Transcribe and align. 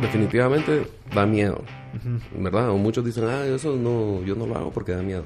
definitivamente 0.00 0.86
da 1.14 1.26
miedo, 1.26 1.62
¿verdad? 2.38 2.70
O 2.70 2.78
muchos 2.78 3.04
dicen, 3.04 3.24
ah, 3.24 3.44
eso 3.46 3.76
no, 3.76 4.22
yo 4.24 4.34
no 4.34 4.46
lo 4.46 4.56
hago 4.56 4.70
porque 4.70 4.92
da 4.92 5.02
miedo. 5.02 5.24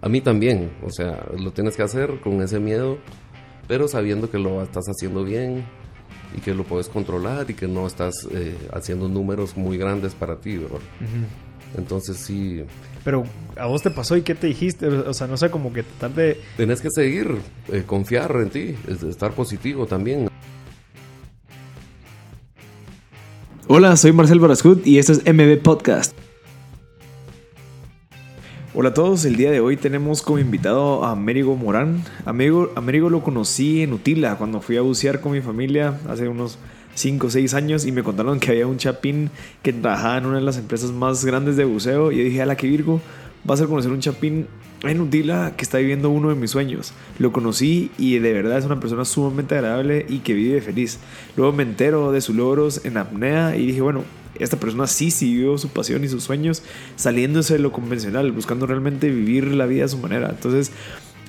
A 0.00 0.08
mí 0.08 0.20
también, 0.20 0.72
o 0.84 0.90
sea, 0.90 1.24
lo 1.38 1.52
tienes 1.52 1.76
que 1.76 1.82
hacer 1.82 2.20
con 2.20 2.42
ese 2.42 2.58
miedo, 2.58 2.98
pero 3.68 3.86
sabiendo 3.88 4.30
que 4.30 4.38
lo 4.38 4.62
estás 4.62 4.86
haciendo 4.88 5.24
bien 5.24 5.64
y 6.36 6.40
que 6.40 6.54
lo 6.54 6.64
puedes 6.64 6.88
controlar 6.88 7.50
y 7.50 7.54
que 7.54 7.68
no 7.68 7.86
estás 7.86 8.26
eh, 8.32 8.56
haciendo 8.72 9.08
números 9.08 9.56
muy 9.56 9.78
grandes 9.78 10.14
para 10.14 10.36
ti, 10.36 10.56
¿verdad? 10.56 10.80
Entonces 11.76 12.16
sí. 12.16 12.64
Pero 13.04 13.24
a 13.56 13.66
vos 13.66 13.82
te 13.82 13.90
pasó 13.90 14.16
y 14.16 14.22
qué 14.22 14.34
te 14.34 14.48
dijiste, 14.48 14.86
o 14.86 15.14
sea, 15.14 15.26
no 15.26 15.36
sé, 15.36 15.50
como 15.50 15.72
que 15.72 15.82
tratar 15.82 16.10
de... 16.14 16.40
Tenés 16.56 16.80
que 16.80 16.90
seguir, 16.90 17.36
eh, 17.72 17.84
confiar 17.86 18.34
en 18.36 18.50
ti, 18.50 18.76
estar 19.08 19.32
positivo 19.32 19.86
también. 19.86 20.28
Hola, 23.74 23.96
soy 23.96 24.12
Marcel 24.12 24.38
Barascut 24.38 24.86
y 24.86 24.98
esto 24.98 25.12
es 25.12 25.20
MB 25.24 25.62
Podcast. 25.62 26.14
Hola 28.74 28.90
a 28.90 28.92
todos, 28.92 29.24
el 29.24 29.36
día 29.36 29.50
de 29.50 29.60
hoy 29.60 29.78
tenemos 29.78 30.20
como 30.20 30.38
invitado 30.38 31.06
a 31.06 31.12
Américo 31.12 31.56
Morán. 31.56 32.04
Américo, 32.26 32.70
Américo 32.76 33.08
lo 33.08 33.22
conocí 33.22 33.80
en 33.80 33.94
Utila 33.94 34.36
cuando 34.36 34.60
fui 34.60 34.76
a 34.76 34.82
bucear 34.82 35.22
con 35.22 35.32
mi 35.32 35.40
familia 35.40 35.98
hace 36.06 36.28
unos 36.28 36.58
5 36.96 37.28
o 37.28 37.30
6 37.30 37.54
años 37.54 37.86
y 37.86 37.92
me 37.92 38.02
contaron 38.02 38.40
que 38.40 38.50
había 38.50 38.66
un 38.66 38.76
chapín 38.76 39.30
que 39.62 39.72
trabajaba 39.72 40.18
en 40.18 40.26
una 40.26 40.36
de 40.36 40.44
las 40.44 40.58
empresas 40.58 40.90
más 40.90 41.24
grandes 41.24 41.56
de 41.56 41.64
buceo 41.64 42.12
y 42.12 42.18
yo 42.18 42.24
dije, 42.24 42.42
a 42.42 42.46
la 42.46 42.58
que 42.58 42.66
Virgo, 42.66 43.00
vas 43.44 43.60
a 43.60 43.66
conocer 43.66 43.90
un 43.90 44.00
chapín 44.00 44.46
en 44.82 45.00
Utila 45.00 45.54
que 45.56 45.62
está 45.62 45.78
viviendo 45.78 46.10
uno 46.10 46.28
de 46.30 46.34
mis 46.34 46.50
sueños. 46.50 46.92
Lo 47.18 47.32
conocí 47.32 47.90
y 47.98 48.18
de 48.18 48.32
verdad 48.32 48.58
es 48.58 48.64
una 48.64 48.80
persona 48.80 49.04
sumamente 49.04 49.54
agradable 49.54 50.06
y 50.08 50.18
que 50.18 50.34
vive 50.34 50.60
feliz. 50.60 50.98
Luego 51.36 51.52
me 51.52 51.62
entero 51.62 52.12
de 52.12 52.20
sus 52.20 52.34
logros 52.34 52.84
en 52.84 52.96
apnea 52.96 53.56
y 53.56 53.66
dije, 53.66 53.80
bueno, 53.80 54.04
esta 54.38 54.58
persona 54.58 54.86
sí 54.86 55.10
siguió 55.10 55.58
su 55.58 55.68
pasión 55.68 56.04
y 56.04 56.08
sus 56.08 56.24
sueños 56.24 56.62
saliéndose 56.96 57.54
de 57.54 57.60
lo 57.60 57.72
convencional, 57.72 58.32
buscando 58.32 58.66
realmente 58.66 59.08
vivir 59.10 59.46
la 59.48 59.66
vida 59.66 59.84
a 59.84 59.88
su 59.88 59.98
manera. 59.98 60.30
Entonces, 60.30 60.72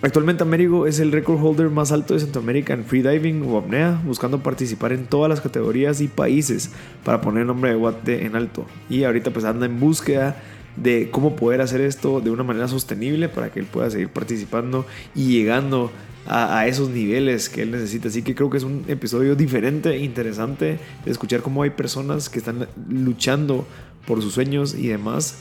Actualmente 0.03 0.43
Américo 0.43 0.85
es 0.85 0.99
el 0.99 1.13
record 1.13 1.39
holder 1.41 1.69
más 1.69 1.93
alto 1.93 2.13
de 2.13 2.19
Centroamérica 2.19 2.73
en 2.73 2.83
freediving 2.83 3.41
o 3.47 3.57
apnea, 3.57 4.01
buscando 4.03 4.43
participar 4.43 4.91
en 4.91 5.05
todas 5.05 5.29
las 5.29 5.39
categorías 5.39 6.01
y 6.01 6.09
países 6.09 6.71
para 7.05 7.21
poner 7.21 7.43
el 7.43 7.47
nombre 7.47 7.69
de 7.69 7.77
Guate 7.77 8.25
en 8.25 8.35
alto. 8.35 8.65
Y 8.89 9.05
ahorita 9.05 9.31
pues 9.31 9.45
anda 9.45 9.65
en 9.65 9.79
búsqueda 9.79 10.35
de 10.75 11.09
cómo 11.11 11.35
poder 11.35 11.61
hacer 11.61 11.81
esto 11.81 12.21
de 12.21 12.29
una 12.29 12.43
manera 12.43 12.67
sostenible 12.67 13.29
para 13.29 13.51
que 13.51 13.59
él 13.59 13.65
pueda 13.65 13.89
seguir 13.89 14.09
participando 14.09 14.85
y 15.15 15.27
llegando 15.27 15.91
a, 16.25 16.67
esos 16.67 16.89
niveles 16.89 17.49
que 17.49 17.63
él 17.63 17.71
necesita. 17.71 18.07
Así 18.07 18.21
que 18.21 18.35
creo 18.35 18.49
que 18.49 18.57
es 18.57 18.63
un 18.63 18.85
episodio 18.87 19.35
diferente, 19.35 19.97
interesante, 19.97 20.79
de 21.03 21.11
escuchar 21.11 21.41
cómo 21.41 21.63
hay 21.63 21.71
personas 21.71 22.29
que 22.29 22.39
están 22.39 22.67
luchando 22.89 23.67
por 24.07 24.21
sus 24.21 24.33
sueños 24.33 24.73
y 24.73 24.87
demás 24.87 25.39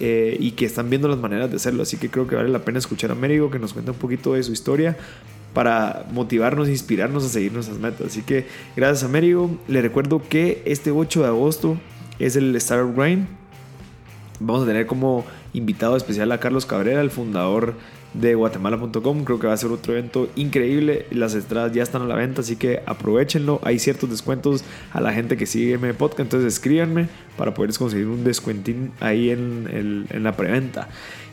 eh, 0.00 0.36
y 0.38 0.52
que 0.52 0.64
están 0.64 0.90
viendo 0.90 1.08
las 1.08 1.18
maneras 1.18 1.50
de 1.50 1.56
hacerlo. 1.56 1.82
Así 1.82 1.96
que 1.96 2.10
creo 2.10 2.26
que 2.26 2.36
vale 2.36 2.48
la 2.48 2.60
pena 2.60 2.78
escuchar 2.78 3.10
a 3.10 3.14
Américo 3.14 3.50
que 3.50 3.58
nos 3.58 3.72
cuenta 3.72 3.92
un 3.92 3.98
poquito 3.98 4.34
de 4.34 4.42
su 4.42 4.52
historia 4.52 4.96
para 5.54 6.06
motivarnos, 6.12 6.68
inspirarnos 6.68 7.24
a 7.24 7.28
seguir 7.28 7.52
nuestras 7.52 7.78
metas. 7.78 8.08
Así 8.08 8.22
que 8.22 8.46
gracias 8.76 9.02
a 9.02 9.06
Américo. 9.06 9.50
Le 9.66 9.82
recuerdo 9.82 10.22
que 10.28 10.62
este 10.66 10.90
8 10.90 11.22
de 11.22 11.26
agosto 11.26 11.78
es 12.18 12.36
el 12.36 12.54
Startup 12.56 12.94
Grind. 12.94 13.26
Vamos 14.40 14.62
a 14.62 14.66
tener 14.66 14.86
como 14.86 15.24
invitado 15.52 15.96
especial 15.96 16.30
a 16.32 16.38
Carlos 16.38 16.64
Cabrera, 16.64 17.00
el 17.00 17.10
fundador 17.10 17.74
de 18.14 18.34
guatemala.com. 18.34 19.24
Creo 19.24 19.38
que 19.38 19.46
va 19.46 19.52
a 19.52 19.56
ser 19.56 19.70
otro 19.70 19.92
evento 19.92 20.28
increíble. 20.36 21.06
Las 21.10 21.34
entradas 21.34 21.72
ya 21.72 21.82
están 21.82 22.02
a 22.02 22.06
la 22.06 22.14
venta, 22.14 22.40
así 22.40 22.56
que 22.56 22.80
aprovechenlo. 22.86 23.60
Hay 23.64 23.78
ciertos 23.78 24.10
descuentos 24.10 24.64
a 24.92 25.00
la 25.00 25.12
gente 25.12 25.36
que 25.36 25.46
sigue 25.46 25.78
mi 25.78 25.92
podcast, 25.92 26.20
entonces 26.20 26.54
escríbanme 26.54 27.08
para 27.36 27.54
poderles 27.54 27.78
conseguir 27.78 28.06
un 28.06 28.24
descuentín 28.24 28.92
ahí 29.00 29.30
en, 29.30 30.06
la 30.22 30.36
preventa. 30.36 30.88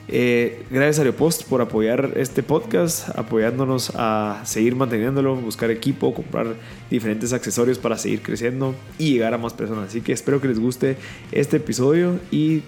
Eh, 0.07 0.65
gracias 0.69 0.99
a 0.99 1.01
Aeropost 1.01 1.43
por 1.49 1.61
apoyar 1.61 2.11
este 2.15 2.43
podcast, 2.43 3.09
apoyándonos 3.17 3.91
a 3.95 4.41
seguir 4.45 4.75
manteniéndolo, 4.75 5.35
buscar 5.35 5.71
equipo, 5.71 6.13
comprar 6.13 6.53
diferentes 6.91 7.33
accesorios 7.33 7.79
para 7.79 7.97
seguir 7.97 8.21
creciendo 8.21 8.75
y 8.99 9.13
llegar 9.13 9.33
a 9.33 9.39
más 9.39 9.53
personas. 9.53 9.89
Así 9.89 10.01
que 10.01 10.13
espero 10.13 10.39
que 10.39 10.47
les 10.47 10.59
guste 10.59 10.97
este 11.31 11.57
episodio 11.57 12.19
y 12.31 12.61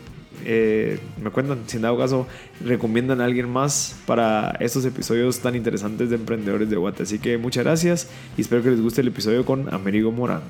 eh, 0.45 0.99
me 1.21 1.29
cuentan, 1.29 1.59
si 1.67 1.77
en 1.77 1.83
dado 1.83 1.97
caso, 1.97 2.27
recomiendan 2.63 3.21
a 3.21 3.25
alguien 3.25 3.49
más 3.49 3.99
para 4.05 4.55
estos 4.59 4.85
episodios 4.85 5.39
tan 5.39 5.55
interesantes 5.55 6.09
de 6.09 6.15
emprendedores 6.15 6.69
de 6.69 6.75
Guate. 6.75 7.03
Así 7.03 7.19
que 7.19 7.37
muchas 7.37 7.63
gracias 7.63 8.09
y 8.37 8.41
espero 8.41 8.63
que 8.63 8.71
les 8.71 8.81
guste 8.81 9.01
el 9.01 9.07
episodio 9.07 9.45
con 9.45 9.73
Amerigo 9.73 10.11
Morán. 10.11 10.41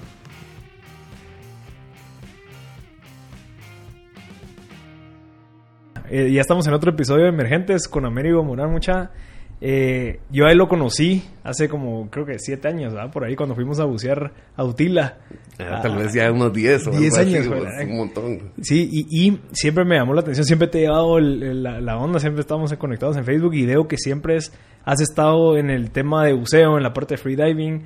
Eh, 6.10 6.32
ya 6.32 6.42
estamos 6.42 6.66
en 6.68 6.74
otro 6.74 6.92
episodio 6.92 7.24
de 7.24 7.30
Emergentes 7.30 7.88
con 7.88 8.06
Amerigo 8.06 8.44
Morán, 8.44 8.72
mucha. 8.72 9.12
Eh, 9.60 10.20
yo 10.30 10.46
a 10.46 10.52
él 10.52 10.58
lo 10.58 10.68
conocí 10.68 11.24
hace 11.44 11.68
como, 11.68 12.10
creo 12.10 12.26
que 12.26 12.40
siete 12.40 12.68
años. 12.68 12.94
Por 13.12 13.26
ahí 13.26 13.36
cuando 13.36 13.56
fuimos 13.56 13.80
a 13.80 13.86
bucear 13.86 14.32
a 14.56 14.64
Utila. 14.64 15.18
Ah, 15.60 15.80
tal 15.82 15.98
vez 15.98 16.14
ya 16.14 16.32
unos 16.32 16.54
diez 16.54 16.86
o 16.88 16.92
diez 16.92 17.18
años, 17.18 17.48
pues, 17.48 17.88
un 17.88 17.98
montón. 17.98 18.40
Sí, 18.62 18.90
y, 18.92 19.40
siempre 19.52 19.86
me 19.86 19.96
llamó 19.96 20.14
la 20.14 20.22
atención, 20.22 20.46
siempre 20.46 20.68
te 20.68 20.80
he 20.80 20.82
llevado 20.82 21.20
la, 21.20 21.98
onda, 21.98 22.20
siempre 22.20 22.42
estamos 22.42 22.72
conectados 22.74 23.18
en 23.18 23.26
Facebook 23.26 23.56
y 23.56 23.66
veo 23.66 23.88
que 23.88 23.98
siempre 23.98 24.36
es, 24.36 24.54
has 24.86 25.02
estado 25.02 25.58
en 25.58 25.70
el 25.70 25.90
tema 25.92 26.26
de 26.26 26.34
buceo, 26.34 26.78
en 26.78 26.84
la 26.84 26.94
parte 26.94 27.16
de 27.16 27.18
freediving. 27.18 27.86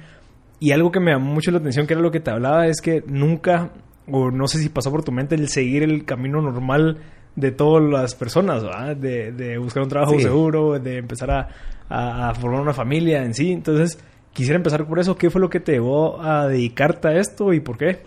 Y 0.59 0.71
algo 0.71 0.91
que 0.91 0.99
me 0.99 1.11
llamó 1.11 1.33
mucho 1.33 1.49
la 1.51 1.57
atención, 1.57 1.87
que 1.87 1.93
era 1.93 2.01
lo 2.01 2.11
que 2.11 2.19
te 2.19 2.29
hablaba, 2.29 2.67
es 2.67 2.81
que 2.81 3.03
nunca, 3.07 3.71
o 4.07 4.29
no 4.29 4.47
sé 4.47 4.59
si 4.59 4.69
pasó 4.69 4.91
por 4.91 5.03
tu 5.03 5.11
mente, 5.11 5.35
el 5.35 5.47
seguir 5.47 5.83
el 5.83 6.05
camino 6.05 6.41
normal 6.41 6.97
de 7.35 7.51
todas 7.51 7.83
las 7.89 8.15
personas, 8.15 8.63
De, 8.99 9.31
de, 9.31 9.57
buscar 9.57 9.83
un 9.83 9.89
trabajo 9.89 10.19
seguro, 10.19 10.77
de 10.77 10.97
empezar 10.97 11.31
a, 11.31 11.49
a, 11.89 12.33
formar 12.35 12.61
una 12.61 12.73
familia 12.73 13.23
en 13.23 13.33
sí. 13.33 13.51
Entonces, 13.51 13.97
quisiera 14.34 14.58
empezar 14.58 14.88
por 14.88 15.00
eso. 15.00 15.16
¿Qué 15.16 15.30
fue 15.30 15.42
lo 15.42 15.50
que 15.50 15.59
te 15.59 15.74
llevó 15.74 16.22
a 16.22 16.47
dedicarte 16.47 17.08
a 17.08 17.19
esto 17.19 17.53
y 17.53 17.59
por 17.59 17.78
qué? 17.78 18.00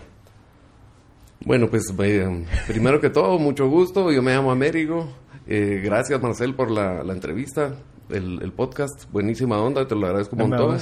Bueno, 1.45 1.69
pues 1.69 1.93
eh, 1.99 2.45
primero 2.67 3.01
que 3.01 3.11
todo, 3.11 3.39
mucho 3.39 3.69
gusto. 3.69 4.11
Yo 4.11 4.23
me 4.23 4.35
llamo 4.35 4.51
Américo. 4.51 5.09
Eh, 5.47 5.81
gracias, 5.85 6.21
Marcel, 6.23 6.55
por 6.55 6.71
la, 6.71 7.03
la 7.03 7.13
entrevista, 7.13 7.75
el, 8.09 8.43
el, 8.43 8.53
podcast. 8.53 9.11
Buenísima 9.13 9.61
onda, 9.61 9.87
te 9.87 9.95
lo 9.95 10.07
agradezco 10.07 10.37
un 10.37 10.49
montón. 10.49 10.79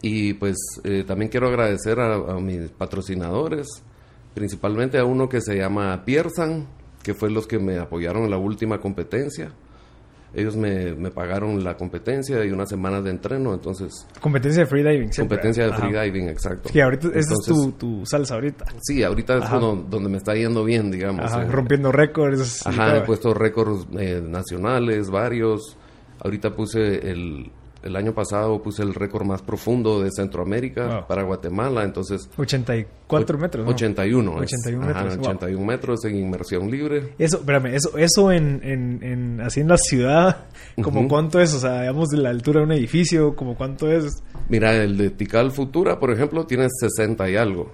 Y 0.00 0.34
pues 0.34 0.56
eh, 0.84 1.04
también 1.06 1.30
quiero 1.30 1.48
agradecer 1.48 2.00
a, 2.00 2.14
a, 2.14 2.40
mis 2.40 2.70
patrocinadores, 2.70 3.66
principalmente 4.34 4.98
a 4.98 5.04
uno 5.04 5.28
que 5.28 5.40
se 5.40 5.56
llama 5.56 6.04
Piersan 6.04 6.66
que 7.04 7.14
fue 7.14 7.30
los 7.30 7.46
que 7.46 7.60
me 7.60 7.78
apoyaron 7.78 8.24
en 8.24 8.30
la 8.30 8.38
última 8.38 8.80
competencia. 8.80 9.52
Ellos 10.34 10.56
me, 10.56 10.94
me 10.94 11.10
pagaron 11.10 11.62
la 11.62 11.76
competencia 11.76 12.44
y 12.44 12.50
una 12.50 12.66
semana 12.66 13.00
de 13.00 13.10
entreno, 13.10 13.54
entonces... 13.54 14.06
Competencia 14.20 14.64
de 14.64 14.66
freediving, 14.66 15.10
Competencia 15.10 15.66
de 15.66 15.72
freediving, 15.74 16.28
exacto. 16.28 16.70
Que 16.72 16.82
ahorita, 16.82 17.08
esa 17.08 17.34
es 17.34 17.46
tu, 17.46 17.72
tu, 17.72 18.04
salsa 18.04 18.34
ahorita. 18.34 18.64
Sí, 18.82 19.02
ahorita 19.02 19.38
es 19.38 19.50
donde 19.50 20.08
me 20.08 20.16
está 20.16 20.34
yendo 20.34 20.64
bien, 20.64 20.90
digamos. 20.90 21.24
Ajá, 21.24 21.44
rompiendo 21.44 21.92
récords. 21.92 22.66
Ajá, 22.66 22.96
he 22.98 23.00
puesto 23.02 23.32
récords 23.32 23.86
eh, 23.98 24.20
nacionales, 24.22 25.10
varios. 25.10 25.76
Ahorita 26.20 26.50
puse 26.50 27.10
el, 27.10 27.50
el 27.84 27.96
año 27.96 28.14
pasado 28.14 28.62
puse 28.62 28.82
el 28.82 28.94
récord 28.94 29.26
más 29.26 29.42
profundo 29.42 30.02
de 30.02 30.10
Centroamérica 30.10 31.06
para 31.06 31.22
Guatemala, 31.22 31.84
entonces... 31.84 32.28
84 32.36 33.38
metros, 33.38 33.64
¿no? 33.64 33.70
81. 33.70 34.34
81 34.36 34.86
metros. 34.86 35.18
81 35.18 35.64
metros 35.64 36.04
en 36.06 36.16
inmersión 36.16 36.70
libre. 36.70 37.14
Eso, 37.18 37.36
espérame, 37.36 37.74
eso, 37.74 37.96
eso 37.98 38.32
en, 38.32 38.60
en, 38.64 39.02
en 39.02 39.40
así 39.42 39.60
en 39.60 39.68
la 39.68 39.76
ciudad, 39.76 40.46
¿como 40.82 41.06
cuánto 41.08 41.40
es? 41.40 41.52
O 41.54 41.60
sea, 41.60 41.82
digamos 41.82 42.08
de 42.08 42.18
la 42.18 42.30
altura 42.30 42.60
de 42.60 42.66
un 42.66 42.72
edificio, 42.72 43.36
¿como 43.36 43.54
cuánto 43.54 43.90
es? 43.90 44.22
Mira, 44.48 44.74
el 44.74 44.96
de 44.96 45.10
Tikal 45.10 45.50
Futura, 45.50 46.00
por 46.00 46.10
ejemplo, 46.10 46.46
tiene 46.46 46.66
60 46.80 47.28
y 47.30 47.36
algo. 47.36 47.70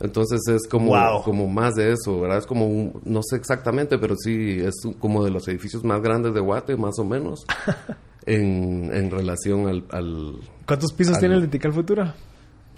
Entonces 0.00 0.40
es 0.48 0.68
como, 0.68 0.92
como 1.22 1.48
más 1.48 1.76
de 1.76 1.92
eso, 1.92 2.20
¿verdad? 2.20 2.38
Es 2.38 2.46
como, 2.46 3.00
no 3.04 3.22
sé 3.22 3.36
exactamente, 3.36 3.96
pero 3.96 4.16
sí, 4.16 4.60
es 4.60 4.74
como 4.98 5.24
de 5.24 5.30
los 5.30 5.48
edificios 5.48 5.82
más 5.82 6.02
grandes 6.02 6.34
de 6.34 6.40
Guate, 6.40 6.76
más 6.76 6.98
o 6.98 7.04
menos. 7.04 7.46
en, 8.26 8.90
en 8.92 9.10
relación 9.10 9.68
al, 9.90 10.40
¿Cuántos 10.66 10.92
pisos 10.92 11.18
tiene 11.18 11.36
el 11.36 11.42
de 11.42 11.48
Tical 11.48 11.72
Futura? 11.72 12.14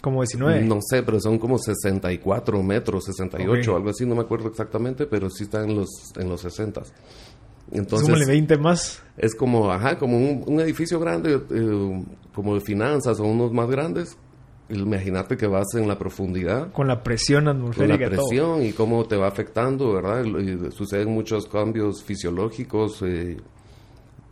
Como 0.00 0.22
19. 0.22 0.62
No 0.62 0.78
sé, 0.80 1.02
pero 1.02 1.20
son 1.20 1.38
como 1.38 1.58
64 1.58 2.62
metros, 2.62 3.04
68, 3.06 3.76
algo 3.76 3.90
así, 3.90 4.06
no 4.06 4.14
me 4.14 4.22
acuerdo 4.22 4.48
exactamente, 4.48 5.06
pero 5.06 5.30
sí 5.30 5.44
están 5.44 5.70
en 5.70 5.76
los, 5.76 5.88
en 6.16 6.28
los 6.28 6.40
60. 6.40 6.82
Entonces, 7.72 8.06
Súmale 8.06 8.26
20 8.26 8.58
más. 8.58 9.02
Es 9.16 9.34
como, 9.34 9.70
ajá, 9.70 9.98
como 9.98 10.16
un, 10.18 10.60
edificio 10.60 11.00
grande, 11.00 11.40
eh, 11.50 12.04
como 12.32 12.54
de 12.54 12.60
finanzas 12.60 13.18
o 13.18 13.24
unos 13.24 13.52
más 13.52 13.68
grandes. 13.68 14.16
Imagínate 14.68 15.36
que 15.36 15.46
vas 15.46 15.66
en 15.74 15.86
la 15.86 15.96
profundidad. 15.96 16.72
Con 16.72 16.88
la 16.88 17.02
presión 17.02 17.48
atmosférica. 17.48 17.98
Con 17.98 18.02
la 18.02 18.22
presión 18.22 18.64
y 18.64 18.72
cómo 18.72 19.04
te 19.06 19.16
va 19.16 19.28
afectando, 19.28 19.92
¿verdad? 19.92 20.24
Y 20.24 20.70
suceden 20.72 21.10
muchos 21.10 21.46
cambios 21.46 22.02
fisiológicos, 22.02 23.02
eh, 23.02 23.36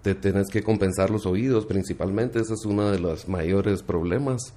te 0.04 0.14
tenés 0.14 0.48
que 0.48 0.62
compensar 0.62 1.08
los 1.08 1.24
oídos 1.24 1.64
principalmente, 1.64 2.38
ese 2.38 2.52
es 2.52 2.66
uno 2.66 2.90
de 2.90 2.98
los 2.98 3.26
mayores 3.26 3.82
problemas. 3.82 4.52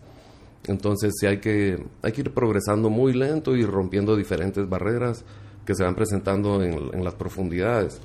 Entonces 0.67 1.13
sí 1.17 1.25
hay 1.25 1.37
que, 1.37 1.81
hay 2.01 2.11
que 2.11 2.19
ir 2.19 2.33
progresando 2.33 2.89
muy 2.89 3.13
lento 3.13 3.55
y 3.55 3.63
rompiendo 3.63 4.17
diferentes 4.17 4.67
barreras 4.67 5.23
que 5.65 5.73
se 5.73 5.85
van 5.85 5.95
presentando 5.95 6.61
en, 6.61 7.01
las 7.01 7.15
profundidades. 7.15 8.01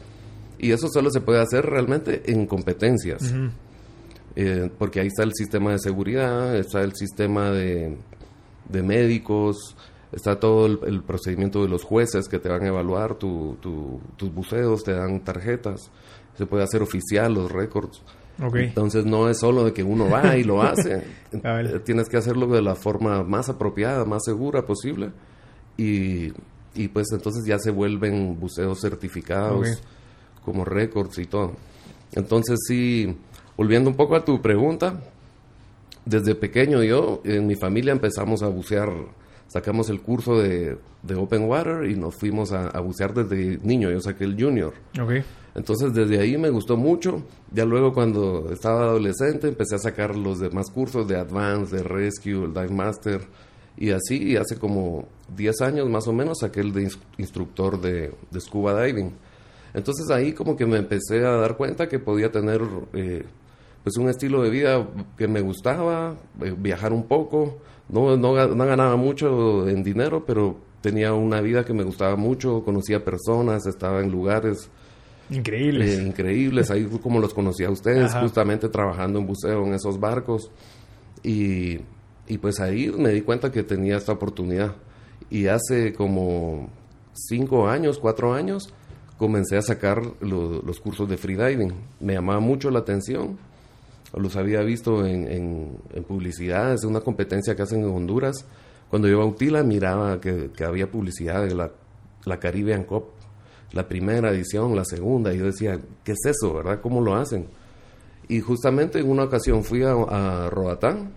Y 0.61 0.71
eso 0.71 0.87
solo 0.89 1.11
se 1.11 1.21
puede 1.21 1.41
hacer 1.41 1.67
realmente 1.67 2.31
en 2.31 2.47
competencias. 2.47 3.35
Eh, 4.37 4.71
porque 4.79 5.01
ahí 5.01 5.09
está 5.09 5.25
el 5.25 5.33
sistema 5.35 5.73
de 5.73 5.81
seguridad, 5.81 6.57
está 6.57 6.83
el 6.83 6.95
sistema 6.95 7.51
de, 7.51 7.97
de 8.69 8.83
médicos, 8.85 9.77
está 10.13 10.39
todo 10.39 10.67
el, 10.67 11.03
procedimiento 11.03 11.63
de 11.63 11.69
los 11.69 11.83
jueces 11.83 12.29
que 12.29 12.39
te 12.39 12.49
van 12.49 12.63
a 12.63 12.69
evaluar 12.69 13.17
tu, 13.17 13.57
tus 14.17 14.33
buceos, 14.33 14.85
te 14.85 14.93
dan 14.93 15.25
tarjetas, 15.25 15.91
se 16.37 16.47
puede 16.47 16.65
hacer 16.65 16.83
oficial 16.83 17.35
los 17.35 17.51
récords. 17.51 18.03
Entonces 18.39 19.05
no 19.05 19.29
es 19.29 19.39
solo 19.39 19.65
de 19.65 19.73
que 19.73 19.83
uno 19.83 20.09
va 20.09 20.37
y 20.37 20.43
lo 20.43 20.63
hace, 20.63 21.03
eh, 21.33 21.81
tienes 21.85 22.09
que 22.09 22.17
hacerlo 22.17 22.47
de 22.47 22.63
la 22.63 22.75
forma 22.75 23.23
más 23.23 23.49
apropiada, 23.49 24.05
más 24.05 24.25
segura 24.25 24.63
posible. 24.63 25.11
Y, 25.77 26.33
y 26.75 26.89
pues 26.89 27.09
entonces 27.13 27.45
ya 27.47 27.59
se 27.59 27.71
vuelven 27.71 28.39
buceos 28.39 28.81
certificados 28.81 29.83
como 30.45 30.65
récords 30.65 31.19
y 31.19 31.27
todo. 31.27 31.53
Entonces 32.13 32.59
sí, 32.67 33.17
volviendo 33.57 33.91
un 33.91 33.97
poco 33.97 34.17
a 34.17 34.25
tu 34.25 34.41
pregunta, 34.43 35.01
desde 36.05 36.35
pequeño 36.35 36.83
yo, 36.83 37.21
en 37.25 37.47
mi 37.47 37.55
familia 37.55 37.93
empezamos 37.93 38.43
a 38.43 38.49
bucear 38.49 38.91
sacamos 39.53 39.91
el 39.91 40.01
curso 40.01 40.41
de, 40.41 40.79
Open 41.15 41.45
Water 41.45 41.89
y 41.91 41.95
nos 41.95 42.15
fuimos 42.15 42.53
a, 42.53 42.81
bucear 42.81 43.13
desde 43.13 43.59
niño. 43.63 43.91
Yo 43.91 44.01
saqué 44.01 44.25
el 44.25 44.43
junior. 44.43 44.73
Entonces 45.55 45.93
desde 45.93 46.19
ahí 46.19 46.39
me 46.39 46.49
gustó 46.49 46.77
mucho. 46.77 47.23
Ya 47.53 47.67
luego 47.67 47.93
cuando 47.93 48.49
estaba 48.51 48.85
adolescente 48.85 49.49
empecé 49.49 49.75
a 49.75 49.79
sacar 49.79 50.17
los 50.17 50.41
demás 50.41 50.71
cursos 50.71 51.07
de 51.07 51.17
Advance, 51.17 51.77
de 51.77 51.83
Rescue, 51.83 52.45
el 52.45 52.55
Dive 52.55 52.71
Master. 52.71 53.21
Y 53.77 53.91
así 53.91 54.37
hace 54.37 54.57
como 54.57 55.07
10 55.37 55.61
años 55.61 55.89
más 55.91 56.09
o 56.09 56.13
menos 56.13 56.39
saqué 56.41 56.61
el 56.61 56.73
de 56.73 56.91
instructor 57.19 57.79
de, 57.79 58.15
Scuba 58.39 58.83
Diving. 58.83 59.13
Entonces 59.75 60.11
ahí 60.11 60.33
como 60.33 60.57
que 60.57 60.65
me 60.65 60.79
empecé 60.79 61.27
a 61.27 61.33
dar 61.33 61.57
cuenta 61.57 61.89
que 61.89 61.99
podía 61.99 62.31
tener 62.31 62.63
eh, 62.95 63.25
pues 63.83 63.97
un 63.97 64.09
estilo 64.09 64.43
de 64.43 64.51
vida 64.51 64.87
que 65.17 65.29
me 65.29 65.41
gustaba, 65.41 66.17
eh, 66.43 66.55
viajar 66.57 66.93
un 66.93 67.05
poco 67.05 67.59
no, 67.93 68.17
no, 68.17 68.33
ganaba 68.33 68.97
mucho 68.97 69.69
en 69.69 69.83
dinero, 69.83 70.25
pero 70.27 70.57
tenía 70.81 71.13
una 71.13 71.41
vida 71.43 71.65
que 71.65 71.75
me 71.75 71.85
gustaba 71.85 72.17
mucho, 72.17 72.65
conocía 72.65 73.05
personas, 73.05 73.67
estaba 73.67 74.01
en 74.01 74.11
lugares 74.11 74.71
increíbles. 75.29 75.99
Eh, 75.99 76.03
increíbles, 76.03 76.71
ahí 76.71 76.85
como 77.03 77.21
los 77.21 77.35
conocía 77.35 77.69
a 77.69 77.71
ustedes, 77.71 78.15
justamente 78.15 78.71
trabajando 78.71 79.19
en 79.19 79.27
buceo 79.27 79.67
en 79.67 79.75
esos 79.75 80.01
barcos. 80.01 80.51
Y, 81.23 81.81
y, 82.27 82.39
pues 82.41 82.61
ahí 82.61 82.91
me 82.91 83.11
di 83.11 83.21
cuenta 83.21 83.53
que 83.53 83.63
tenía 83.63 83.99
esta 83.99 84.13
oportunidad. 84.13 84.75
Y 85.29 85.47
hace 85.47 85.93
como 85.93 86.71
cinco 87.13 87.69
años, 87.69 87.99
cuatro 87.99 88.33
años, 88.33 88.73
comencé 89.19 89.59
a 89.59 89.63
sacar 89.63 90.03
los 90.21 90.81
cursos 90.81 91.09
de 91.09 91.19
freediving. 91.19 91.75
Me 92.01 92.15
llamaba 92.15 92.41
mucho 92.41 92.71
la 92.71 92.81
atención 92.81 93.39
los 94.21 94.37
había 94.37 94.61
visto 94.61 95.07
en, 95.07 95.79
en, 95.93 96.05
publicidad, 96.05 96.75
es 96.75 96.85
una 96.85 97.01
competencia 97.01 97.55
que 97.55 97.63
hacen 97.63 97.81
en 97.81 97.91
Honduras. 97.91 98.45
Cuando 98.91 99.09
yo 99.09 99.23
a 99.23 99.27
Utila 99.27 99.63
miraba 99.63 100.21
que, 100.21 100.51
había 100.67 100.91
publicidad 100.91 101.47
de 101.47 101.55
la, 101.55 101.71
la, 102.27 102.39
Caribbean 102.39 102.85
Cup, 102.85 103.05
la 103.73 103.89
primera 103.89 104.31
edición, 104.31 104.77
la 104.77 104.85
segunda, 104.85 105.33
y 105.33 105.39
yo 105.39 105.47
decía, 105.47 105.81
¿qué 106.05 106.13
es 106.13 106.21
eso, 106.27 106.53
verdad? 106.53 106.81
¿Cómo 106.83 107.01
lo 107.01 107.15
hacen? 107.15 107.47
Y 108.29 108.41
justamente 108.41 108.99
en 108.99 109.09
una 109.09 109.25
ocasión 109.25 109.65
fui 109.65 109.83
a, 109.83 109.93
a 109.93 110.51
Roatán 110.51 111.13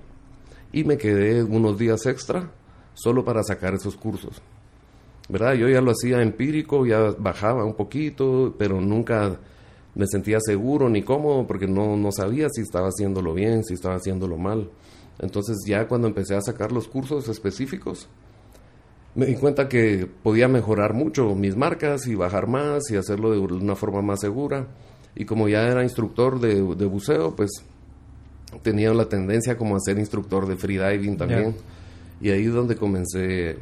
y 0.72 0.86
me 0.86 0.98
quedé 0.98 1.44
unos 1.44 1.78
días 1.78 2.06
extra 2.06 2.50
solo 2.94 3.26
para 3.26 3.44
sacar 3.44 3.74
esos 3.74 3.98
cursos. 3.98 4.42
¿Verdad? 5.28 5.54
Yo 5.56 5.68
ya 5.68 5.82
lo 5.82 5.92
hacía 5.92 6.22
empírico, 6.22 6.86
ya 6.86 7.12
bajaba 7.18 7.66
un 7.66 7.74
poquito, 7.74 8.56
pero 8.58 8.80
nunca 8.80 9.40
me 9.96 10.08
sentía 10.08 10.40
seguro 10.42 10.90
ni 10.90 11.02
cómodo 11.02 11.48
porque 11.48 11.68
no, 11.68 11.96
no 11.96 12.12
sabía 12.12 12.50
si 12.50 12.62
estaba 12.62 12.90
haciéndolo 12.90 13.34
bien, 13.34 13.64
si 13.64 13.74
estaba 13.74 13.96
haciéndolo 13.96 14.38
mal. 14.38 14.70
Entonces 15.20 15.58
ya 15.66 15.88
cuando 15.88 16.08
empecé 16.08 16.36
a 16.36 16.42
sacar 16.42 16.72
los 16.74 16.88
cursos 16.88 17.30
específicos, 17.30 18.10
me 19.16 19.26
di 19.26 19.36
cuenta 19.36 19.70
que 19.70 20.08
podía 20.24 20.50
mejorar 20.50 20.94
mucho 20.94 21.34
mis 21.36 21.56
marcas 21.56 22.06
y 22.08 22.16
bajar 22.16 22.48
más 22.48 22.92
y 22.92 22.98
hacerlo 22.98 23.32
de 23.32 23.40
una 23.40 23.76
forma 23.76 24.02
más 24.02 24.20
segura. 24.20 24.68
Y 25.16 25.24
como 25.24 25.48
ya 25.48 25.66
era 25.68 25.84
instructor 25.84 26.42
de, 26.42 26.62
buceo, 26.62 27.34
pues 27.34 27.52
tenía 28.62 28.94
la 28.94 29.08
tendencia 29.08 29.58
como 29.58 29.78
a 29.78 29.80
ser 29.80 29.98
instructor 29.98 30.46
de 30.46 30.58
freediving 30.58 31.18
también. 31.18 31.56
Y 32.20 32.32
ahí 32.32 32.46
es 32.46 32.54
donde 32.54 32.76
comencé 32.76 33.58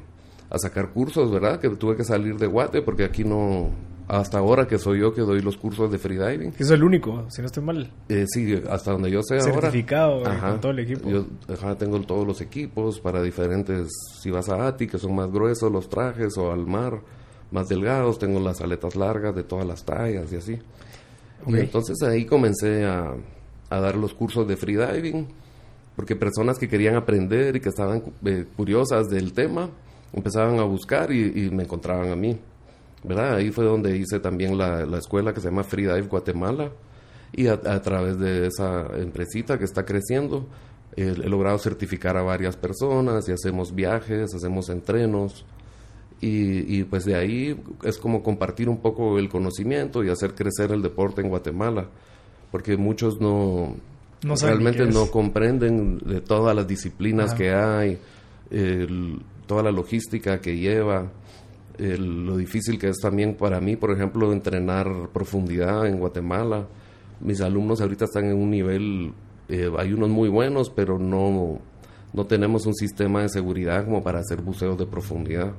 a 0.50 0.58
sacar 0.58 0.90
cursos, 0.90 1.32
¿verdad? 1.32 1.60
Que 1.60 1.70
tuve 1.70 1.96
que 1.96 2.04
salir 2.04 2.38
de 2.38 2.48
Guate 2.48 2.82
porque 2.82 3.04
aquí 3.04 3.24
no, 3.24 3.70
hasta 4.20 4.38
ahora 4.38 4.68
que 4.68 4.78
soy 4.78 5.00
yo 5.00 5.14
que 5.14 5.22
doy 5.22 5.42
los 5.42 5.58
cursos 5.58 5.92
de 5.92 5.98
freediving. 5.98 6.54
Es 6.60 6.70
el 6.70 6.84
único, 6.84 7.26
si 7.30 7.42
no 7.42 7.48
estoy 7.48 7.64
mal. 7.64 7.92
Eh, 8.10 8.26
sí, 8.28 8.62
hasta 8.70 8.92
donde 8.92 9.10
yo 9.10 9.22
sé 9.24 9.40
ahora. 9.40 9.54
Certificado 9.54 10.22
con 10.24 10.62
todo 10.62 10.72
el 10.72 10.80
equipo. 10.80 11.10
Yo 11.10 11.26
tengo 11.78 12.00
todos 12.02 12.28
los 12.28 12.40
equipos 12.40 13.00
para 13.00 13.24
diferentes, 13.24 13.90
si 14.22 14.30
vas 14.30 14.50
a 14.50 14.68
ATI, 14.68 14.86
que 14.86 15.00
son 15.00 15.16
más 15.16 15.32
gruesos 15.32 15.72
los 15.72 15.90
trajes, 15.90 16.38
o 16.38 16.52
al 16.52 16.68
mar, 16.68 17.02
más 17.50 17.68
delgados, 17.68 18.20
tengo 18.20 18.40
las 18.40 18.62
aletas 18.62 18.96
largas 18.96 19.36
de 19.36 19.44
todas 19.44 19.66
las 19.66 19.84
tallas 19.84 20.32
y 20.32 20.36
así. 20.36 20.60
Y 21.48 21.58
entonces 21.58 21.98
ahí 22.04 22.26
comencé 22.26 22.86
a, 22.86 23.16
a, 23.70 23.80
dar 23.80 23.96
los 23.96 24.14
cursos 24.14 24.48
de 24.48 24.56
freediving, 24.56 25.28
porque 25.96 26.16
personas 26.16 26.60
que 26.60 26.70
querían 26.70 26.96
aprender 26.96 27.56
y 27.56 27.60
que 27.60 27.70
estaban 27.70 28.04
eh, 28.26 28.46
curiosas 28.56 29.10
del 29.10 29.34
tema, 29.34 29.70
empezaban 30.14 30.60
a 30.60 30.64
buscar 30.64 31.12
y 31.12 31.50
me 31.52 31.64
encontraban 31.64 32.12
a 32.12 32.16
mí. 32.16 32.38
¿Verdad? 33.04 33.36
Ahí 33.36 33.52
fue 33.52 33.66
donde 33.66 33.98
hice 33.98 34.20
también 34.20 34.58
la, 34.58 34.86
la 34.86 34.98
escuela 34.98 35.34
que 35.34 35.42
se 35.42 35.50
llama 35.50 35.64
Freedive 35.64 36.08
Guatemala. 36.08 36.72
Y 37.36 37.48
a, 37.48 37.82
través 37.82 38.20
de 38.20 38.46
esa 38.46 38.86
empresita 38.96 39.58
que 39.58 39.66
está 39.66 39.84
creciendo 39.86 40.48
he 40.96 41.12
logrado 41.28 41.58
certificar 41.58 42.16
a 42.18 42.22
varias 42.22 42.56
personas 42.56 43.28
y 43.28 43.32
hacemos 43.32 43.74
viajes, 43.74 44.36
hacemos 44.36 44.70
entrenos. 44.70 45.44
Y, 46.22 46.78
y, 46.78 46.84
pues 46.84 47.04
de 47.06 47.16
ahí 47.16 47.60
es 47.84 47.98
como 47.98 48.22
compartir 48.22 48.70
un 48.70 48.78
poco 48.78 49.18
el 49.18 49.28
conocimiento 49.28 50.04
y 50.04 50.10
hacer 50.10 50.36
crecer 50.36 50.72
el 50.72 50.84
deporte 50.84 51.22
en 51.22 51.30
Guatemala. 51.30 51.88
Porque 52.52 52.78
muchos 52.78 53.20
no, 53.20 53.76
realmente 54.42 54.86
no 54.86 55.10
comprenden 55.10 55.98
de 55.98 56.22
todas 56.22 56.56
las 56.56 56.68
disciplinas 56.68 57.34
que 57.34 57.52
hay, 57.52 57.98
toda 59.48 59.64
la 59.64 59.72
logística 59.72 60.40
que 60.40 60.58
lleva 60.58 61.12
lo 61.78 62.38
difícil 62.38 62.78
que 62.78 62.90
es 62.90 62.98
también 63.00 63.36
para 63.36 63.60
mí, 63.60 63.76
por 63.76 63.92
ejemplo, 63.92 64.32
entrenar 64.32 65.10
profundidad 65.12 65.88
en 65.88 66.00
Guatemala. 66.00 66.68
Mis 67.20 67.42
alumnos 67.42 67.82
ahorita 67.82 68.06
están 68.06 68.26
en 68.26 68.38
un 68.38 68.52
nivel, 68.52 69.14
eh, 69.50 69.72
hay 69.78 69.94
unos 69.94 70.10
muy 70.10 70.30
buenos, 70.30 70.70
pero 70.70 71.00
no, 71.00 71.60
no 72.14 72.26
tenemos 72.26 72.66
un 72.66 72.76
sistema 72.76 73.22
de 73.22 73.30
seguridad 73.30 73.86
como 73.86 74.04
para 74.04 74.20
hacer 74.20 74.42
buceos 74.42 74.78
de 74.78 74.86
profundidad. 74.86 75.54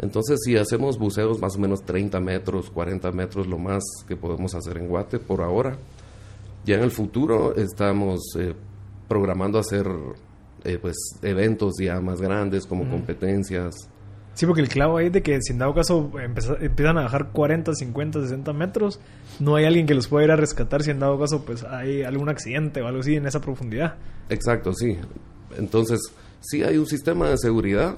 Entonces, 0.00 0.38
si 0.44 0.56
hacemos 0.56 0.98
buceos 0.98 1.40
más 1.40 1.56
o 1.56 1.58
menos 1.58 1.82
30 1.82 2.20
metros, 2.20 2.70
40 2.70 3.10
metros, 3.12 3.46
lo 3.46 3.58
más 3.58 3.82
que 4.06 4.16
podemos 4.16 4.54
hacer 4.54 4.76
en 4.76 4.88
Guate 4.88 5.18
por 5.18 5.40
ahora. 5.40 5.76
Ya 6.64 6.76
en 6.76 6.82
el 6.82 6.90
futuro 6.90 7.56
estamos 7.56 8.20
eh, 8.38 8.54
programando 9.08 9.58
hacer 9.58 9.88
eh, 10.64 10.78
pues 10.80 10.96
eventos 11.22 11.74
ya 11.80 12.00
más 12.00 12.20
grandes 12.20 12.66
como 12.66 12.88
competencias 12.88 13.88
Sí, 14.38 14.46
porque 14.46 14.60
el 14.60 14.68
clavo 14.68 14.98
ahí 14.98 15.06
es 15.06 15.12
de 15.12 15.20
que 15.20 15.42
si 15.42 15.52
en 15.52 15.58
dado 15.58 15.74
caso 15.74 16.12
empiezan 16.60 16.96
a 16.96 17.02
bajar 17.02 17.30
40, 17.32 17.74
50, 17.74 18.22
60 18.22 18.52
metros, 18.52 19.00
no 19.40 19.56
hay 19.56 19.64
alguien 19.64 19.84
que 19.84 19.94
los 19.94 20.06
pueda 20.06 20.26
ir 20.26 20.30
a 20.30 20.36
rescatar 20.36 20.84
si 20.84 20.92
en 20.92 21.00
dado 21.00 21.18
caso 21.18 21.44
pues 21.44 21.64
hay 21.64 22.04
algún 22.04 22.28
accidente 22.28 22.80
o 22.80 22.86
algo 22.86 23.00
así 23.00 23.16
en 23.16 23.26
esa 23.26 23.40
profundidad. 23.40 23.96
Exacto, 24.28 24.72
sí. 24.74 24.96
Entonces, 25.58 25.98
sí 26.38 26.62
hay 26.62 26.78
un 26.78 26.86
sistema 26.86 27.28
de 27.28 27.36
seguridad 27.36 27.96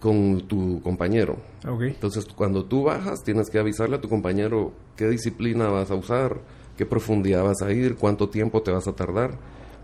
con 0.00 0.48
tu 0.48 0.80
compañero. 0.80 1.36
Entonces, 1.62 2.24
cuando 2.34 2.64
tú 2.64 2.84
bajas, 2.84 3.22
tienes 3.22 3.50
que 3.50 3.58
avisarle 3.58 3.96
a 3.96 4.00
tu 4.00 4.08
compañero 4.08 4.72
qué 4.96 5.06
disciplina 5.06 5.68
vas 5.68 5.90
a 5.90 5.96
usar, 5.96 6.40
qué 6.78 6.86
profundidad 6.86 7.44
vas 7.44 7.60
a 7.60 7.70
ir, 7.72 7.96
cuánto 7.96 8.30
tiempo 8.30 8.62
te 8.62 8.70
vas 8.70 8.88
a 8.88 8.94
tardar. 8.94 9.32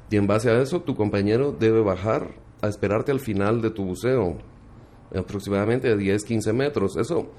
Y 0.09 0.17
en 0.17 0.27
base 0.27 0.49
a 0.49 0.63
eso, 0.63 0.81
tu 0.81 0.97
compañero 0.97 1.53
debe 1.53 1.83
bajar 1.83 2.31
a 2.63 2.69
esperarte 2.69 3.13
al 3.13 3.21
final 3.21 3.61
de 3.61 3.69
tu 3.69 3.85
buceo 3.85 4.39
aproximadamente 5.15 5.89
de 5.89 5.97
10, 5.97 6.25
15 6.25 6.53
metros. 6.53 6.97
Eso 6.97 7.31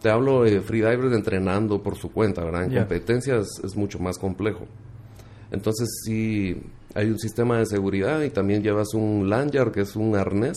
te 0.00 0.10
hablo 0.10 0.42
de 0.42 0.60
freedivers 0.60 1.14
entrenando 1.14 1.82
por 1.82 1.96
su 1.96 2.12
cuenta, 2.12 2.44
¿verdad? 2.44 2.64
En 2.64 2.78
competencias 2.78 3.46
es 3.62 3.76
mucho 3.76 3.98
más 3.98 4.18
complejo. 4.18 4.66
Entonces 5.50 5.88
sí 6.04 6.60
hay 6.94 7.08
un 7.08 7.18
sistema 7.18 7.58
de 7.58 7.66
seguridad 7.66 8.20
y 8.22 8.30
también 8.30 8.62
llevas 8.62 8.94
un 8.94 9.28
lanyard, 9.28 9.72
que 9.72 9.82
es 9.82 9.96
un 9.96 10.16
arnés, 10.16 10.56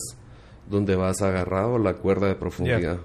donde 0.68 0.96
vas 0.96 1.22
agarrado 1.22 1.76
a 1.76 1.78
la 1.78 1.94
cuerda 1.94 2.28
de 2.28 2.34
profundidad. 2.34 2.98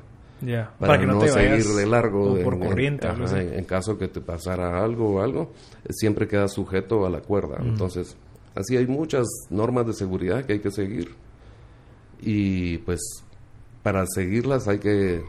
Para, 0.78 1.00
que 1.00 1.06
no, 1.06 1.22
seguir 1.22 1.64
de 1.64 1.86
largo. 1.86 2.38
por 2.44 2.60
corriente. 2.60 3.08
En, 3.08 3.64
caso 3.64 3.98
que 3.98 4.10
te 4.10 4.20
pasara 4.20 4.84
algo 4.84 5.16
o 5.16 5.22
algo, 5.22 5.54
siempre 5.90 6.28
queda 6.28 6.50
sujeto 6.50 7.06
a 7.06 7.10
la 7.10 7.22
cuerda. 7.22 7.60
Entonces, 7.62 8.18
Así 8.56 8.78
hay 8.78 8.86
muchas 8.86 9.26
normas 9.50 9.88
de 9.88 9.94
seguridad 9.94 10.46
que 10.46 10.54
hay 10.54 10.60
que 10.60 10.72
seguir. 10.72 11.16
Y 12.22 12.78
pues 12.80 13.02
para 13.84 14.06
seguirlas 14.08 14.68
hay 14.68 14.80
que 14.80 15.24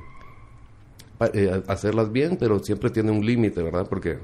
eh, 1.32 1.62
hacerlas 1.68 2.10
bien, 2.12 2.36
pero 2.38 2.58
siempre 2.60 2.90
tiene 2.90 3.10
un 3.10 3.24
límite, 3.24 3.62
¿verdad? 3.62 3.86
Porque 3.88 4.18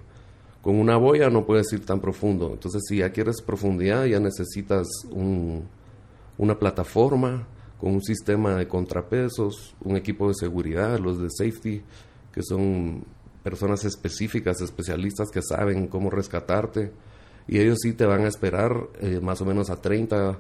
con 0.63 0.77
una 0.77 0.97
boya 0.97 1.31
no 1.31 1.45
puedes 1.47 1.73
ir 1.73 1.85
tan 1.85 2.01
profundo. 2.01 2.51
Entonces, 2.53 2.83
si 2.89 2.99
ya 2.99 3.11
quieres 3.11 3.43
profundidad, 3.43 4.05
ya 4.05 4.21
necesitas 4.21 4.89
una 5.11 6.59
plataforma 6.59 7.47
con 7.79 7.95
un 7.95 8.03
sistema 8.03 8.57
de 8.57 8.69
contrapesos, 8.69 9.75
un 9.83 9.97
equipo 9.97 10.29
de 10.29 10.35
seguridad, 10.35 10.99
los 10.99 11.21
de 11.21 11.29
safety, 11.31 11.83
que 12.33 12.43
son 12.43 13.05
personas 13.43 13.85
específicas, 13.85 14.61
especialistas 14.61 15.31
que 15.31 15.43
saben 15.43 15.87
cómo 15.87 16.11
rescatarte. 16.11 16.93
Y 17.49 17.59
ellos 17.59 17.79
sí 17.83 17.95
te 17.95 18.05
van 18.05 18.25
a 18.25 18.29
esperar 18.29 18.89
eh, 19.01 19.19
más 19.21 19.41
o 19.41 19.47
menos 19.47 19.71
a 19.71 19.81
30, 19.81 20.39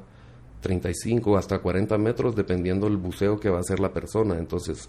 35, 0.60 1.36
hasta 1.36 1.58
40 1.58 1.96
metros, 1.98 2.36
dependiendo 2.36 2.86
del 2.86 2.96
buceo 2.96 3.38
que 3.38 3.48
va 3.48 3.58
a 3.58 3.60
hacer 3.60 3.80
la 3.80 3.92
persona. 3.92 4.38
Entonces, 4.38 4.88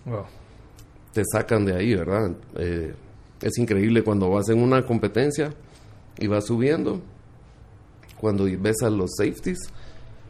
te 1.13 1.23
sacan 1.31 1.65
de 1.65 1.75
ahí, 1.75 1.95
¿verdad? 1.95 2.31
Eh, 2.57 2.93
es 3.41 3.57
increíble 3.57 4.03
cuando 4.03 4.29
vas 4.29 4.49
en 4.49 4.61
una 4.61 4.85
competencia 4.85 5.53
y 6.19 6.27
vas 6.27 6.45
subiendo, 6.45 7.01
cuando 8.19 8.45
ves 8.59 8.81
a 8.83 8.89
los 8.89 9.11
safeties, 9.17 9.59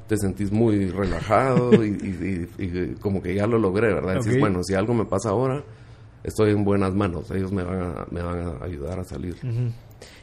te 0.08 0.18
sentís 0.18 0.52
muy 0.52 0.90
relajado 0.90 1.72
y, 1.86 2.96
como 3.00 3.22
que 3.22 3.36
ya 3.36 3.48
lo 3.48 3.58
logré, 3.58 3.94
¿verdad? 3.94 4.16
Decís, 4.16 4.40
bueno, 4.40 4.64
si 4.64 4.74
algo 4.74 4.94
me 4.94 5.06
pasa 5.06 5.30
ahora, 5.30 5.64
estoy 6.24 6.52
en 6.52 6.64
buenas 6.64 6.94
manos, 6.94 7.32
ellos 7.32 7.52
me 7.52 7.64
van 7.64 7.82
a, 7.82 8.06
me 8.12 8.22
van 8.22 8.40
a 8.40 8.66
ayudar 8.66 9.00
a 9.00 9.04
salir. 9.04 9.36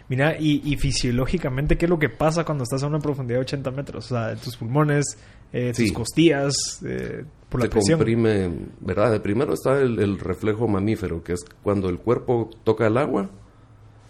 Mira, 0.09 0.37
y, 0.41 0.75
fisiológicamente, 0.77 1.77
¿qué 1.77 1.85
es 1.85 1.91
lo 1.91 1.99
que 1.99 2.09
pasa 2.09 2.45
cuando 2.45 2.65
estás 2.65 2.83
a 2.83 2.87
una 2.87 2.99
profundidad 2.99 3.39
de 3.39 3.43
80 3.43 3.71
metros? 3.73 4.11
O 4.11 4.15
sea, 4.15 4.35
tus 4.37 4.57
pulmones, 4.57 5.05
eh, 5.53 5.73
tus 5.77 5.93
costillas, 5.93 6.55
eh, 6.87 7.25
por 7.51 7.63
la 7.63 7.69
presión. 7.69 7.99
comprime, 7.99 8.51
¿verdad? 8.81 9.13
De 9.13 9.21
primero 9.21 9.53
está 9.53 9.79
el, 9.79 10.19
reflejo 10.19 10.67
mamífero, 10.67 11.23
que 11.23 11.35
es 11.35 11.45
cuando 11.63 11.91
el 11.91 11.99
cuerpo 11.99 12.49
toca 12.65 12.87
el 12.87 12.97
agua, 12.97 13.29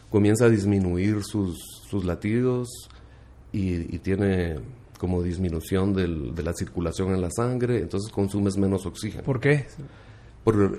comienza 0.08 0.44
a 0.44 0.48
disminuir 0.48 1.24
sus, 1.24 1.58
sus 1.90 2.04
latidos 2.04 2.68
y, 3.50 3.98
tiene 3.98 4.60
como 5.00 5.22
disminución 5.22 5.94
de 5.94 6.42
la 6.42 6.52
circulación 6.52 7.12
en 7.12 7.20
la 7.20 7.30
sangre, 7.30 7.78
entonces 7.78 8.12
consumes 8.12 8.56
menos 8.56 8.86
oxígeno. 8.86 9.24
¿Por 9.24 9.40
qué? 9.40 9.66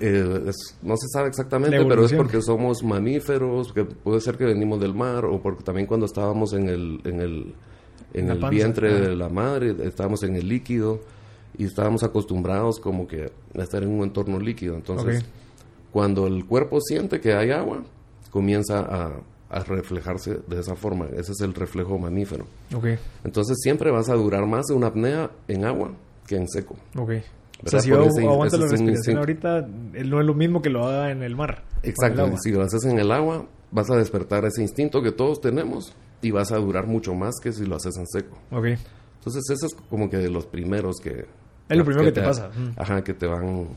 Eh, 0.00 0.50
no 0.82 0.96
se 0.96 1.08
sabe 1.08 1.28
exactamente, 1.28 1.84
pero 1.84 2.04
es 2.04 2.12
porque 2.12 2.40
somos 2.42 2.82
mamíferos, 2.82 3.72
que 3.72 3.84
puede 3.84 4.20
ser 4.20 4.36
que 4.36 4.44
venimos 4.44 4.80
del 4.80 4.94
mar, 4.94 5.24
o 5.24 5.40
porque 5.40 5.62
también 5.64 5.86
cuando 5.86 6.06
estábamos 6.06 6.52
en 6.52 6.68
el, 6.68 7.00
en 7.04 7.20
el, 7.20 7.54
en 8.14 8.30
el 8.30 8.50
vientre 8.50 9.00
de 9.00 9.16
la 9.16 9.28
madre, 9.28 9.76
estábamos 9.84 10.22
en 10.22 10.36
el 10.36 10.48
líquido 10.48 11.00
y 11.56 11.64
estábamos 11.64 12.02
acostumbrados 12.02 12.80
como 12.80 13.06
que 13.06 13.30
a 13.58 13.62
estar 13.62 13.82
en 13.82 13.90
un 13.90 14.02
entorno 14.02 14.38
líquido. 14.38 14.74
Entonces, 14.76 15.24
cuando 15.90 16.26
el 16.26 16.46
cuerpo 16.46 16.80
siente 16.80 17.20
que 17.20 17.34
hay 17.34 17.50
agua, 17.50 17.82
comienza 18.30 18.80
a, 18.80 19.20
a, 19.50 19.64
reflejarse 19.64 20.38
de 20.46 20.60
esa 20.60 20.76
forma. 20.76 21.06
Ese 21.06 21.32
es 21.32 21.40
el 21.40 21.54
reflejo 21.54 21.98
mamífero. 21.98 22.46
Entonces, 23.24 23.58
siempre 23.60 23.90
vas 23.90 24.08
a 24.08 24.14
durar 24.14 24.46
más 24.46 24.66
de 24.66 24.74
una 24.74 24.88
apnea 24.88 25.30
en 25.48 25.64
agua 25.64 25.92
que 26.26 26.36
en 26.36 26.48
seco. 26.48 26.76
O 27.64 27.68
sea, 27.68 27.80
si 27.80 27.90
yo 27.90 28.02
aguanto 28.02 28.56
la 28.56 28.66
respiración 28.68 29.18
ahorita, 29.18 29.66
no 29.66 30.20
es 30.20 30.26
lo 30.26 30.34
mismo 30.34 30.62
que 30.62 30.70
lo 30.70 30.86
haga 30.86 31.10
en 31.10 31.22
el 31.22 31.36
mar. 31.36 31.64
Exacto. 31.82 32.32
Si 32.42 32.52
lo 32.52 32.62
haces 32.62 32.84
en 32.84 32.98
el 32.98 33.12
agua, 33.12 33.46
vas 33.70 33.90
a 33.90 33.96
despertar 33.96 34.44
ese 34.44 34.62
instinto 34.62 35.02
que 35.02 35.12
todos 35.12 35.40
tenemos 35.40 35.94
y 36.22 36.30
vas 36.30 36.52
a 36.52 36.56
durar 36.56 36.86
mucho 36.86 37.14
más 37.14 37.34
que 37.42 37.52
si 37.52 37.66
lo 37.66 37.76
haces 37.76 37.96
en 37.96 38.06
seco. 38.06 38.38
Ok. 38.50 38.66
Entonces, 39.18 39.42
eso 39.50 39.66
es 39.66 39.74
como 39.88 40.08
que 40.08 40.16
de 40.16 40.30
los 40.30 40.46
primeros 40.46 40.96
que... 41.02 41.26
Es 41.68 41.76
lo 41.76 41.84
primero 41.84 42.06
que, 42.06 42.12
te, 42.12 42.22
pasa. 42.22 42.50
Ajá, 42.76 43.04
que 43.04 43.14
te 43.14 43.26
van 43.26 43.68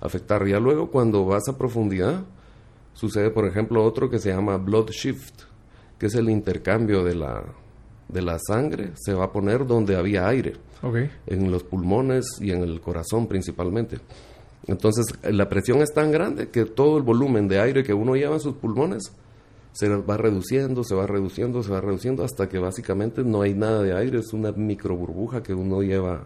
a 0.00 0.06
afectar. 0.06 0.46
Ya 0.46 0.58
luego, 0.58 0.90
cuando 0.90 1.24
vas 1.24 1.48
a 1.48 1.56
profundidad, 1.56 2.24
sucede, 2.92 3.30
por 3.30 3.46
ejemplo, 3.46 3.82
otro 3.84 4.10
que 4.10 4.18
se 4.18 4.30
llama 4.30 4.56
blood 4.56 4.90
shift, 4.90 5.44
que 5.98 6.06
es 6.06 6.14
el 6.16 6.28
intercambio 6.28 7.04
de 7.04 7.14
la, 7.14 7.44
de 8.08 8.22
la 8.22 8.38
sangre, 8.38 8.90
se 8.94 9.14
va 9.14 9.26
a 9.26 9.32
poner 9.32 9.66
donde 9.66 9.96
había 9.96 10.26
aire 10.26 10.54
en 11.26 11.50
los 11.50 11.62
pulmones 11.62 12.26
y 12.40 12.50
en 12.50 12.62
el 12.62 12.80
corazón 12.80 13.26
principalmente. 13.26 13.98
Entonces 14.66 15.06
la 15.22 15.48
presión 15.48 15.82
es 15.82 15.92
tan 15.92 16.10
grande 16.10 16.48
que 16.48 16.64
todo 16.64 16.96
el 16.96 17.02
volumen 17.02 17.48
de 17.48 17.60
aire 17.60 17.82
que 17.82 17.94
uno 17.94 18.14
lleva 18.14 18.34
en 18.34 18.40
sus 18.40 18.54
pulmones 18.54 19.12
se 19.72 19.88
va 19.88 20.16
reduciendo, 20.16 20.84
se 20.84 20.94
va 20.94 21.06
reduciendo, 21.06 21.62
se 21.62 21.72
va 21.72 21.80
reduciendo 21.80 22.22
hasta 22.22 22.48
que 22.48 22.58
básicamente 22.58 23.24
no 23.24 23.42
hay 23.42 23.54
nada 23.54 23.82
de 23.82 23.92
aire, 23.92 24.20
es 24.20 24.32
una 24.32 24.52
micro 24.52 24.96
burbuja 24.96 25.42
que 25.42 25.52
uno 25.52 25.82
lleva 25.82 26.24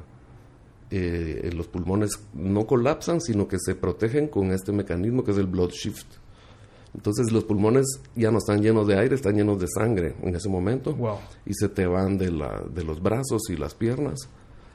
eh, 0.91 1.51
los 1.55 1.67
pulmones. 1.67 2.11
No 2.35 2.67
colapsan, 2.67 3.23
sino 3.23 3.49
que 3.49 3.57
se 3.59 3.75
protegen 3.75 4.29
con 4.29 4.53
este 4.53 4.71
mecanismo 4.71 5.25
que 5.25 5.31
es 5.31 5.39
el 5.39 5.47
blood 5.47 5.71
shift. 5.71 6.07
Entonces 6.95 7.33
los 7.33 7.45
pulmones 7.45 7.87
ya 8.15 8.31
no 8.31 8.37
están 8.37 8.61
llenos 8.61 8.87
de 8.87 8.99
aire, 8.99 9.15
están 9.15 9.35
llenos 9.35 9.59
de 9.59 9.67
sangre 9.69 10.15
en 10.23 10.35
ese 10.35 10.51
momento. 10.51 10.95
Y 11.47 11.55
se 11.55 11.71
te 11.71 11.87
van 11.87 12.19
de, 12.19 12.31
la, 12.31 12.63
de 12.71 12.85
los 12.85 13.03
brazos 13.03 13.49
y 13.49 13.57
las 13.57 13.75
piernas 13.75 14.29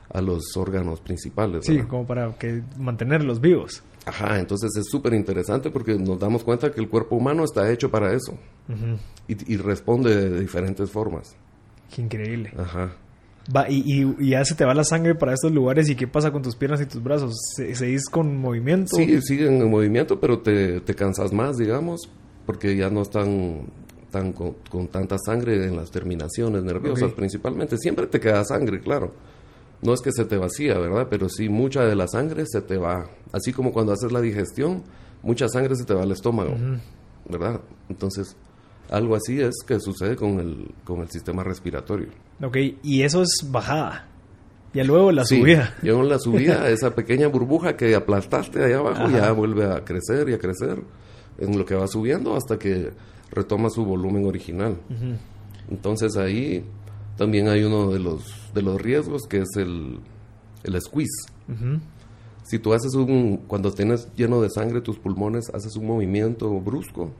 a 0.09 0.21
los 0.21 0.55
órganos 0.55 1.01
principales. 1.01 1.65
Sí, 1.65 1.79
como 1.83 2.05
para 2.05 2.31
que 2.37 2.63
mantenerlos 2.77 3.41
vivos. 3.41 3.83
Ajá, 4.05 4.39
entonces 4.39 4.71
es 4.77 4.85
súper 4.89 5.13
interesante 5.13 5.69
porque 5.69 5.95
nos 5.95 6.19
damos 6.19 6.43
cuenta 6.43 6.71
que 6.71 6.81
el 6.81 6.89
cuerpo 6.89 7.15
humano 7.15 7.43
está 7.43 7.71
hecho 7.71 7.89
para 7.89 8.13
eso 8.13 8.37
y, 9.27 9.57
responde 9.57 10.29
de 10.29 10.39
diferentes 10.39 10.89
formas. 10.91 11.35
Qué 11.93 12.01
increíble. 12.01 12.51
Ajá. 12.57 12.93
Va, 13.55 13.69
y, 13.69 14.03
y, 14.19 14.29
ya 14.29 14.43
se 14.45 14.55
te 14.55 14.65
va 14.65 14.73
la 14.73 14.83
sangre 14.83 15.15
para 15.15 15.33
estos 15.33 15.51
lugares 15.51 15.89
y 15.89 15.95
qué 15.95 16.07
pasa 16.07 16.31
con 16.31 16.41
tus 16.41 16.55
piernas 16.55 16.81
y 16.81 16.85
tus 16.85 17.01
brazos? 17.01 17.33
¿Se, 17.55 17.75
¿Seguís 17.75 18.09
con 18.09 18.37
movimiento? 18.37 18.95
Sí, 18.95 19.21
siguen 19.21 19.61
en 19.61 19.69
movimiento, 19.69 20.19
pero 20.19 20.39
te, 20.39 20.81
te 20.81 20.95
cansas 20.95 21.33
más, 21.33 21.57
digamos, 21.57 22.09
porque 22.45 22.75
ya 22.75 22.89
no 22.89 23.01
están 23.01 23.67
tan 24.11 24.31
con, 24.33 24.55
tanta 24.91 25.17
sangre 25.17 25.65
en 25.65 25.75
las 25.75 25.91
terminaciones 25.91 26.63
nerviosas 26.63 27.13
principalmente. 27.13 27.77
Siempre 27.77 28.07
te 28.07 28.19
queda 28.19 28.43
sangre, 28.43 28.79
claro 28.79 29.13
no 29.83 29.93
es 29.93 30.01
que 30.01 30.11
se 30.11 30.25
te 30.25 30.37
vacía, 30.37 30.77
¿verdad? 30.79 31.07
Pero 31.09 31.29
sí 31.29 31.49
mucha 31.49 31.83
de 31.83 31.95
la 31.95 32.07
sangre 32.07 32.45
se 32.45 32.61
te 32.61 32.77
va. 32.77 33.09
Así 33.31 33.51
como 33.51 33.71
cuando 33.71 33.93
haces 33.93 34.11
la 34.11 34.21
digestión, 34.21 34.83
mucha 35.21 35.47
sangre 35.49 35.75
se 35.75 35.85
te 35.85 35.93
va 35.93 36.03
al 36.03 36.11
estómago, 36.11 36.55
¿verdad? 37.27 37.61
Entonces, 37.89 38.35
algo 38.89 39.15
así 39.15 39.41
es 39.41 39.55
que 39.65 39.79
sucede 39.79 40.15
con 40.15 40.39
el, 40.39 40.71
con 40.83 41.01
el 41.01 41.09
sistema 41.09 41.43
respiratorio. 41.43 42.07
Ok, 42.41 42.57
y 42.83 43.03
eso 43.03 43.21
es 43.21 43.47
bajada. 43.49 44.07
Ya 44.73 44.83
luego 44.83 45.11
la 45.11 45.23
subida. 45.23 45.75
Luego 45.83 46.01
en 46.01 46.09
la 46.09 46.19
subida, 46.19 46.69
esa 46.69 46.95
pequeña 46.95 47.27
burbuja 47.27 47.77
que 47.77 47.93
aplastaste 47.93 48.63
allá 48.63 48.79
abajo 48.79 49.09
ya 49.09 49.31
vuelve 49.31 49.65
a 49.65 49.83
crecer 49.83 50.29
y 50.29 50.33
a 50.33 50.39
crecer 50.39 50.81
en 51.37 51.57
lo 51.57 51.65
que 51.65 51.75
va 51.75 51.87
subiendo 51.87 52.35
hasta 52.35 52.57
que 52.57 52.91
retoma 53.31 53.69
su 53.69 53.85
volumen 53.85 54.25
original. 54.25 54.77
Entonces 55.69 56.17
ahí 56.17 56.63
también 57.17 57.47
hay 57.47 57.63
uno 57.63 57.91
de 57.91 57.99
los, 57.99 58.53
de 58.53 58.61
los 58.61 58.81
riesgos 58.81 59.23
que 59.23 59.39
es 59.39 59.49
el, 59.55 59.99
el 60.63 60.81
squeeze. 60.81 61.31
Si 62.43 62.59
tú 62.59 62.73
haces 62.73 62.93
un, 62.95 63.37
cuando 63.47 63.71
tienes 63.71 64.07
lleno 64.15 64.41
de 64.41 64.49
sangre 64.49 64.81
tus 64.81 64.99
pulmones, 64.99 65.49
haces 65.53 65.75
un 65.75 65.87
movimiento 65.87 66.49
brusco. 66.59 67.11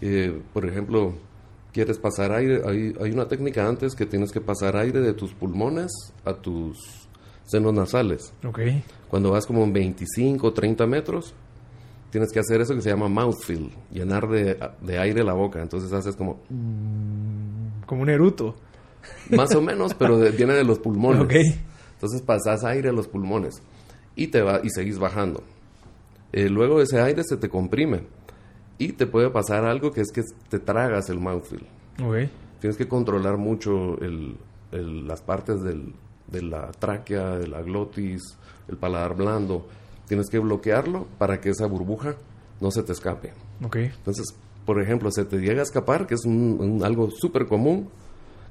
Eh, 0.00 0.40
por 0.52 0.66
ejemplo, 0.66 1.14
quieres 1.72 1.98
pasar 1.98 2.32
aire, 2.32 2.62
hay, 2.66 2.94
hay 3.00 3.10
una 3.10 3.28
técnica 3.28 3.66
antes 3.66 3.94
que 3.94 4.04
tienes 4.04 4.30
que 4.30 4.40
pasar 4.40 4.76
aire 4.76 5.00
de 5.00 5.14
tus 5.14 5.32
pulmones 5.32 5.90
a 6.24 6.34
tus 6.34 7.06
senos 7.44 7.72
nasales. 7.72 8.32
Okay. 8.44 8.84
Cuando 9.08 9.30
vas 9.30 9.46
como 9.46 9.64
en 9.64 9.72
25 9.72 10.46
o 10.46 10.52
30 10.52 10.86
metros, 10.86 11.34
tienes 12.10 12.32
que 12.32 12.40
hacer 12.40 12.60
eso 12.60 12.74
que 12.74 12.82
se 12.82 12.90
llama 12.90 13.08
mouthfeel, 13.08 13.70
llenar 13.92 14.28
de, 14.28 14.58
de 14.82 14.98
aire 14.98 15.24
la 15.24 15.32
boca. 15.32 15.62
Entonces 15.62 15.92
haces 15.92 16.16
como... 16.16 16.40
Como 17.86 18.02
un 18.02 18.10
eruto. 18.10 18.54
Más 19.30 19.54
o 19.54 19.62
menos, 19.62 19.94
pero 19.94 20.18
viene 20.18 20.54
de 20.54 20.64
los 20.64 20.78
pulmones. 20.78 21.20
Entonces 21.94 22.20
pasas 22.22 22.64
aire 22.64 22.90
a 22.90 22.92
los 22.92 23.08
pulmones 23.08 23.62
y 24.14 24.26
te 24.28 24.42
va 24.42 24.60
y 24.62 24.70
seguís 24.70 24.98
bajando. 24.98 25.42
Eh, 26.32 26.48
luego 26.48 26.80
ese 26.80 27.00
aire 27.00 27.22
se 27.24 27.36
te 27.36 27.48
comprime 27.48 28.02
y 28.78 28.92
te 28.92 29.06
puede 29.06 29.30
pasar 29.30 29.64
algo 29.64 29.90
que 29.92 30.02
es 30.02 30.10
que 30.12 30.22
te 30.48 30.58
tragas 30.58 31.08
el 31.08 31.18
mouthfeel. 31.20 31.64
Tienes 32.60 32.76
que 32.76 32.88
controlar 32.88 33.36
mucho 33.38 33.98
el, 34.00 34.36
las 34.72 35.22
partes 35.22 35.62
del, 35.62 35.94
de 36.26 36.42
la 36.42 36.70
tráquea, 36.72 37.36
de 37.36 37.46
la 37.46 37.62
glotis, 37.62 38.22
el 38.68 38.76
paladar 38.76 39.16
blando. 39.16 39.68
Tienes 40.08 40.28
que 40.28 40.38
bloquearlo 40.38 41.06
para 41.18 41.40
que 41.40 41.50
esa 41.50 41.66
burbuja 41.66 42.16
no 42.60 42.70
se 42.70 42.82
te 42.82 42.92
escape. 42.92 43.32
Entonces, 43.96 44.26
por 44.66 44.82
ejemplo, 44.82 45.10
se 45.12 45.24
te 45.24 45.38
llega 45.38 45.60
a 45.60 45.62
escapar, 45.62 46.06
que 46.06 46.14
es 46.14 46.26
algo 46.82 47.10
súper 47.10 47.46
común, 47.46 47.88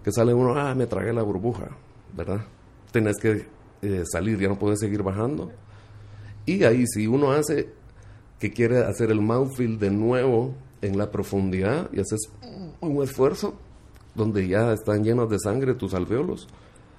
que 0.04 0.12
sale 0.12 0.34
uno, 0.34 0.56
ah, 0.56 0.74
me 0.74 0.88
tragué 0.88 1.12
la 1.14 1.22
burbuja, 1.22 1.70
¿verdad? 2.16 2.46
Tenés 2.92 3.18
que 3.18 3.46
eh, 3.82 4.04
salir, 4.10 4.40
ya 4.40 4.48
no 4.48 4.58
puedes 4.58 4.80
seguir 4.80 5.04
bajando. 5.04 5.52
Y 6.46 6.64
ahí 6.64 6.86
si 6.88 7.06
uno 7.06 7.34
hace 7.34 7.70
que 8.40 8.52
quiere 8.52 8.84
hacer 8.84 9.12
el 9.12 9.22
mouthfeel 9.22 9.78
de 9.78 9.92
nuevo 9.92 10.56
en 10.82 10.98
la 10.98 11.12
profundidad 11.12 11.90
y 11.92 12.00
haces 12.00 12.22
un 12.80 13.04
esfuerzo, 13.04 13.56
donde 14.14 14.48
ya 14.48 14.72
están 14.72 15.04
llenos 15.04 15.30
de 15.30 15.40
sangre 15.40 15.74
tus 15.74 15.94
alveolos, 15.94 16.48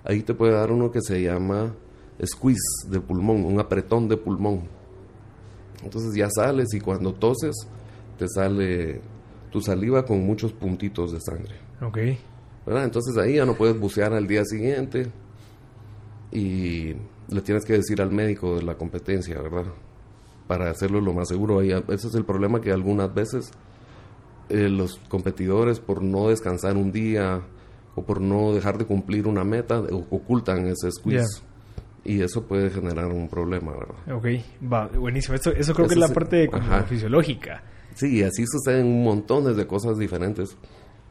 ahí 0.05 0.23
te 0.23 0.35
puede 0.35 0.53
dar 0.53 0.71
uno 0.71 0.91
que 0.91 1.01
se 1.01 1.23
llama 1.23 1.75
squeeze 2.23 2.91
de 2.91 3.01
pulmón, 3.01 3.45
un 3.45 3.59
apretón 3.59 4.09
de 4.09 4.19
pulmón. 4.19 4.69
Entonces 5.83 6.15
ya 6.15 6.29
sales 6.31 6.75
y 6.75 6.81
cuando 6.81 7.15
toses 7.15 7.55
te 8.17 8.29
sale 8.29 9.01
tu 9.51 9.61
saliva 9.61 10.05
con 10.05 10.25
muchos 10.25 10.53
puntitos 10.53 11.13
de 11.13 11.21
sangre. 11.21 11.55
Ok. 11.81 11.99
¿verdad? 12.67 12.85
Entonces 12.85 13.17
ahí 13.17 13.37
ya 13.37 13.47
no 13.47 13.55
puedes 13.55 13.79
bucear 13.79 14.13
al 14.13 14.27
día 14.27 14.45
siguiente 14.45 15.07
y 16.33 16.95
le 17.29 17.41
tienes 17.43 17.65
que 17.65 17.75
decir 17.75 18.03
al 18.03 18.11
médico 18.11 18.57
de 18.57 18.63
la 18.63 18.75
competencia, 18.75 19.41
¿verdad? 19.41 19.67
Para 20.49 20.71
hacerlo 20.71 21.01
lo 21.01 21.13
más 21.13 21.29
seguro. 21.29 21.61
Ahí, 21.61 21.71
ese 21.71 22.09
es 22.09 22.15
el 22.15 22.25
problema 22.25 22.61
que 22.61 22.73
algunas 22.73 23.15
veces 23.15 23.53
eh, 24.49 24.69
los 24.69 24.99
competidores 25.09 25.79
por 25.79 26.03
no 26.03 26.29
descansar 26.29 26.77
un 26.77 26.91
día 26.91 27.41
o 27.95 28.03
por 28.03 28.21
no 28.21 28.53
dejar 28.53 28.79
de 28.79 28.85
cumplir 28.85 29.27
una 29.29 29.45
meta 29.45 29.81
ocultan 30.11 30.67
ese 30.67 30.91
squeeze. 30.91 31.43
Y 32.05 32.21
eso 32.21 32.47
puede 32.47 32.71
generar 32.71 33.07
un 33.07 33.29
problema, 33.29 33.73
¿verdad? 33.73 34.17
Ok, 34.17 34.27
va, 34.73 34.87
buenísimo. 34.87 35.35
Esto, 35.35 35.51
eso 35.51 35.75
creo 35.75 35.89
que 35.89 35.95
es 35.95 36.01
la 36.01 36.09
parte 36.09 36.49
como 36.49 36.83
fisiológica. 36.85 37.63
Sí, 37.97 38.19
y 38.19 38.23
así 38.23 38.45
suceden 38.47 39.03
montones 39.03 39.57
de 39.57 39.67
cosas 39.67 39.99
diferentes 39.99 40.57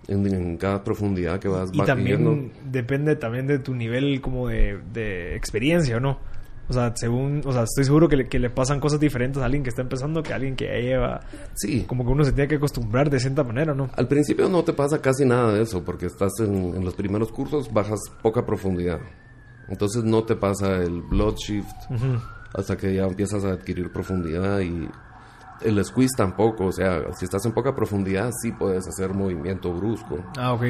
en, 0.07 0.25
en 0.33 0.55
cada 0.57 0.83
profundidad 0.83 1.39
que 1.39 1.47
vas 1.49 1.69
Y 1.73 1.81
también 1.81 2.17
yendo. 2.23 2.51
depende 2.71 3.15
también 3.17 3.47
de 3.47 3.59
tu 3.59 3.73
nivel 3.75 4.21
como 4.21 4.47
de, 4.47 4.79
de 4.93 5.35
experiencia, 5.35 5.97
¿o 5.97 5.99
no? 5.99 6.19
O 6.67 6.73
sea, 6.73 6.93
según, 6.95 7.41
o 7.45 7.51
sea, 7.51 7.63
estoy 7.63 7.83
seguro 7.83 8.07
que 8.09 8.15
le, 8.15 8.27
que 8.27 8.39
le 8.39 8.49
pasan 8.49 8.79
cosas 8.79 8.99
diferentes 8.99 9.39
a 9.41 9.45
alguien 9.45 9.61
que 9.61 9.69
está 9.69 9.83
empezando 9.83 10.23
que 10.23 10.33
a 10.33 10.37
alguien 10.37 10.55
que 10.55 10.65
ya 10.65 10.79
lleva, 10.79 11.19
Sí, 11.53 11.83
como 11.87 12.03
que 12.05 12.11
uno 12.11 12.23
se 12.23 12.31
tiene 12.31 12.47
que 12.47 12.55
acostumbrar 12.55 13.09
de 13.09 13.19
cierta 13.19 13.43
manera, 13.43 13.75
¿no? 13.75 13.89
Al 13.95 14.07
principio 14.07 14.49
no 14.49 14.63
te 14.63 14.73
pasa 14.73 14.99
casi 14.99 15.25
nada 15.25 15.53
de 15.53 15.61
eso, 15.61 15.83
porque 15.85 16.07
estás 16.07 16.31
en, 16.39 16.75
en 16.75 16.83
los 16.83 16.95
primeros 16.95 17.31
cursos, 17.31 17.71
bajas 17.71 17.99
poca 18.23 18.45
profundidad. 18.47 18.99
Entonces 19.69 20.03
no 20.03 20.23
te 20.23 20.35
pasa 20.35 20.77
el 20.77 21.01
blood 21.03 21.35
shift 21.35 21.69
hasta 22.53 22.77
que 22.77 22.93
ya 22.95 23.03
empiezas 23.05 23.43
a 23.43 23.49
adquirir 23.53 23.91
profundidad 23.91 24.59
y 24.61 24.87
el 25.61 25.83
squeeze 25.85 26.15
tampoco. 26.17 26.65
O 26.67 26.71
sea, 26.71 27.13
si 27.13 27.25
estás 27.25 27.45
en 27.45 27.51
poca 27.53 27.75
profundidad, 27.75 28.31
sí 28.41 28.51
puedes 28.51 28.87
hacer 28.87 29.13
movimiento 29.13 29.73
brusco. 29.73 30.17
Ah, 30.37 30.53
ok. 30.53 30.63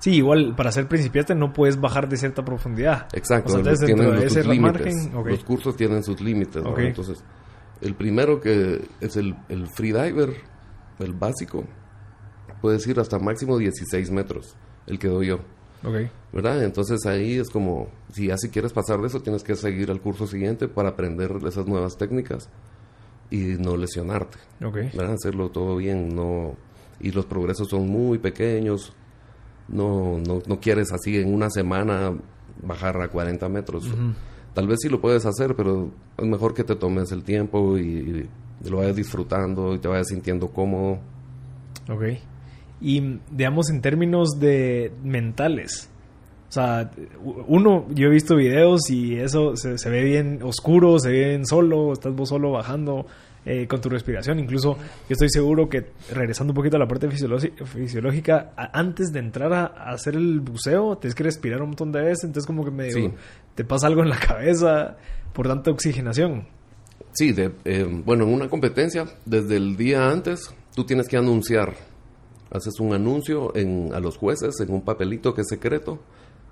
Sí, 0.00 0.12
igual 0.14 0.54
para 0.56 0.72
ser 0.72 0.88
principiante 0.88 1.34
no 1.34 1.52
puedes 1.52 1.78
bajar 1.78 2.08
de 2.08 2.16
cierta 2.16 2.42
profundidad. 2.44 3.06
Exacto, 3.12 3.48
O 3.48 3.50
sea, 3.50 3.58
los- 3.58 3.66
entonces 3.82 3.86
tienen 3.86 4.18
de 4.18 4.26
ese 4.26 4.44
límites. 4.44 5.10
Los 5.12 5.44
cursos 5.44 5.76
tienen 5.76 6.02
sus 6.02 6.20
límites. 6.20 6.62
¿no? 6.62 6.70
Ok. 6.70 6.78
Entonces, 6.78 7.22
el 7.82 7.94
primero 7.94 8.40
que 8.40 8.88
es 9.00 9.16
el, 9.16 9.36
el 9.50 9.66
freediver, 9.68 10.34
el 11.00 11.12
básico, 11.12 11.64
puedes 12.62 12.86
ir 12.86 12.98
hasta 13.00 13.18
máximo 13.18 13.58
16 13.58 14.10
metros, 14.10 14.56
el 14.86 14.98
que 14.98 15.08
doy 15.08 15.28
yo. 15.28 15.40
Ok. 15.84 15.96
¿verdad? 16.32 16.62
Entonces 16.62 17.04
ahí 17.06 17.38
es 17.38 17.48
como, 17.50 17.88
si 18.12 18.26
ya 18.28 18.36
si 18.36 18.50
quieres 18.50 18.72
pasar 18.72 19.00
de 19.00 19.06
eso, 19.08 19.20
tienes 19.20 19.42
que 19.42 19.56
seguir 19.56 19.90
al 19.90 20.00
curso 20.00 20.26
siguiente 20.26 20.68
para 20.68 20.90
aprender 20.90 21.32
esas 21.46 21.66
nuevas 21.66 21.96
técnicas 21.96 22.48
y 23.30 23.56
no 23.58 23.76
lesionarte, 23.76 24.38
Ok. 24.64 24.74
¿verdad? 24.94 25.12
Hacerlo 25.14 25.50
todo 25.50 25.76
bien, 25.76 26.14
no... 26.14 26.54
Y 27.00 27.12
los 27.12 27.24
progresos 27.26 27.68
son 27.68 27.88
muy 27.88 28.18
pequeños, 28.18 28.92
no, 29.68 30.18
no, 30.18 30.42
no 30.46 30.60
quieres 30.60 30.92
así 30.92 31.16
en 31.16 31.32
una 31.32 31.48
semana 31.48 32.12
bajar 32.62 33.00
a 33.00 33.08
40 33.08 33.48
metros. 33.48 33.88
Tal 34.52 34.66
vez 34.66 34.80
sí 34.82 34.88
lo 34.88 35.00
puedes 35.00 35.24
hacer, 35.24 35.54
pero 35.56 35.90
es 36.18 36.26
mejor 36.26 36.52
que 36.52 36.64
te 36.64 36.76
tomes 36.76 37.10
el 37.12 37.22
tiempo 37.22 37.78
y, 37.78 38.28
y 38.62 38.68
lo 38.68 38.78
vayas 38.78 38.96
disfrutando 38.96 39.74
y 39.74 39.78
te 39.78 39.88
vayas 39.88 40.08
sintiendo 40.08 40.48
cómodo. 40.48 40.98
Ok. 41.88 42.02
Y 42.82 43.18
digamos 43.30 43.70
en 43.70 43.80
términos 43.80 44.38
de 44.38 44.92
mentales. 45.02 45.88
O 46.50 46.52
sea, 46.52 46.90
uno, 47.46 47.86
yo 47.94 48.08
he 48.08 48.10
visto 48.10 48.34
videos 48.34 48.90
y 48.90 49.14
eso 49.14 49.56
se, 49.56 49.78
se 49.78 49.88
ve 49.88 50.02
bien 50.02 50.40
oscuro, 50.42 50.98
se 50.98 51.08
ve 51.10 51.28
bien 51.28 51.46
solo, 51.46 51.92
estás 51.92 52.12
vos 52.12 52.28
solo 52.28 52.50
bajando 52.50 53.06
eh, 53.46 53.68
con 53.68 53.80
tu 53.80 53.88
respiración. 53.88 54.40
Incluso 54.40 54.76
yo 54.76 55.12
estoy 55.12 55.28
seguro 55.30 55.68
que, 55.68 55.86
regresando 56.12 56.50
un 56.50 56.56
poquito 56.56 56.74
a 56.74 56.80
la 56.80 56.88
parte 56.88 57.08
fisiológica, 57.08 58.52
a- 58.56 58.78
antes 58.78 59.12
de 59.12 59.20
entrar 59.20 59.52
a, 59.52 59.66
a 59.66 59.90
hacer 59.92 60.16
el 60.16 60.40
buceo, 60.40 60.98
tienes 60.98 61.14
que 61.14 61.22
respirar 61.22 61.62
un 61.62 61.68
montón 61.68 61.92
de 61.92 62.02
veces, 62.02 62.24
entonces 62.24 62.46
como 62.46 62.64
que 62.64 62.70
medio 62.70 62.94
Sí. 62.94 63.10
te 63.54 63.64
pasa 63.64 63.86
algo 63.86 64.02
en 64.02 64.08
la 64.10 64.18
cabeza 64.18 64.96
por 65.32 65.46
tanta 65.46 65.70
oxigenación. 65.70 66.48
Sí, 67.12 67.32
de, 67.32 67.52
eh, 67.64 67.86
bueno, 68.04 68.24
en 68.24 68.34
una 68.34 68.48
competencia, 68.48 69.04
desde 69.24 69.56
el 69.56 69.76
día 69.76 70.10
antes, 70.10 70.52
tú 70.74 70.84
tienes 70.84 71.08
que 71.08 71.16
anunciar. 71.16 71.74
Haces 72.52 72.80
un 72.80 72.92
anuncio 72.92 73.54
en, 73.56 73.90
a 73.94 74.00
los 74.00 74.16
jueces 74.16 74.58
en 74.60 74.72
un 74.72 74.82
papelito 74.82 75.32
que 75.34 75.42
es 75.42 75.48
secreto, 75.48 76.00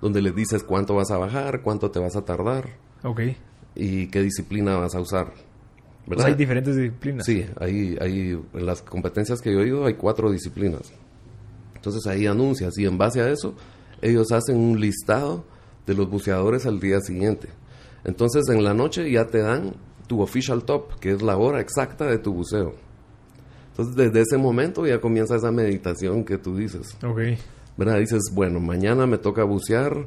donde 0.01 0.21
les 0.21 0.35
dices 0.35 0.63
cuánto 0.63 0.95
vas 0.95 1.11
a 1.11 1.17
bajar, 1.17 1.61
cuánto 1.61 1.91
te 1.91 1.99
vas 1.99 2.15
a 2.15 2.23
tardar 2.23 2.69
Ok. 3.03 3.21
y 3.75 4.07
qué 4.07 4.21
disciplina 4.21 4.77
vas 4.77 4.95
a 4.95 4.99
usar. 5.01 5.33
¿Verdad? 6.07 6.23
sea, 6.25 6.33
hay 6.33 6.37
diferentes 6.37 6.75
disciplinas. 6.75 7.25
Sí, 7.25 7.45
ahí, 7.59 7.95
ahí, 8.01 8.39
en 8.53 8.65
las 8.65 8.81
competencias 8.81 9.41
que 9.41 9.53
yo 9.53 9.59
he 9.61 9.67
ido 9.67 9.85
hay 9.85 9.93
cuatro 9.93 10.31
disciplinas. 10.31 10.91
Entonces 11.75 12.05
ahí 12.07 12.25
anuncias 12.27 12.77
y 12.77 12.85
en 12.85 12.97
base 12.97 13.21
a 13.21 13.29
eso 13.29 13.53
ellos 14.01 14.31
hacen 14.31 14.57
un 14.57 14.79
listado 14.79 15.43
de 15.85 15.93
los 15.93 16.09
buceadores 16.09 16.65
al 16.65 16.79
día 16.79 16.99
siguiente. 17.01 17.49
Entonces 18.05 18.47
en 18.49 18.63
la 18.63 18.73
noche 18.73 19.09
ya 19.11 19.27
te 19.27 19.39
dan 19.39 19.73
tu 20.07 20.21
official 20.21 20.63
top, 20.63 20.99
que 20.99 21.11
es 21.11 21.21
la 21.21 21.37
hora 21.37 21.59
exacta 21.61 22.05
de 22.05 22.17
tu 22.17 22.33
buceo. 22.33 22.73
Entonces 23.71 23.95
desde 23.95 24.21
ese 24.21 24.37
momento 24.37 24.85
ya 24.87 24.99
comienza 24.99 25.35
esa 25.35 25.51
meditación 25.51 26.23
que 26.23 26.37
tú 26.37 26.55
dices. 26.57 26.97
Ok. 27.03 27.19
¿Verdad? 27.79 27.99
Dices, 27.99 28.23
bueno, 28.33 28.59
mañana 28.59 29.07
me 29.07 29.17
toca 29.17 29.45
bucear 29.45 30.05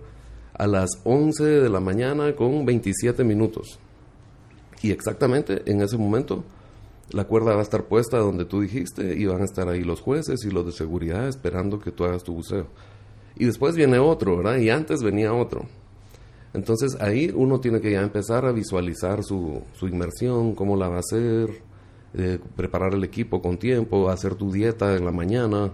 a 0.52 0.66
las 0.66 0.90
11 1.04 1.42
de 1.42 1.70
la 1.70 1.80
mañana 1.80 2.36
con 2.36 2.66
27 2.66 3.24
minutos. 3.24 3.78
Y 4.82 4.90
exactamente 4.90 5.62
en 5.64 5.80
ese 5.80 5.96
momento 5.96 6.44
la 7.12 7.24
cuerda 7.24 7.54
va 7.54 7.60
a 7.60 7.62
estar 7.62 7.84
puesta 7.84 8.18
donde 8.18 8.44
tú 8.44 8.60
dijiste 8.60 9.14
y 9.18 9.24
van 9.24 9.40
a 9.40 9.46
estar 9.46 9.70
ahí 9.70 9.84
los 9.84 10.02
jueces 10.02 10.44
y 10.44 10.50
los 10.50 10.66
de 10.66 10.72
seguridad 10.72 11.26
esperando 11.26 11.78
que 11.78 11.92
tú 11.92 12.04
hagas 12.04 12.22
tu 12.24 12.34
buceo. 12.34 12.66
Y 13.36 13.46
después 13.46 13.74
viene 13.74 13.98
otro, 13.98 14.36
¿verdad? 14.36 14.58
Y 14.58 14.68
antes 14.68 15.02
venía 15.02 15.32
otro. 15.32 15.62
Entonces 16.52 17.00
ahí 17.00 17.32
uno 17.34 17.58
tiene 17.60 17.80
que 17.80 17.90
ya 17.90 18.02
empezar 18.02 18.44
a 18.44 18.52
visualizar 18.52 19.24
su, 19.24 19.62
su 19.72 19.88
inmersión, 19.88 20.54
cómo 20.54 20.76
la 20.76 20.90
va 20.90 20.96
a 20.96 21.00
hacer, 21.00 21.62
eh, 22.12 22.38
preparar 22.54 22.92
el 22.92 23.02
equipo 23.02 23.40
con 23.40 23.56
tiempo, 23.56 24.10
hacer 24.10 24.34
tu 24.34 24.52
dieta 24.52 24.94
en 24.94 25.06
la 25.06 25.10
mañana, 25.10 25.72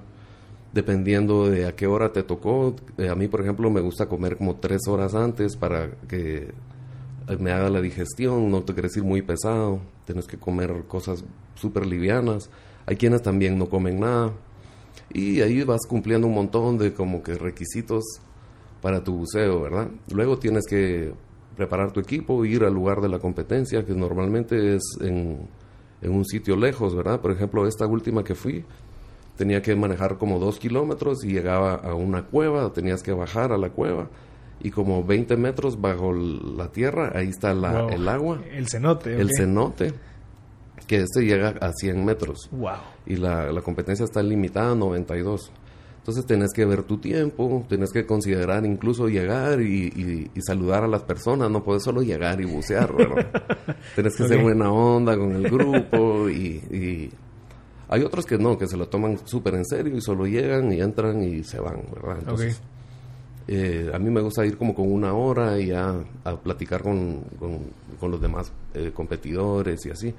dependiendo 0.73 1.49
de 1.49 1.67
a 1.67 1.75
qué 1.75 1.87
hora 1.87 2.13
te 2.13 2.23
tocó. 2.23 2.75
Eh, 2.99 3.09
a 3.09 3.15
mí, 3.15 3.29
por 3.29 3.41
ejemplo, 3.41 3.71
me 3.71 3.81
gusta 3.81 4.07
comer 4.07 4.37
como 4.37 4.57
tres 4.57 4.83
horas 4.89 5.15
antes 5.15 5.57
para 5.57 5.91
que 6.09 6.53
eh, 7.29 7.37
me 7.39 7.53
haga 7.53 7.71
la 7.71 7.81
digestión, 7.81 8.51
no 8.51 8.63
te 8.63 8.75
quieres 8.75 8.97
ir 8.97 9.05
muy 9.05 9.23
pesado, 9.23 9.81
tienes 10.05 10.27
que 10.27 10.39
comer 10.39 10.85
cosas 10.87 11.25
súper 11.55 11.87
livianas. 11.87 12.51
Hay 12.87 12.97
quienes 12.97 13.23
también 13.23 13.59
no 13.59 13.69
comen 13.69 14.01
nada. 14.01 14.33
Y 15.13 15.41
ahí 15.41 15.63
vas 15.63 15.87
cumpliendo 15.87 16.27
un 16.27 16.35
montón 16.35 16.79
de 16.79 16.93
como 16.93 17.23
que 17.23 17.35
requisitos 17.35 18.05
para 18.83 19.03
tu 19.03 19.15
buceo, 19.15 19.63
¿verdad? 19.63 19.89
Luego 20.13 20.39
tienes 20.39 20.65
que 20.67 21.13
preparar 21.57 21.93
tu 21.93 22.01
equipo, 22.01 22.45
ir 22.45 22.65
al 22.65 22.75
lugar 22.75 23.01
de 23.01 23.09
la 23.09 23.19
competencia, 23.19 23.85
que 23.85 23.95
normalmente 23.95 24.77
es 24.77 24.83
en, 25.01 25.49
en 26.03 26.13
un 26.13 26.25
sitio 26.25 26.57
lejos, 26.57 26.95
¿verdad? 26.95 27.21
Por 27.21 27.33
ejemplo, 27.33 27.67
esta 27.67 27.87
última 27.87 28.23
que 28.23 28.35
fui, 28.35 28.65
tenía 29.39 29.63
que 29.63 29.75
manejar 29.75 30.19
como 30.19 30.39
dos 30.39 30.59
kilómetros 30.59 31.25
y 31.25 31.29
llegaba 31.33 31.77
a 31.77 31.95
una 31.95 32.25
cueva, 32.25 32.71
tenías 32.75 33.03
que 33.03 33.13
bajar 33.13 33.53
a 33.53 33.57
la 33.57 33.71
cueva 33.71 34.09
y 34.61 34.71
como 34.71 35.03
20 35.05 35.37
metros 35.39 35.81
bajo 35.81 36.13
la 36.13 36.69
tierra, 36.73 37.13
ahí 37.15 37.29
está 37.29 37.55
la, 37.55 37.83
Wow. 37.85 37.91
el 37.91 38.09
agua, 38.09 38.41
El 38.53 38.69
cenote. 38.69 39.15
el 39.15 39.27
ok. 39.29 39.33
cenote, 39.37 39.93
que 40.87 40.97
este 41.03 41.25
llega 41.25 41.55
a 41.61 41.73
100 41.73 42.05
metros 42.05 42.49
Wow. 42.51 42.73
y 43.07 43.17
la, 43.17 43.51
la 43.53 43.61
competencia 43.63 44.05
está 44.05 44.23
limitada 44.23 44.73
a 44.73 44.75
92. 44.75 45.53
Entonces 45.99 46.25
tenés 46.27 46.53
que 46.55 46.65
ver 46.65 46.85
tu 46.85 46.97
tiempo, 46.99 47.67
tenés 47.69 47.93
que 47.93 48.07
considerar 48.07 48.65
incluso 48.65 49.09
llegar 49.09 49.61
y, 49.61 49.89
y- 49.95 50.31
y 50.35 50.41
saludar 50.41 50.83
a 50.85 50.89
las 50.89 51.03
personas, 51.03 51.51
no 51.51 51.63
puedes 51.63 51.83
solo 51.83 52.01
llegar 52.03 52.41
y 52.41 52.47
bucear, 52.47 52.95
¿verdad? 52.97 53.27
tenés 53.95 54.17
que 54.17 54.27
ser 54.27 54.41
buena 54.43 54.73
onda 54.73 55.17
con 55.19 55.33
el 55.37 55.51
grupo 55.51 56.31
y, 56.31 56.63
y 56.73 57.11
hay 57.89 58.03
otros 58.03 58.27
que 58.27 58.39
no, 58.39 58.59
que 58.59 58.67
se 58.67 58.77
lo 58.77 58.89
toman 58.89 59.19
súper 59.27 59.55
en 59.55 59.65
serio 59.65 59.97
y 59.97 60.01
solo 60.01 60.27
llegan 60.27 60.73
y 60.73 60.81
entran 60.81 61.23
y 61.23 61.43
se 61.45 61.59
van, 61.61 61.83
¿verdad? 61.95 62.19
Entonces, 62.21 62.61
eh, 63.49 63.91
a 63.95 63.99
mí 63.99 64.11
me 64.11 64.21
gusta 64.21 64.45
ir 64.45 64.59
como 64.59 64.75
con 64.75 64.93
una 64.93 65.15
hora 65.15 65.59
y 65.59 65.69
ya 65.69 65.95
a 66.25 66.37
platicar 66.37 66.83
con, 66.83 67.21
con- 67.39 67.61
con 67.99 68.11
los 68.11 68.21
demás 68.21 68.53
eh, 68.75 68.91
competidores 68.95 69.85
y 69.87 69.91
así. 69.91 70.15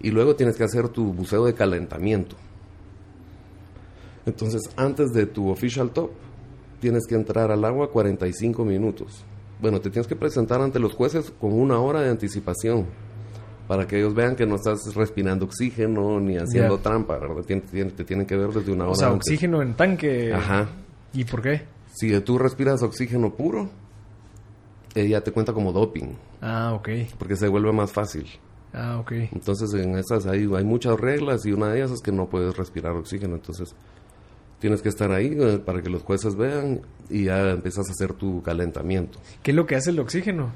Y 0.00 0.10
luego 0.10 0.36
tienes 0.36 0.56
que 0.56 0.64
hacer 0.64 0.88
tu 0.90 1.12
buceo 1.12 1.46
de 1.46 1.54
calentamiento. 1.54 2.36
Entonces, 4.26 4.62
antes 4.76 5.12
de 5.12 5.26
tu 5.26 5.48
official 5.50 5.90
top, 5.90 6.10
tienes 6.80 7.06
que 7.06 7.14
entrar 7.14 7.50
al 7.50 7.64
agua 7.64 7.90
45 7.90 8.64
minutos. 8.64 9.24
Bueno, 9.60 9.80
te 9.80 9.88
tienes 9.88 10.06
que 10.06 10.16
presentar 10.16 10.60
ante 10.60 10.78
los 10.78 10.92
jueces 10.94 11.32
con 11.40 11.52
una 11.52 11.78
hora 11.80 12.00
de 12.02 12.10
anticipación 12.10 12.86
para 13.66 13.86
que 13.86 13.98
ellos 13.98 14.14
vean 14.14 14.36
que 14.36 14.46
no 14.46 14.56
estás 14.56 14.94
respirando 14.94 15.44
oxígeno 15.46 16.20
ni 16.20 16.36
haciendo 16.36 16.78
trampa, 16.78 17.18
te 17.46 18.04
tienen 18.04 18.26
que 18.26 18.36
ver 18.36 18.50
desde 18.50 18.72
una 18.72 18.84
hora 18.84 18.92
O 18.92 18.96
sea, 18.96 19.08
antes. 19.08 19.26
oxígeno 19.26 19.62
en 19.62 19.74
tanque. 19.74 20.32
Ajá. 20.32 20.68
¿Y 21.12 21.24
por 21.24 21.42
qué? 21.42 21.62
Si 21.94 22.18
tú 22.20 22.38
respiras 22.38 22.82
oxígeno 22.82 23.34
puro, 23.34 23.68
eh, 24.94 25.08
ya 25.08 25.20
te 25.22 25.32
cuenta 25.32 25.52
como 25.52 25.72
doping. 25.72 26.14
Ah, 26.40 26.72
ok. 26.74 26.88
Porque 27.18 27.36
se 27.36 27.48
vuelve 27.48 27.72
más 27.72 27.90
fácil. 27.92 28.26
Ah, 28.72 28.98
ok. 28.98 29.12
Entonces 29.32 29.72
en 29.74 29.96
esas 29.96 30.26
hay, 30.26 30.48
hay 30.54 30.64
muchas 30.64 30.98
reglas 31.00 31.46
y 31.46 31.52
una 31.52 31.68
de 31.68 31.78
ellas 31.78 31.90
es 31.92 32.00
que 32.00 32.12
no 32.12 32.26
puedes 32.28 32.56
respirar 32.56 32.92
oxígeno. 32.92 33.36
Entonces 33.36 33.74
tienes 34.58 34.82
que 34.82 34.88
estar 34.90 35.10
ahí 35.12 35.36
eh, 35.38 35.58
para 35.64 35.82
que 35.82 35.88
los 35.90 36.02
jueces 36.02 36.36
vean 36.36 36.82
y 37.08 37.24
ya 37.24 37.50
empiezas 37.50 37.88
a 37.88 37.92
hacer 37.92 38.12
tu 38.12 38.42
calentamiento. 38.42 39.18
¿Qué 39.42 39.50
es 39.52 39.54
lo 39.56 39.66
que 39.66 39.76
hace 39.76 39.90
el 39.90 39.98
oxígeno? 39.98 40.52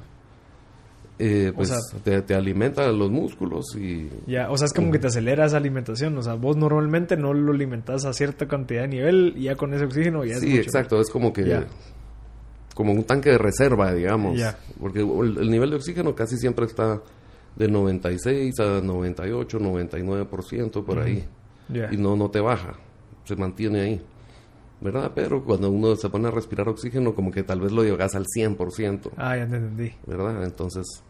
Eh, 1.23 1.53
pues 1.53 1.71
te, 2.03 2.23
te, 2.23 2.33
alimenta 2.33 2.87
los 2.91 3.11
músculos 3.11 3.75
y... 3.75 4.09
Ya, 4.25 4.49
o 4.49 4.57
sea, 4.57 4.65
es 4.65 4.73
como 4.73 4.91
que 4.91 4.97
te 4.97 5.05
acelera 5.05 5.45
esa 5.45 5.57
alimentación. 5.57 6.17
O 6.17 6.23
sea, 6.23 6.33
vos 6.33 6.57
normalmente 6.57 7.15
no 7.15 7.31
lo 7.31 7.51
alimentas 7.51 8.05
a 8.05 8.13
cierta 8.13 8.47
cantidad 8.47 8.81
de 8.81 8.87
nivel 8.87 9.33
y 9.37 9.43
ya 9.43 9.55
con 9.55 9.71
ese 9.75 9.85
oxígeno 9.85 10.25
ya 10.25 10.33
es 10.33 10.39
Sí, 10.39 10.57
exacto. 10.57 10.99
Es 10.99 11.11
como 11.11 11.31
que... 11.31 11.63
Como 12.73 12.91
un 12.91 13.03
tanque 13.03 13.29
de 13.29 13.37
reserva, 13.37 13.93
digamos. 13.93 14.41
Porque 14.79 15.01
el, 15.01 15.51
nivel 15.51 15.69
de 15.69 15.75
oxígeno 15.75 16.15
casi 16.15 16.37
siempre 16.37 16.65
está 16.65 16.99
de 17.55 17.67
96 17.67 18.59
a 18.59 18.81
98, 18.81 19.59
99% 19.59 20.83
por 20.83 20.99
ahí. 20.99 21.23
Y 21.91 21.97
no, 21.97 22.15
no 22.15 22.31
te 22.31 22.39
baja. 22.41 22.79
Se 23.25 23.35
mantiene 23.35 23.81
ahí. 23.81 24.01
¿verdad? 24.79 25.11
Pero 25.13 25.43
cuando 25.43 25.69
uno 25.69 25.95
se 25.95 26.09
pone 26.09 26.29
a 26.29 26.31
respirar 26.31 26.67
oxígeno, 26.67 27.13
como 27.13 27.29
que 27.29 27.43
tal 27.43 27.61
vez 27.61 27.71
lo 27.71 27.83
llegas 27.83 28.15
al 28.15 28.25
100%. 28.25 29.11
Ah, 29.17 29.37
ya 29.37 29.47
te 29.47 29.57
entendí. 29.57 29.93
¿Verdad? 30.07 30.43
Entonces... 30.43 31.03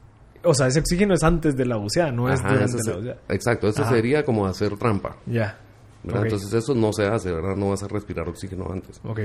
O 0.43 0.53
sea, 0.53 0.67
ese 0.67 0.79
oxígeno 0.79 1.13
es 1.13 1.23
antes 1.23 1.55
de 1.55 1.65
la 1.65 1.77
buceada, 1.77 2.11
no 2.11 2.31
es 2.31 2.41
durante 2.41 2.77
la 2.77 2.95
buceada. 2.95 3.17
Exacto, 3.29 3.67
eso 3.67 3.87
sería 3.87 4.25
como 4.25 4.45
hacer 4.45 4.77
trampa. 4.77 5.17
Ya. 5.25 5.57
Entonces 6.03 6.51
eso 6.53 6.73
no 6.73 6.91
se 6.93 7.05
hace, 7.05 7.31
¿verdad? 7.31 7.55
No 7.55 7.69
vas 7.69 7.83
a 7.83 7.87
respirar 7.87 8.27
oxígeno 8.27 8.71
antes. 8.71 8.99
Ok. 9.03 9.19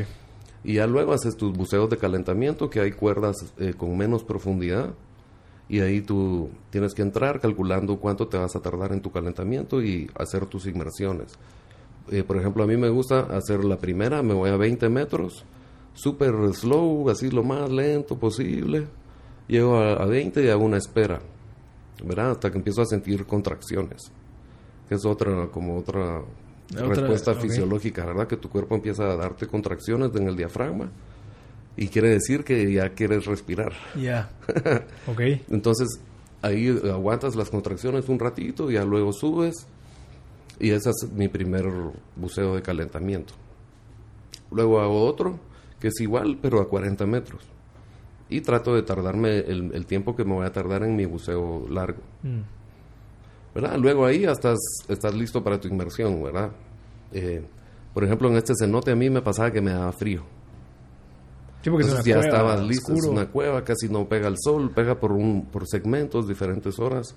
Y 0.64 0.74
ya 0.74 0.86
luego 0.86 1.12
haces 1.12 1.36
tus 1.36 1.56
buceos 1.56 1.88
de 1.88 1.96
calentamiento, 1.96 2.68
que 2.68 2.80
hay 2.80 2.92
cuerdas 2.92 3.36
eh, 3.58 3.74
con 3.76 3.96
menos 3.96 4.24
profundidad. 4.24 4.94
Y 5.68 5.80
ahí 5.80 6.00
tú 6.00 6.50
tienes 6.70 6.94
que 6.94 7.02
entrar 7.02 7.40
calculando 7.40 7.98
cuánto 7.98 8.28
te 8.28 8.36
vas 8.36 8.54
a 8.54 8.60
tardar 8.60 8.92
en 8.92 9.00
tu 9.00 9.10
calentamiento 9.10 9.82
y 9.82 10.10
hacer 10.18 10.46
tus 10.46 10.66
inmersiones. 10.66 11.32
Eh, 12.10 12.22
por 12.22 12.36
ejemplo, 12.36 12.62
a 12.62 12.66
mí 12.66 12.76
me 12.76 12.88
gusta 12.88 13.20
hacer 13.36 13.64
la 13.64 13.78
primera, 13.78 14.22
me 14.22 14.34
voy 14.34 14.50
a 14.50 14.56
20 14.56 14.88
metros, 14.88 15.44
súper 15.94 16.34
slow, 16.52 17.10
así 17.10 17.30
lo 17.30 17.42
más 17.42 17.70
lento 17.70 18.16
posible. 18.16 18.86
Llego 19.48 19.78
a, 19.78 20.04
20 20.04 20.44
y 20.44 20.48
hago 20.48 20.64
una 20.64 20.78
espera, 20.78 21.20
¿verdad? 22.04 22.32
Hasta 22.32 22.50
que 22.50 22.58
empiezo 22.58 22.82
a 22.82 22.86
sentir 22.86 23.24
contracciones, 23.26 24.10
que 24.88 24.96
es 24.96 25.04
otra, 25.04 25.48
como 25.48 25.76
otra, 25.78 26.22
respuesta 26.70 27.34
fisiológica, 27.34 28.04
¿verdad? 28.04 28.26
Que 28.26 28.36
tu 28.36 28.48
cuerpo 28.48 28.74
empieza 28.74 29.04
a 29.04 29.16
darte 29.16 29.46
contracciones 29.46 30.14
en 30.16 30.26
el 30.28 30.36
diafragma 30.36 30.90
y 31.76 31.88
quiere 31.88 32.08
decir 32.08 32.42
que 32.42 32.72
ya 32.72 32.90
quieres 32.90 33.26
respirar. 33.26 33.72
Ya. 33.94 34.30
ok. 35.06 35.20
Entonces, 35.50 36.00
ahí 36.42 36.68
aguantas 36.90 37.36
las 37.36 37.50
contracciones 37.50 38.08
un 38.08 38.18
ratito 38.18 38.70
y 38.70 38.74
ya 38.74 38.84
luego 38.84 39.12
subes 39.12 39.66
y 40.58 40.70
ese 40.70 40.90
es 40.90 41.12
mi 41.12 41.28
primer 41.28 41.66
buceo 42.16 42.54
de 42.54 42.62
calentamiento. 42.62 43.34
Luego 44.50 44.80
hago 44.80 45.04
otro, 45.04 45.38
que 45.78 45.88
es 45.88 46.00
igual, 46.00 46.38
pero 46.40 46.60
a 46.60 46.68
40 46.68 47.04
metros. 47.06 47.42
Y 48.28 48.40
trato 48.40 48.74
de 48.74 48.82
tardarme 48.82 49.38
el, 49.38 49.86
tiempo 49.86 50.16
que 50.16 50.24
me 50.24 50.34
voy 50.34 50.46
a 50.46 50.52
tardar 50.52 50.82
en 50.82 50.96
mi 50.96 51.04
buceo 51.04 51.66
largo. 51.68 52.02
Mm. 52.22 52.40
¿Verdad? 53.54 53.78
Luego 53.78 54.04
ahí 54.04 54.20
ya 54.20 54.32
estás, 54.32 54.58
estás 54.88 55.14
listo 55.14 55.42
para 55.42 55.60
tu 55.60 55.68
inmersión, 55.68 56.22
¿verdad? 56.22 56.50
Eh, 57.12 57.42
por 57.94 58.04
ejemplo, 58.04 58.28
en 58.28 58.36
este 58.36 58.52
cenote 58.58 58.90
a 58.90 58.96
mí 58.96 59.08
me 59.08 59.22
pasaba 59.22 59.50
que 59.50 59.60
me 59.60 59.70
daba 59.70 59.92
frío. 59.92 60.22
Sí, 61.62 61.70
Entonces 61.70 62.04
ya 62.04 62.20
estabas 62.20 62.60
listo, 62.62 62.92
es 62.92 63.04
una 63.04 63.26
cueva, 63.26 63.64
casi 63.64 63.88
no 63.88 64.08
pega 64.08 64.28
el 64.28 64.36
sol, 64.38 64.70
pega 64.72 65.00
por, 65.00 65.12
un, 65.12 65.46
por 65.46 65.66
segmentos, 65.66 66.28
diferentes 66.28 66.78
horas 66.78 67.16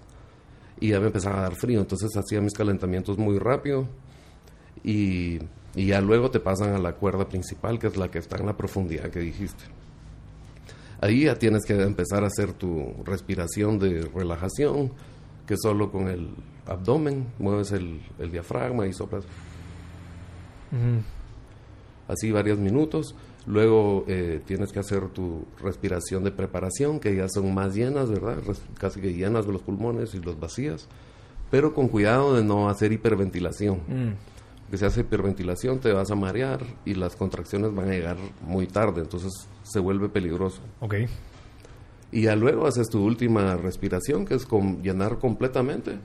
y 0.80 0.90
ya 0.90 1.00
me 1.00 1.08
empezaba 1.08 1.40
a 1.40 1.42
dar 1.42 1.56
frío, 1.56 1.82
entonces 1.82 2.10
hacía 2.16 2.42
mis 2.42 2.54
calentamientos 2.54 3.18
muy 3.18 3.38
rápido 3.38 3.88
y, 4.84 5.40
y, 5.76 5.88
ya 5.88 6.02
luego 6.02 6.32
te 6.32 6.40
pasan 6.40 6.74
a 6.74 6.80
la 6.80 6.94
cuerda 6.94 7.28
principal, 7.28 7.78
que 7.78 7.88
es 7.88 7.98
la 7.98 8.10
que 8.10 8.20
está 8.20 8.38
en 8.38 8.46
la 8.46 8.56
profundidad 8.56 9.10
que 9.10 9.20
dijiste. 9.20 9.66
Ahí 11.02 11.26
ya 11.26 11.36
tienes 11.36 11.66
que 11.66 11.82
empezar 11.82 12.24
a 12.24 12.28
hacer 12.28 12.54
tu 12.54 12.94
respiración 13.06 13.80
de 13.80 14.10
relajación, 14.14 14.92
que 15.48 15.56
solo 15.58 15.92
con 15.92 16.08
el 16.08 16.30
abdomen 16.66 17.28
mueves 17.40 17.72
el, 17.72 18.02
el 18.20 18.32
diafragma 18.32 18.86
y 18.86 18.94
soplas. 18.94 19.24
Así 22.08 22.32
varios 22.32 22.60
minutos 22.60 23.16
Luego 23.50 24.06
eh, 24.08 24.42
tienes 24.46 24.72
que 24.72 24.80
hacer 24.80 25.08
tu 25.10 25.46
respiración 25.60 26.24
de 26.24 26.32
preparación, 26.32 27.00
que 27.00 27.16
ya 27.16 27.28
son 27.30 27.52
más 27.54 27.74
llenas, 27.74 28.10
¿verdad? 28.10 28.38
casi 28.78 29.02
que 29.02 29.14
llenas 29.14 29.48
de 29.48 29.54
los 29.54 29.62
pulmones 29.64 30.14
y 30.14 30.20
los 30.20 30.40
vacías, 30.40 30.88
pero 31.50 31.74
con 31.74 31.88
cuidado 31.88 32.36
de 32.36 32.44
no 32.44 32.70
hacer 32.70 32.92
hiperventilación. 32.92 33.78
Mm. 33.88 34.14
Que 34.70 34.78
si 34.78 34.86
hace 34.86 35.02
hiperventilación 35.02 35.80
te 35.80 35.92
vas 35.92 36.12
a 36.12 36.16
marear 36.16 36.62
y 36.86 36.94
las 36.94 37.16
contracciones 37.16 37.74
van 37.74 37.90
a 37.90 37.94
llegar 37.94 38.18
muy 38.42 38.68
tarde, 38.68 39.02
entonces 39.02 39.32
se 39.64 39.80
vuelve 39.80 40.10
peligroso. 40.10 40.62
Ok. 40.80 40.96
Y 42.12 42.24
ya 42.24 42.36
luego 42.36 42.68
haces 42.68 42.88
tu 42.90 43.04
última 43.04 43.56
respiración, 43.56 44.26
que 44.26 44.36
es 44.36 44.46
con 44.46 44.82
llenar 44.82 45.18
completamente 45.20 46.00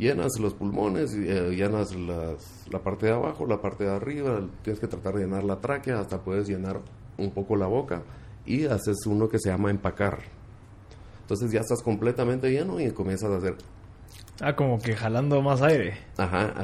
llenas 0.00 0.32
los 0.40 0.54
pulmones, 0.54 1.14
eh, 1.14 1.50
llenas 1.54 1.94
la 1.94 2.82
parte 2.82 3.06
de 3.06 3.12
abajo, 3.12 3.46
la 3.46 3.60
parte 3.60 3.84
de 3.84 3.90
arriba, 3.90 4.40
tienes 4.62 4.80
que 4.80 4.88
tratar 4.88 5.14
de 5.14 5.24
llenar 5.24 5.44
la 5.44 5.60
tráquea, 5.60 6.00
hasta 6.00 6.22
puedes 6.22 6.48
llenar 6.48 6.80
un 7.18 7.30
poco 7.30 7.54
la 7.54 7.66
boca 7.66 8.02
y 8.46 8.64
haces 8.64 8.96
uno 9.06 9.28
que 9.28 9.38
se 9.38 9.50
llama 9.50 9.70
empacar. 9.70 10.22
Entonces 11.20 11.52
ya 11.52 11.60
estás 11.60 11.82
completamente 11.82 12.50
lleno 12.50 12.80
y 12.80 12.90
comienzas 12.90 13.30
a 13.30 13.36
hacer... 13.36 13.56
Ah, 14.40 14.56
como 14.56 14.78
que 14.78 14.96
jalando 14.96 15.42
más 15.42 15.62
aire. 15.62 15.98
Ajá, 16.16 16.54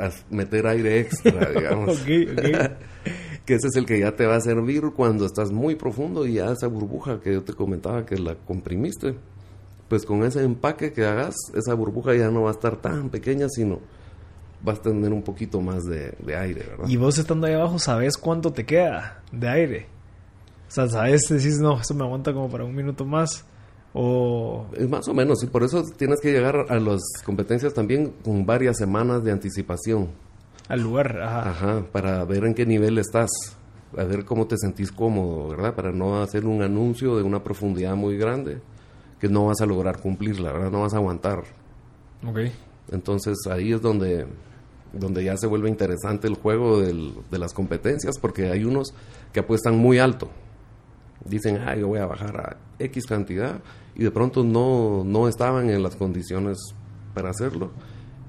a, 0.00 0.10
meter 0.30 0.66
aire 0.66 1.00
extra, 1.00 1.50
digamos. 1.56 2.00
ok, 2.00 2.08
ok. 2.32 2.42
que 3.46 3.54
ese 3.54 3.68
es 3.68 3.76
el 3.76 3.86
que 3.86 3.98
ya 3.98 4.14
te 4.14 4.26
va 4.26 4.36
a 4.36 4.40
servir 4.40 4.82
cuando 4.94 5.26
estás 5.26 5.50
muy 5.50 5.74
profundo 5.74 6.26
y 6.26 6.34
ya 6.34 6.52
esa 6.52 6.66
burbuja 6.68 7.20
que 7.20 7.32
yo 7.32 7.42
te 7.42 7.54
comentaba 7.54 8.06
que 8.06 8.16
la 8.16 8.34
comprimiste 8.34 9.16
pues 9.92 10.06
con 10.06 10.24
ese 10.24 10.42
empaque 10.42 10.94
que 10.94 11.04
hagas, 11.04 11.34
esa 11.54 11.74
burbuja 11.74 12.14
ya 12.14 12.30
no 12.30 12.44
va 12.44 12.48
a 12.48 12.52
estar 12.52 12.76
tan 12.76 13.10
pequeña, 13.10 13.46
sino 13.50 13.78
vas 14.62 14.78
a 14.78 14.82
tener 14.84 15.12
un 15.12 15.20
poquito 15.20 15.60
más 15.60 15.84
de, 15.84 16.16
aire, 16.34 16.64
¿verdad? 16.66 16.88
Y 16.88 16.96
vos 16.96 17.18
estando 17.18 17.46
ahí 17.46 17.52
abajo, 17.52 17.78
¿sabes 17.78 18.16
cuánto 18.16 18.54
te 18.54 18.64
queda 18.64 19.22
de 19.32 19.48
aire? 19.50 19.86
O 20.66 20.70
sea, 20.70 20.88
¿sabes? 20.88 21.28
Decís, 21.28 21.58
no, 21.58 21.78
eso 21.78 21.92
me 21.92 22.04
aguanta 22.04 22.32
como 22.32 22.48
para 22.48 22.64
un 22.64 22.74
minuto 22.74 23.04
más. 23.04 23.44
O... 23.94 24.66
Es 24.74 24.88
más 24.88 25.06
o 25.08 25.14
menos, 25.14 25.42
y 25.42 25.46
por 25.46 25.62
eso 25.62 25.82
tienes 25.96 26.20
que 26.20 26.32
llegar 26.32 26.66
a 26.68 26.78
las 26.78 27.00
competencias 27.24 27.74
también 27.74 28.14
con 28.24 28.46
varias 28.46 28.78
semanas 28.78 29.22
de 29.22 29.32
anticipación. 29.32 30.08
Al 30.68 30.80
lugar, 30.80 31.20
ajá. 31.20 31.50
Ajá, 31.50 31.86
para 31.92 32.24
ver 32.24 32.44
en 32.44 32.54
qué 32.54 32.64
nivel 32.64 32.96
estás, 32.98 33.30
a 33.96 34.04
ver 34.04 34.24
cómo 34.24 34.46
te 34.46 34.56
sentís 34.56 34.90
cómodo, 34.90 35.48
¿verdad? 35.48 35.74
Para 35.74 35.92
no 35.92 36.22
hacer 36.22 36.46
un 36.46 36.62
anuncio 36.62 37.16
de 37.16 37.22
una 37.22 37.42
profundidad 37.42 37.94
muy 37.94 38.16
grande 38.16 38.60
que 39.20 39.28
no 39.28 39.46
vas 39.46 39.60
a 39.60 39.66
lograr 39.66 40.00
cumplir, 40.00 40.40
la 40.40 40.52
verdad, 40.52 40.70
no 40.70 40.80
vas 40.80 40.94
a 40.94 40.96
aguantar. 40.96 41.44
Ok. 42.26 42.38
Entonces 42.90 43.36
ahí 43.50 43.72
es 43.72 43.82
donde, 43.82 44.26
donde 44.92 45.22
ya 45.22 45.36
se 45.36 45.46
vuelve 45.46 45.68
interesante 45.68 46.26
el 46.26 46.34
juego 46.34 46.80
de 46.80 47.38
las 47.38 47.52
competencias, 47.52 48.18
porque 48.18 48.50
hay 48.50 48.64
unos 48.64 48.94
que 49.32 49.40
apuestan 49.40 49.76
muy 49.76 49.98
alto. 49.98 50.28
Dicen, 51.24 51.58
ah, 51.66 51.76
yo 51.76 51.88
voy 51.88 52.00
a 52.00 52.06
bajar 52.06 52.36
a 52.36 52.56
X 52.78 53.06
cantidad, 53.06 53.60
y 53.94 54.04
de 54.04 54.10
pronto 54.10 54.44
no, 54.44 55.04
no 55.04 55.28
estaban 55.28 55.70
en 55.70 55.82
las 55.82 55.96
condiciones 55.96 56.58
para 57.14 57.30
hacerlo. 57.30 57.70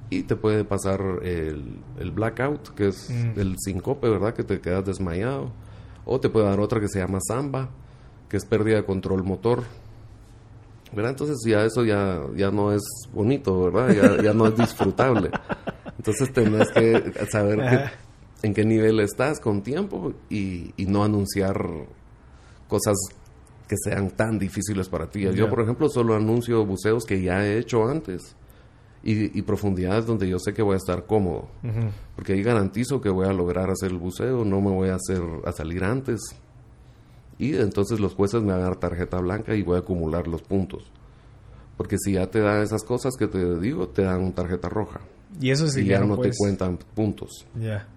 Y 0.09 0.23
te 0.23 0.35
puede 0.35 0.63
pasar 0.63 1.01
el, 1.23 1.79
el 1.99 2.11
blackout, 2.11 2.75
que 2.75 2.89
es 2.89 3.09
mm. 3.09 3.39
el 3.39 3.55
sincope, 3.57 4.09
¿verdad? 4.09 4.33
Que 4.33 4.43
te 4.43 4.59
quedas 4.59 4.85
desmayado. 4.85 5.51
O 6.05 6.19
te 6.19 6.29
puede 6.29 6.45
dar 6.45 6.59
otra 6.59 6.79
que 6.79 6.87
se 6.87 6.99
llama 6.99 7.19
samba, 7.25 7.69
que 8.29 8.37
es 8.37 8.45
pérdida 8.45 8.75
de 8.75 8.85
control 8.85 9.23
motor 9.23 9.63
entonces 10.95 11.37
ya 11.45 11.63
eso 11.65 11.83
ya, 11.83 12.21
ya 12.35 12.51
no 12.51 12.71
es 12.71 12.83
bonito, 13.11 13.71
¿verdad? 13.71 14.21
Ya, 14.21 14.33
no 14.33 14.47
es 14.47 14.55
disfrutable. 14.55 15.31
Entonces 15.97 16.31
tenés 16.31 16.69
que 16.69 17.13
saber 17.31 17.91
en 18.43 18.53
qué 18.53 18.65
nivel 18.65 18.99
estás 18.99 19.39
con 19.39 19.63
tiempo 19.63 20.13
y, 20.29 20.73
no 20.87 21.03
anunciar 21.03 21.65
cosas 22.73 22.97
que 23.67 23.75
sean 23.77 24.09
tan 24.09 24.39
difíciles 24.39 24.89
para 24.89 25.09
ti. 25.09 25.21
Yo, 25.33 25.47
por 25.47 25.61
ejemplo, 25.61 25.89
solo 25.89 26.15
anuncio 26.15 26.65
buceos 26.65 27.05
que 27.05 27.21
ya 27.21 27.45
he 27.45 27.59
hecho 27.59 27.87
antes 27.87 28.35
y, 29.03 29.41
profundidades 29.43 30.05
donde 30.07 30.27
yo 30.27 30.39
sé 30.39 30.53
que 30.53 30.63
voy 30.63 30.73
a 30.73 30.77
estar 30.77 31.05
cómodo. 31.05 31.49
Porque 32.15 32.33
ahí 32.33 32.41
garantizo 32.41 32.99
que 32.99 33.09
voy 33.09 33.27
a 33.27 33.33
lograr 33.33 33.69
hacer 33.69 33.91
el 33.91 33.99
buceo, 33.99 34.43
no 34.43 34.59
me 34.59 34.71
voy 34.71 34.89
a 34.89 34.95
hacer 34.95 35.21
a 35.45 35.51
salir 35.51 35.83
antes 35.83 36.19
y 37.37 37.55
entonces 37.55 37.99
los 37.99 38.15
jueces 38.15 38.41
me 38.41 38.51
van 38.51 38.61
a 38.61 38.63
dar 38.63 38.75
tarjeta 38.77 39.19
blanca 39.19 39.55
y 39.55 39.63
voy 39.63 39.75
a 39.75 39.79
acumular 39.79 40.27
los 40.27 40.41
puntos. 40.41 40.91
Porque 41.77 41.97
si 41.97 42.13
ya 42.13 42.27
te 42.27 42.39
dan 42.39 42.61
esas 42.61 42.83
cosas 42.83 43.15
que 43.17 43.27
te 43.27 43.59
digo, 43.59 43.87
te 43.89 44.03
dan 44.03 44.31
tarjeta 44.33 44.69
roja. 44.69 45.01
Y 45.39 45.49
eso 45.49 45.67
sí 45.67 45.81
y 45.81 45.85
ya 45.85 45.99
no, 45.99 46.17
te 46.17 46.31
cuentan 46.37 46.77
puntos. 46.95 47.45
Ya. 47.59 47.87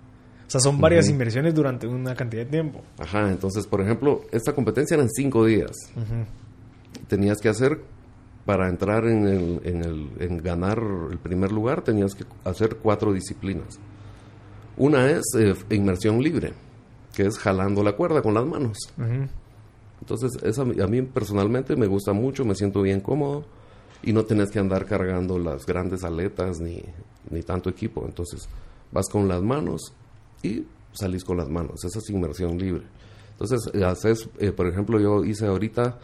O 0.47 0.51
sea, 0.51 0.61
son 0.61 0.81
varias 0.81 1.09
inversiones 1.09 1.55
durante 1.55 1.87
una 1.89 2.15
cantidad 2.15 2.45
de 2.45 2.51
tiempo. 2.51 2.81
Ajá, 2.99 3.31
entonces, 3.31 3.67
por 3.67 3.81
ejemplo, 3.81 4.23
esta 4.31 4.55
competencia 4.55 4.95
eran 4.95 5.11
cinco 5.11 5.45
días. 5.45 5.73
Tenías 7.09 7.39
que 7.39 7.49
hacer, 7.49 7.81
para 8.45 8.69
entrar 8.69 9.07
en, 9.07 9.27
el, 9.27 9.61
en, 9.65 9.85
el, 9.85 10.11
en 10.21 10.39
ganar 10.39 10.81
el 11.11 11.19
primer 11.19 11.51
lugar, 11.51 11.83
tenías 11.83 12.15
que 12.15 12.25
hacer 12.45 12.77
cuatro 12.77 13.13
disciplinas. 13.13 13.81
Una 14.77 15.11
es 15.11 15.25
eh, 15.37 15.55
inmersión 15.71 16.23
libre, 16.23 16.53
que 17.13 17.25
es 17.25 17.39
jalando 17.39 17.83
la 17.83 17.97
cuerda 17.97 18.23
con 18.23 18.35
las 18.35 18.47
manos. 18.47 18.79
Entonces, 20.01 20.31
esa, 20.45 20.63
a 20.63 20.87
mí 20.87 21.03
personalmente 21.03 21.75
me 21.75 21.87
gusta 21.87 22.13
mucho, 22.13 22.45
me 22.45 22.55
siento 22.55 22.83
bien 22.83 23.01
cómodo 23.01 23.47
y 24.03 24.13
no 24.13 24.25
tenés 24.25 24.51
que 24.51 24.61
andar 24.61 24.85
cargando 24.87 25.39
las 25.39 25.67
grandes 25.67 26.05
aletas 26.05 26.61
ni, 26.61 26.85
ni 27.31 27.43
tanto 27.43 27.69
equipo. 27.69 28.05
Entonces, 28.07 28.49
vas 28.93 29.09
con 29.09 29.27
las 29.27 29.43
manos 29.43 29.93
y 30.47 30.67
salís 30.93 31.25
con 31.25 31.37
las 31.37 31.49
manos. 31.49 31.85
Esa 31.85 31.99
es 31.99 32.11
inmersión 32.11 32.59
libre. 32.59 32.85
Entonces, 33.33 33.61
haces, 33.83 34.29
eh, 34.39 34.53
por 34.53 34.67
ejemplo, 34.67 34.99
yo 34.99 35.25
hice 35.25 35.47
ahorita, 35.47 35.99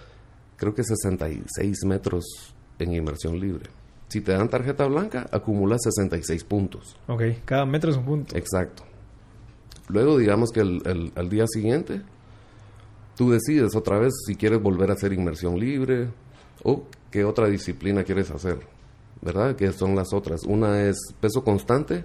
creo 0.57 0.74
que 0.74 0.85
66 0.85 1.85
metros 1.87 2.55
en 2.78 2.92
inmersión 2.92 3.40
libre. 3.40 3.70
Si 4.09 4.20
te 4.20 4.33
dan 4.33 4.50
tarjeta 4.50 4.87
blanca, 4.87 5.26
acumulas 5.33 5.81
66 5.85 6.44
puntos. 6.44 6.96
Ok, 7.07 7.22
cada 7.46 7.64
metro 7.64 7.90
es 7.90 7.96
un 7.96 8.05
punto. 8.05 8.37
Exacto. 8.37 8.83
Luego, 9.88 10.18
digamos 10.18 10.50
que 10.50 10.61
el, 10.61 11.12
al 11.14 11.28
día 11.31 11.46
siguiente, 11.46 12.02
tú 13.16 13.31
decides 13.31 13.74
otra 13.74 13.98
vez 13.98 14.12
si 14.26 14.37
quieres 14.37 14.61
volver 14.61 14.90
a 14.90 14.94
hacer 14.94 15.14
inmersión 15.14 15.59
libre 15.59 16.11
o 16.62 16.85
qué 17.11 17.24
otra 17.24 17.48
disciplina 17.48 18.05
quieres 18.05 18.31
hacer. 18.31 18.59
¿Verdad? 19.22 19.57
Que 19.57 19.72
son 19.72 19.94
las 19.94 20.12
otras. 20.12 20.42
Una 20.44 20.83
es 20.83 20.96
peso 21.20 21.42
constante 21.42 22.05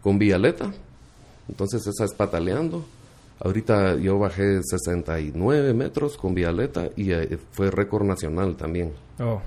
con 0.00 0.18
vialeta 0.18 0.72
entonces 1.48 1.86
esa 1.86 2.04
es 2.04 2.14
pataleando. 2.14 2.84
Ahorita 3.40 3.96
yo 3.96 4.18
bajé 4.18 4.62
69 4.62 5.74
metros 5.74 6.16
con 6.16 6.34
Vialeta 6.34 6.88
y 6.96 7.12
eh, 7.12 7.38
fue 7.52 7.70
récord 7.70 8.04
nacional 8.04 8.56
también. 8.56 8.92
Oh. 9.20 9.40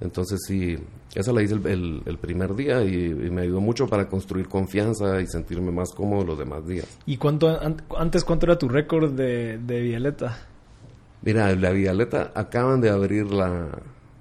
Entonces 0.00 0.40
sí, 0.46 0.76
esa 1.14 1.32
la 1.32 1.42
hice 1.42 1.54
el, 1.54 2.18
primer 2.20 2.54
día 2.54 2.82
y, 2.82 3.08
me 3.08 3.42
ayudó 3.42 3.60
mucho 3.60 3.86
para 3.86 4.08
construir 4.08 4.48
confianza 4.48 5.20
y 5.20 5.26
sentirme 5.26 5.70
más 5.70 5.92
cómodo 5.92 6.24
los 6.24 6.38
demás 6.38 6.66
días. 6.66 6.86
¿Y 7.06 7.16
cuánto 7.16 7.58
antes 7.96 8.24
cuánto 8.24 8.46
era 8.46 8.58
tu 8.58 8.68
récord 8.68 9.12
de, 9.12 9.58
de 9.58 9.80
Vialeta? 9.80 10.38
Mira, 11.22 11.54
la 11.54 11.70
Vialeta 11.70 12.32
acaban 12.34 12.80
de 12.80 12.90
abrir 12.90 13.30
la, 13.32 13.68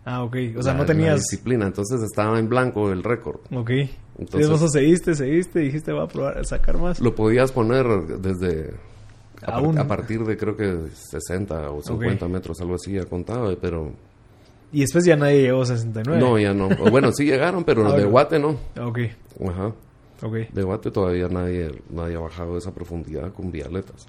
Ah, 0.05 0.23
ok. 0.23 0.35
O 0.57 0.63
sea, 0.63 0.73
no 0.73 0.85
tenías... 0.85 1.19
disciplina, 1.19 1.67
entonces 1.67 2.01
estaba 2.01 2.39
en 2.39 2.49
blanco 2.49 2.91
el 2.91 3.03
récord. 3.03 3.39
Ok. 3.53 3.71
Entonces, 4.17 4.49
vos 4.49 4.71
seguiste, 4.71 5.15
seguiste, 5.15 5.59
dijiste 5.59 5.91
va 5.91 6.03
a 6.03 6.07
probar 6.07 6.37
a 6.39 6.43
sacar 6.43 6.77
más. 6.77 6.99
Lo 6.99 7.15
podías 7.15 7.51
poner 7.51 7.85
desde... 8.19 8.73
A, 9.43 9.87
partir 9.87 10.23
de 10.23 10.37
creo 10.37 10.55
que 10.55 10.89
60 10.93 11.71
o 11.71 11.81
50 11.81 12.27
metros, 12.27 12.61
algo 12.61 12.75
así, 12.75 12.93
ya 12.93 13.05
contaba, 13.05 13.51
pero... 13.59 13.91
Y 14.71 14.81
después 14.81 15.03
ya 15.03 15.15
nadie 15.15 15.41
llegó 15.41 15.63
a 15.63 15.65
69. 15.65 16.21
No, 16.21 16.37
ya 16.37 16.53
no. 16.53 16.69
bueno, 16.91 17.11
sí 17.11 17.25
llegaron, 17.25 17.63
pero 17.63 17.87
ah, 17.91 17.97
de 17.97 18.05
Guate 18.05 18.39
no. 18.39 18.57
Ok. 18.79 18.99
Ajá. 19.49 19.73
Ok. 20.21 20.35
De 20.53 20.63
Guate 20.63 20.91
todavía 20.91 21.27
nadie, 21.27 21.71
nadie 21.89 22.15
ha 22.15 22.19
bajado 22.19 22.57
esa 22.57 22.71
profundidad 22.71 23.33
con 23.33 23.51
vialetas. 23.51 24.07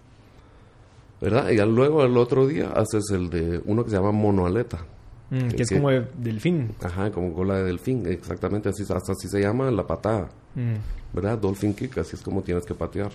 ¿Verdad? 1.21 1.49
Y 1.51 1.57
luego 1.57 2.05
el 2.05 2.17
otro 2.17 2.47
día 2.47 2.71
haces 2.73 3.05
el 3.11 3.31
de 3.31 3.63
uno 3.65 3.85
que 3.85 3.91
se 3.91 3.97
llama 3.97 4.13
monoaleta. 4.13 4.85
Mm, 5.33 5.49
que, 5.49 5.63
es 5.63 5.71
como 5.71 5.89
de 5.89 6.07
delfín. 6.19 6.75
Ajá, 6.83 7.11
como 7.11 7.33
cola 7.33 7.57
de 7.57 7.65
delfín, 7.65 8.07
exactamente, 8.07 8.69
así, 8.69 8.83
hasta 8.83 9.13
así 9.13 9.29
se 9.29 9.41
llama 9.41 9.71
la 9.71 9.87
patada. 9.87 10.29
Mm. 10.55 10.75
¿Verdad? 11.15 11.39
Dolphin 11.39 11.73
kick, 11.73 11.97
así 11.97 12.17
es 12.17 12.23
como 12.23 12.43
tienes 12.43 12.67
que 12.67 12.75
patear. 12.75 13.11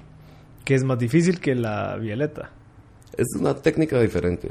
Que 0.66 0.74
es 0.74 0.84
más 0.84 0.98
difícil 0.98 1.40
que 1.40 1.54
la 1.54 1.96
violeta. 1.98 2.50
Es 3.16 3.28
una 3.40 3.54
técnica 3.54 4.02
diferente. 4.02 4.50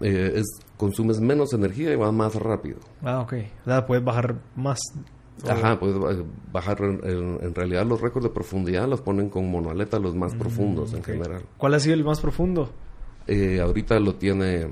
Eh, 0.00 0.32
es, 0.34 0.44
consumes 0.76 1.20
menos 1.20 1.52
energía 1.52 1.92
y 1.92 1.96
vas 1.96 2.12
más 2.12 2.34
rápido. 2.34 2.78
Ah, 3.00 3.20
ok. 3.20 3.34
O 3.62 3.64
sea, 3.64 3.86
puedes 3.86 4.04
bajar 4.04 4.34
más. 4.56 4.80
Ajá, 5.48 5.78
puedes 5.78 5.96
bajar. 6.52 6.78
En, 6.82 7.54
realidad, 7.54 7.86
los 7.86 8.00
récords 8.00 8.24
de 8.24 8.30
profundidad 8.30 8.88
los 8.88 9.00
ponen 9.00 9.28
con 9.30 9.48
monoaleta 9.48 10.00
los 10.00 10.16
más 10.16 10.34
mm, 10.34 10.38
profundos 10.38 10.92
en 10.94 11.04
general. 11.04 11.42
¿Cuál 11.58 11.74
ha 11.74 11.78
sido 11.78 11.94
el 11.94 12.02
más 12.02 12.20
profundo? 12.20 12.70
Eh, 13.28 13.60
ahorita 13.60 14.00
lo 14.00 14.16
tiene 14.16 14.68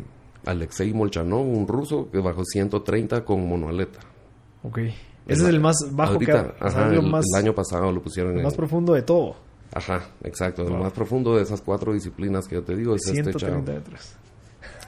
Alexei 0.47 0.93
Molchanov, 0.93 1.47
un 1.47 1.67
ruso 1.67 2.11
que 2.11 2.19
bajó 2.19 2.45
130 2.45 3.25
con 3.25 3.47
monoaleta. 3.47 4.01
Ok. 4.63 4.79
Ese 4.79 5.43
es 5.43 5.49
el 5.49 5.61
más 5.61 5.77
bajo 5.93 6.19
que 6.19 6.33
ha, 6.33 6.53
ajá, 6.59 6.89
el, 6.93 7.15
año 7.37 7.55
pasado 7.55 7.93
lo 7.93 8.03
pusieron 8.03 8.37
el 8.37 8.43
más 8.43 8.55
profundo 8.55 8.95
de 8.95 9.03
todo. 9.03 9.37
Ajá, 9.73 10.03
exacto. 10.25 10.67
El 10.67 10.77
más 10.77 10.93
profundo 10.93 11.37
de 11.37 11.43
esas 11.43 11.61
cuatro 11.61 11.93
disciplinas 11.93 12.49
que 12.49 12.57
yo 12.57 12.63
te 12.63 12.77
digo 12.77 12.97
es 12.97 13.07
este 13.07 13.33
chavo. 13.35 13.63
Metros. 13.63 14.17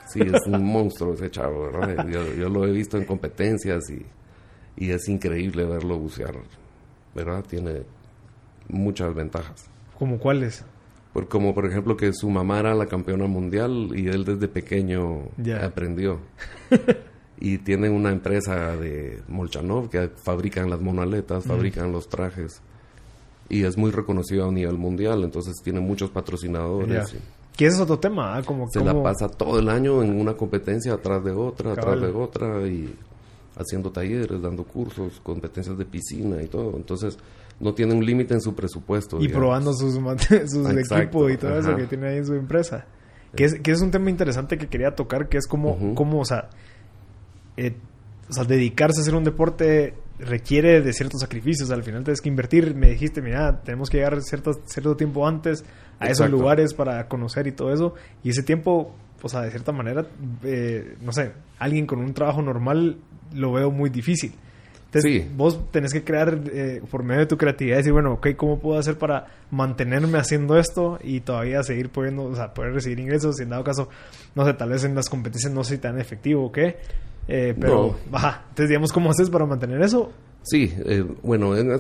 Sí, 0.09 0.21
es 0.21 0.47
un 0.47 0.65
monstruo 0.65 1.15
ese 1.15 1.31
chavo, 1.31 1.71
¿verdad? 1.71 2.07
Yo, 2.09 2.49
lo 2.49 2.67
he 2.67 2.73
visto 2.73 2.97
en 2.97 3.05
competencias 3.05 3.89
y, 3.91 4.05
y 4.77 4.91
es 4.91 5.09
increíble 5.09 5.65
verlo 5.65 5.99
bucear, 5.99 6.35
¿verdad? 7.15 7.45
Tiene 7.49 7.83
muchas 8.69 9.15
ventajas. 9.15 9.67
¿Como 9.99 10.19
cuáles? 10.19 10.65
Por, 11.15 11.29
como 11.29 11.55
por 11.55 11.65
ejemplo 11.65 11.97
que 11.97 12.13
su 12.13 12.29
mamá 12.29 12.59
era 12.59 12.75
la 12.75 12.87
campeona 12.87 13.27
mundial 13.27 13.93
y 13.95 14.09
él 14.09 14.25
desde 14.25 14.49
pequeño 14.49 15.29
aprendió. 15.63 16.19
y 17.39 17.59
tienen 17.59 17.93
una 17.93 18.11
empresa 18.11 18.77
de 18.77 19.23
Molchanov 19.29 19.89
que 19.89 20.09
fabrican 20.09 20.69
las 20.69 20.81
monaletas, 20.81 21.45
fabrican 21.45 21.93
los 21.93 22.09
trajes. 22.09 22.61
Y 23.49 23.63
es 23.63 23.79
muy 23.79 23.93
reconocido 23.93 24.49
a 24.49 24.53
nivel 24.53 24.77
mundial, 24.77 25.23
entonces 25.23 25.55
tiene 25.63 25.79
muchos 25.79 26.11
patrocinadores. 26.11 27.15
Que 27.57 27.67
ese 27.67 27.77
es 27.77 27.81
otro 27.83 28.01
tema, 28.01 28.37
¿ah? 28.37 28.43
como 28.43 28.69
se 28.69 28.85
la 28.85 29.01
pasa 29.01 29.29
todo 29.29 29.61
el 29.61 29.69
año 29.69 30.03
en 30.03 30.21
una 30.21 30.35
competencia 30.35 30.95
atrás 30.95 31.23
de 31.23 31.31
otra, 31.31 31.73
atrás 31.73 32.01
de 32.01 32.09
otra 32.09 32.67
y 32.67 32.93
haciendo 33.57 33.93
talleres, 33.93 34.43
dando 34.43 34.65
cursos, 34.65 35.21
competencias 35.23 35.79
de 35.79 35.85
piscina 35.85 36.43
y 36.43 36.49
todo. 36.49 36.77
Entonces, 36.77 37.17
no 37.61 37.75
tiene 37.75 37.95
un 37.95 38.05
límite 38.05 38.35
en 38.35 38.41
su 38.41 38.55
presupuesto. 38.55 39.21
Y 39.21 39.29
probando 39.29 39.73
sus, 39.73 39.95
sus 40.47 40.71
equipos 40.71 41.33
y 41.33 41.37
todo 41.37 41.59
eso 41.59 41.77
que 41.77 41.87
tiene 41.87 42.09
ahí 42.09 42.17
en 42.19 42.27
su 42.27 42.35
empresa. 42.35 42.87
Que 43.35 43.45
es, 43.45 43.61
que 43.61 43.73
es 43.73 43.81
un 43.81 43.91
tema 43.91 44.11
interesante 44.11 44.57
que 44.59 44.69
quería 44.69 44.95
tocar, 44.95 45.29
que 45.29 45.39
es 45.39 45.47
como, 45.47 45.77
o 46.21 46.25
sea, 46.25 46.51
eh, 47.57 47.75
o 48.29 48.33
sea, 48.33 48.45
dedicarse 48.45 49.01
a 49.01 49.03
hacer 49.03 49.15
un 49.15 49.25
deporte 49.25 49.95
requiere 50.19 50.81
de 50.81 50.93
ciertos 50.93 51.21
sacrificios. 51.21 51.71
Al 51.71 51.83
final 51.83 52.05
tienes 52.05 52.21
que 52.21 52.29
invertir. 52.29 52.75
Me 52.75 52.91
dijiste, 52.91 53.21
mira, 53.21 53.61
tenemos 53.63 53.91
que 53.91 53.99
llegar 53.99 54.21
cierto, 54.23 54.53
cierto 54.67 54.97
tiempo 54.97 55.27
antes 55.27 55.65
a 55.99 56.09
esos 56.09 56.31
lugares 56.31 56.75
para 56.75 57.09
conocer 57.09 57.47
y 57.49 57.53
todo 57.53 57.73
eso. 57.73 57.95
Y 58.23 58.31
ese 58.31 58.45
tiempo, 58.45 58.95
o 59.21 59.29
sea, 59.29 59.41
de 59.41 59.51
cierta 59.51 59.73
manera, 59.73 60.07
eh, 60.45 60.97
no 61.01 61.13
sé, 61.13 61.33
alguien 61.59 61.87
con 61.87 61.99
un 61.99 62.15
trabajo 62.15 62.41
normal 62.41 62.99
lo 63.33 63.53
veo 63.53 63.73
muy 63.73 63.91
difícil 63.91 64.33
sí. 65.01 65.27
vos 65.37 65.61
tenés 65.71 65.93
que 65.93 66.05
crear 66.05 66.41
eh, 66.53 66.83
por 66.91 67.03
medio 67.03 67.21
de 67.21 67.27
tu 67.27 67.37
creatividad, 67.37 67.79
decir, 67.79 67.93
bueno, 67.93 68.15
ok, 68.15 68.29
¿cómo 68.37 68.59
puedo 68.59 68.79
hacer 68.79 68.99
para 68.99 69.27
mantenerme 69.51 70.19
haciendo 70.19 70.59
esto 70.59 70.99
y 71.03 71.21
todavía 71.21 71.63
seguir 71.63 71.91
pudiendo, 71.91 72.25
o 72.25 72.35
sea, 72.35 72.55
poder 72.55 72.73
recibir 72.73 73.01
ingresos? 73.01 73.37
Si 73.37 73.43
en 73.43 73.51
dado 73.51 73.65
caso, 73.65 73.89
no 74.35 74.45
sé, 74.45 74.55
tal 74.55 74.71
vez 74.71 74.85
en 74.85 74.95
las 74.95 75.09
competencias 75.09 75.53
no 75.53 75.65
soy 75.65 75.79
tan 75.79 76.01
efectivo 76.01 76.47
o 76.47 76.53
qué. 76.53 76.77
Eh, 77.29 77.55
pero, 77.59 77.97
baja. 78.11 78.43
Entonces, 78.51 78.69
digamos, 78.69 78.93
¿cómo 78.93 79.11
haces 79.11 79.31
para 79.31 79.47
mantener 79.47 79.81
eso? 79.83 80.13
Sí, 80.43 80.73
eh, 80.85 81.05
bueno, 81.23 81.57
en 81.57 81.71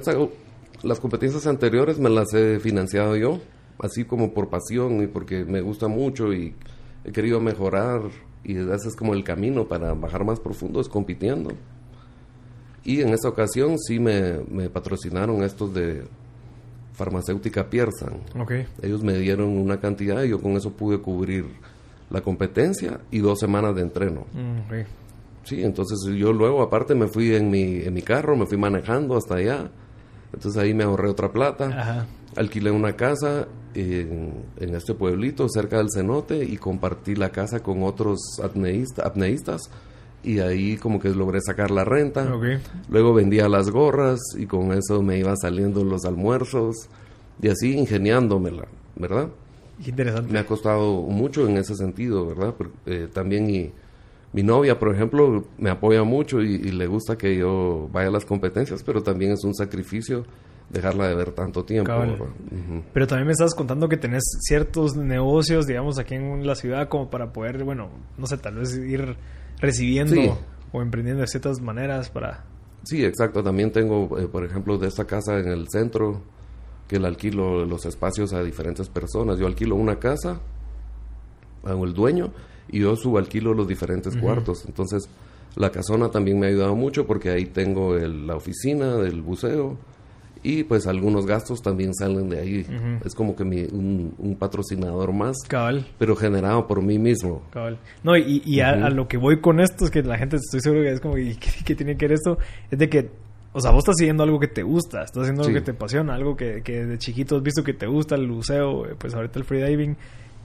las 0.83 1.01
competencias 1.01 1.47
anteriores 1.47 1.99
me 1.99 2.09
las 2.09 2.33
he 2.33 2.59
financiado 2.61 3.17
yo, 3.17 3.41
así 3.79 4.05
como 4.05 4.33
por 4.33 4.49
pasión 4.49 5.03
y 5.03 5.07
porque 5.07 5.45
me 5.45 5.61
gusta 5.61 5.89
mucho 5.89 6.33
y 6.33 6.55
he 7.05 7.13
querido 7.13 7.41
mejorar 7.41 8.03
y 8.43 8.57
ese 8.57 8.89
es 8.89 8.97
como 8.97 9.15
el 9.15 9.25
camino 9.25 9.67
para 9.67 9.95
bajar 9.95 10.25
más 10.25 10.41
profundo, 10.41 10.81
es 10.81 10.89
compitiendo. 10.89 11.51
Y 12.85 13.01
en 13.01 13.11
esta 13.11 13.29
ocasión 13.29 13.79
sí 13.79 13.99
me, 13.99 14.69
patrocinaron 14.69 15.43
estos 15.43 15.73
de 15.73 16.05
farmacéutica 16.93 17.69
Pierson. 17.69 18.21
Okay. 18.39 18.67
Ellos 18.83 19.03
me 19.03 19.15
dieron 19.15 19.49
una 19.57 19.81
cantidad 19.81 20.23
y 20.23 20.29
yo 20.29 20.41
con 20.41 20.53
eso 20.53 20.71
pude 20.71 20.99
cubrir 20.99 21.47
la 22.11 22.21
competencia 22.21 23.01
y 23.11 23.19
dos 23.19 23.41
semanas 23.41 23.75
de 23.75 23.83
entreno. 23.83 24.27
Mm, 24.33 24.83
sí, 25.45 25.65
entonces 25.65 25.99
yo 26.15 26.33
luego 26.33 26.63
aparte 26.63 26.95
me 26.95 27.09
fui 27.09 27.35
en 27.35 27.51
mi, 27.51 27.81
en 27.81 27.95
mi 27.95 28.03
carro, 28.03 28.37
me 28.37 28.47
fui 28.47 28.59
manejando 28.59 29.17
hasta 29.17 29.37
allá. 29.37 29.71
Entonces 30.33 30.61
ahí 30.63 30.75
me 30.75 30.85
ahorré 30.85 31.09
otra 31.09 31.33
plata. 31.33 32.07
Alquilé 32.37 32.71
una 32.71 32.95
casa 32.97 33.49
en, 33.75 34.45
en, 34.59 34.75
este 34.75 34.93
pueblito 34.95 35.49
cerca 35.49 35.79
del 35.79 35.89
cenote 35.91 36.45
y 36.45 36.59
compartí 36.59 37.15
la 37.15 37.31
casa 37.31 37.61
con 37.61 37.83
otros 37.83 38.19
apneístas 38.43 39.71
y 40.25 40.41
ahí 40.41 40.77
como 40.77 40.99
que 40.99 41.11
logré 41.11 41.41
sacar 41.41 41.71
la 41.71 41.85
renta. 41.85 42.27
Luego 42.89 43.15
vendía 43.15 43.49
las 43.49 43.71
gorras 43.71 44.21
y 44.37 44.47
con 44.47 44.73
eso 44.73 45.03
me 45.03 45.19
iba 45.19 45.35
saliendo 45.37 45.85
los 45.85 46.05
almuerzos 46.05 46.89
y 47.41 47.49
así 47.49 47.77
ingeniándomela, 47.77 48.67
¿verdad? 48.97 49.29
Interesante. 49.85 50.33
Me 50.33 50.39
ha 50.39 50.47
costado 50.47 51.03
mucho 51.03 51.49
en 51.49 51.59
ese 51.59 51.75
sentido, 51.75 52.27
¿verdad? 52.27 52.55
Eh, 52.87 53.09
también 53.13 53.51
y, 53.51 53.73
mi 54.35 54.43
novia, 54.43 54.79
por 54.81 54.93
ejemplo, 54.93 55.45
me 55.59 55.71
apoya 55.71 56.03
mucho 56.03 56.41
y, 56.41 56.59
le 56.59 56.89
gusta 56.89 57.17
que 57.17 57.37
yo 57.37 57.89
vaya 57.93 58.09
a 58.09 58.11
las 58.11 58.25
competencias, 58.25 58.83
pero 58.83 59.01
también 59.01 59.31
es 59.31 59.45
un 59.45 59.55
sacrificio 59.55 60.25
dejarla 60.71 61.07
de 61.07 61.15
ver 61.15 61.31
tanto 61.31 61.65
tiempo. 61.65 61.93
Pero 62.93 63.07
también 63.07 63.29
me 63.29 63.33
estás 63.33 63.55
contando 63.55 63.89
que 63.89 63.97
tenés 63.97 64.25
ciertos 64.41 64.97
negocios, 64.97 65.69
digamos, 65.69 66.01
aquí 66.01 66.17
en 66.17 66.45
la 66.45 66.57
ciudad 66.57 66.89
como 66.89 67.11
para 67.11 67.33
poder, 67.33 67.63
bueno, 67.63 67.91
no 68.19 68.27
sé, 68.27 68.37
tal 68.39 68.57
vez 68.57 68.77
ir 68.77 69.17
recibiendo 69.65 70.39
o 70.73 70.83
emprendiendo 70.83 71.23
de 71.23 71.29
ciertas 71.29 71.61
maneras 71.61 72.11
para... 72.11 72.45
Sí, 72.85 73.05
exacto. 73.05 73.43
También 73.43 73.73
tengo, 73.73 74.19
eh, 74.19 74.29
por 74.29 74.45
ejemplo, 74.45 74.77
de 74.77 74.89
esta 74.89 75.07
casa 75.07 75.39
en 75.39 75.49
el 75.49 75.69
centro, 75.69 76.21
que 76.89 76.99
le 76.99 77.07
alquilo 77.07 77.65
los 77.65 77.87
espacios 77.87 78.33
a 78.33 78.43
diferentes 78.43 78.89
personas. 78.89 79.39
Yo 79.39 79.47
alquilo 79.47 79.77
una 79.77 79.99
casa, 79.99 80.41
hago 81.65 81.85
el 81.85 81.95
dueño, 81.95 82.33
y 82.69 82.81
yo 82.81 82.97
subalquilo 82.97 83.55
los 83.55 83.67
diferentes 83.67 84.17
cuartos. 84.17 84.65
Entonces, 84.67 85.09
la 85.57 85.71
casona 85.71 86.11
también 86.11 86.39
me 86.39 86.47
ha 86.47 86.51
ayudado 86.51 86.75
mucho 86.75 87.07
porque 87.07 87.31
ahí 87.31 87.47
tengo 87.47 87.95
la 87.97 88.37
oficina 88.37 88.97
del 88.97 89.23
buceo, 89.23 89.77
y 90.45 90.63
pues 90.63 90.87
algunos 90.87 91.27
gastos 91.27 91.63
también 91.63 91.95
salen 91.95 92.29
de 92.29 92.39
ahí. 92.39 92.67
Es 93.03 93.15
como 93.15 93.35
que 93.35 93.45
mi, 93.45 93.63
un, 93.63 94.37
patrocinador 94.39 95.13
más, 95.13 95.39
Cabal. 95.49 95.87
pero 95.99 96.15
generado 96.15 96.67
por 96.67 96.83
mí 96.83 96.99
mismo. 96.99 97.43
Cabal. 97.51 97.79
No, 98.03 98.15
y, 98.15 98.43
y 98.45 98.61
a, 98.61 98.91
lo 98.91 99.09
que 99.09 99.17
voy 99.17 99.41
con 99.41 99.59
esto 99.59 99.87
es 99.87 99.91
que 99.91 100.03
la 100.03 100.19
gente 100.19 100.37
estoy 100.37 100.61
seguro 100.61 100.83
que 100.83 100.93
es 100.93 101.01
como, 101.01 101.17
¿y 101.17 101.35
qué, 101.65 101.75
tiene 101.75 101.97
que 101.97 102.07
ver 102.07 102.13
esto? 102.13 102.37
Es 102.71 102.79
de 102.79 102.91
que, 102.91 103.11
o 103.55 103.61
sea, 103.61 103.71
vos 103.71 103.79
estás 103.79 103.97
siguiendo 103.97 104.23
algo 104.23 104.39
que 104.39 104.49
te 104.49 104.63
gusta, 104.63 105.03
estás 105.03 105.23
haciendo 105.23 105.45
algo 105.45 105.55
que 105.55 105.63
te 105.63 105.71
apasiona, 105.71 106.15
algo 106.15 106.37
que, 106.37 106.61
que 106.63 106.85
de 106.85 106.99
chiquito 106.99 107.37
has 107.37 107.43
visto 107.43 107.65
que 107.65 107.73
te 107.73 107.87
gusta, 107.87 108.15
el 108.15 108.29
buceo, 108.29 108.87
pues 108.99 109.15
ahorita 109.15 109.39
el 109.39 109.47
freediving. 109.47 109.97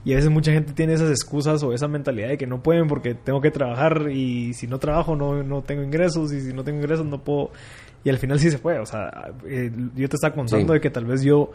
Y 0.02 0.14
a 0.14 0.16
veces 0.16 0.30
mucha 0.30 0.50
gente 0.50 0.72
tiene 0.72 0.94
esas 0.94 1.10
excusas 1.10 1.62
o 1.62 1.74
esa 1.74 1.86
mentalidad 1.86 2.28
de 2.28 2.38
que 2.38 2.46
no 2.46 2.62
pueden 2.62 2.88
porque 2.88 3.14
tengo 3.14 3.42
que 3.42 3.50
trabajar 3.50 4.10
y 4.10 4.54
si 4.54 4.66
no 4.66 4.78
trabajo 4.78 5.14
no, 5.14 5.42
no 5.42 5.60
tengo 5.60 5.82
ingresos 5.82 6.32
y 6.32 6.40
si 6.40 6.54
no 6.54 6.64
tengo 6.64 6.78
ingresos 6.78 7.04
no 7.04 7.22
puedo 7.22 7.50
y 8.04 8.10
al 8.10 8.18
final 8.18 8.38
sí 8.38 8.50
se 8.50 8.58
fue. 8.58 8.78
O 8.78 8.86
sea, 8.86 9.32
eh, 9.46 9.70
yo 9.94 10.08
te 10.08 10.16
estaba 10.16 10.34
contando 10.34 10.72
de 10.72 10.80
que 10.80 10.90
tal 10.90 11.04
vez 11.04 11.22
yo, 11.22 11.52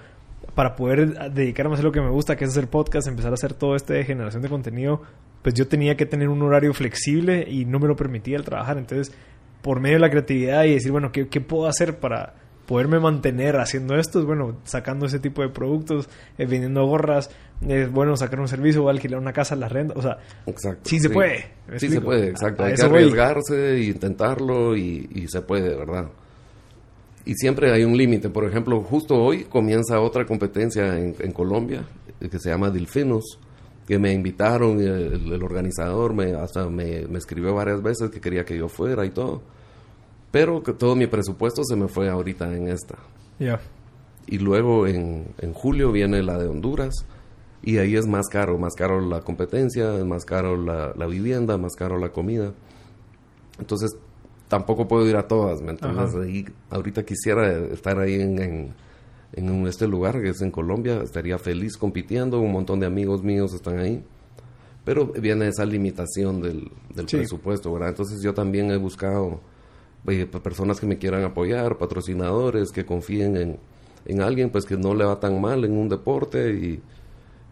para 0.53 0.75
poder 0.75 1.31
dedicarme 1.31 1.71
a 1.71 1.73
hacer 1.73 1.85
lo 1.85 1.91
que 1.91 2.01
me 2.01 2.09
gusta, 2.09 2.35
que 2.35 2.45
es 2.45 2.51
hacer 2.51 2.67
podcast, 2.67 3.07
empezar 3.07 3.31
a 3.31 3.35
hacer 3.35 3.53
todo 3.53 3.75
este 3.75 3.93
de 3.93 4.03
generación 4.03 4.41
de 4.41 4.49
contenido, 4.49 5.01
pues 5.41 5.55
yo 5.55 5.67
tenía 5.67 5.95
que 5.95 6.05
tener 6.05 6.29
un 6.29 6.41
horario 6.41 6.73
flexible 6.73 7.45
y 7.47 7.65
no 7.65 7.79
me 7.79 7.87
lo 7.87 7.95
permitía 7.95 8.37
el 8.37 8.43
trabajar. 8.43 8.77
Entonces, 8.77 9.15
por 9.61 9.79
medio 9.79 9.95
de 9.95 10.01
la 10.01 10.09
creatividad 10.09 10.63
y 10.65 10.73
decir, 10.73 10.91
bueno, 10.91 11.11
¿qué, 11.11 11.27
qué 11.27 11.41
puedo 11.41 11.67
hacer 11.67 11.99
para 11.99 12.35
poderme 12.67 12.99
mantener 12.99 13.57
haciendo 13.57 13.95
esto? 13.95 14.19
Es 14.19 14.25
bueno, 14.25 14.57
sacando 14.63 15.05
ese 15.05 15.19
tipo 15.19 15.41
de 15.41 15.49
productos, 15.49 16.09
eh, 16.37 16.45
vendiendo 16.45 16.85
gorras, 16.85 17.29
es 17.67 17.91
bueno 17.91 18.15
sacar 18.17 18.39
un 18.39 18.47
servicio 18.47 18.83
o 18.83 18.89
alquilar 18.89 19.19
una 19.19 19.33
casa, 19.33 19.55
la 19.55 19.69
renta, 19.69 19.93
o 19.97 20.01
sea, 20.01 20.17
exacto, 20.45 20.81
sí 20.83 20.99
se 20.99 21.09
puede. 21.09 21.45
Sí 21.77 21.89
se 21.89 22.01
puede, 22.01 22.29
exacto. 22.29 22.63
Hay 22.63 22.75
que 22.75 22.81
arriesgarse 22.81 23.75
e 23.75 23.83
intentarlo 23.85 24.75
y, 24.75 25.09
y 25.13 25.27
se 25.27 25.41
puede, 25.41 25.75
¿verdad? 25.75 26.09
Y 27.25 27.33
siempre 27.33 27.71
hay 27.71 27.83
un 27.83 27.97
límite. 27.97 28.29
Por 28.29 28.45
ejemplo, 28.45 28.81
justo 28.81 29.15
hoy 29.15 29.45
comienza 29.45 29.99
otra 29.99 30.25
competencia 30.25 30.97
en, 30.99 31.31
Colombia 31.31 31.83
eh, 32.21 32.29
que 32.29 32.39
se 32.39 32.49
llama 32.49 32.69
Delfinos, 32.69 33.39
que 33.87 33.97
me 33.97 34.13
invitaron, 34.13 34.79
el, 34.79 35.33
el 35.33 35.43
organizador 35.43 36.13
me, 36.13 36.33
hasta 36.33 36.69
me, 36.69 37.01
escribió 37.17 37.55
varias 37.55 37.81
veces 37.81 38.11
que 38.11 38.21
quería 38.21 38.45
que 38.45 38.57
yo 38.57 38.67
fuera 38.67 39.05
y 39.05 39.09
todo. 39.09 39.41
Pero 40.31 40.61
que 40.61 40.73
todo 40.73 40.95
mi 40.95 41.07
presupuesto 41.07 41.63
se 41.63 41.75
me 41.75 41.87
fue 41.87 42.09
ahorita 42.09 42.53
en 42.55 42.67
esta. 42.67 42.95
Ya. 43.39 43.59
Y 44.27 44.37
luego 44.37 44.85
en, 44.85 45.27
en 45.39 45.53
julio 45.53 45.91
viene 45.91 46.21
la 46.21 46.37
de 46.37 46.47
Honduras 46.47 47.05
y 47.63 47.79
ahí 47.79 47.95
es 47.95 48.05
más 48.05 48.27
caro, 48.27 48.59
más 48.59 48.75
caro 48.75 49.01
la 49.01 49.21
competencia, 49.21 49.95
es 49.97 50.05
más 50.05 50.25
caro 50.25 50.55
la, 50.55 50.93
la 50.95 51.07
vivienda, 51.07 51.57
más 51.57 51.75
caro 51.75 51.97
la 51.97 52.09
comida. 52.09 52.53
Entonces 53.59 53.97
tampoco 54.47 54.87
puedo 54.87 55.07
ir 55.07 55.15
a 55.15 55.27
todas, 55.27 55.61
¿me 55.61 55.71
entiendes? 55.71 56.13
ahorita 56.69 57.03
quisiera 57.03 57.51
estar 57.67 57.99
ahí 57.99 58.15
en, 58.15 58.73
en, 59.33 59.67
este 59.67 59.87
lugar 59.87 60.21
que 60.21 60.29
es 60.29 60.41
en 60.41 60.51
Colombia, 60.51 61.01
estaría 61.03 61.37
feliz 61.37 61.77
compitiendo, 61.77 62.39
un 62.39 62.51
montón 62.51 62.79
de 62.79 62.85
amigos 62.85 63.23
míos 63.23 63.53
están 63.53 63.79
ahí, 63.79 64.03
pero 64.83 65.07
viene 65.07 65.47
esa 65.47 65.65
limitación 65.65 66.41
del, 66.41 66.71
del 66.93 67.05
presupuesto, 67.05 67.73
¿verdad? 67.73 67.89
Entonces 67.89 68.21
yo 68.21 68.33
también 68.33 68.69
he 68.71 68.77
buscado 68.77 69.39
eh, 70.07 70.27
personas 70.27 70.79
que 70.79 70.85
me 70.85 70.97
quieran 70.97 71.23
apoyar, 71.23 71.77
patrocinadores 71.77 72.71
que 72.71 72.85
confíen 72.85 73.37
en, 73.37 73.59
en 74.05 74.21
alguien 74.21 74.51
pues 74.51 74.65
que 74.65 74.77
no 74.77 74.93
le 74.93 75.03
va 75.03 75.19
tan 75.19 75.41
mal 75.41 75.65
en 75.65 75.75
un 75.75 75.89
deporte 75.89 76.53
y 76.53 76.81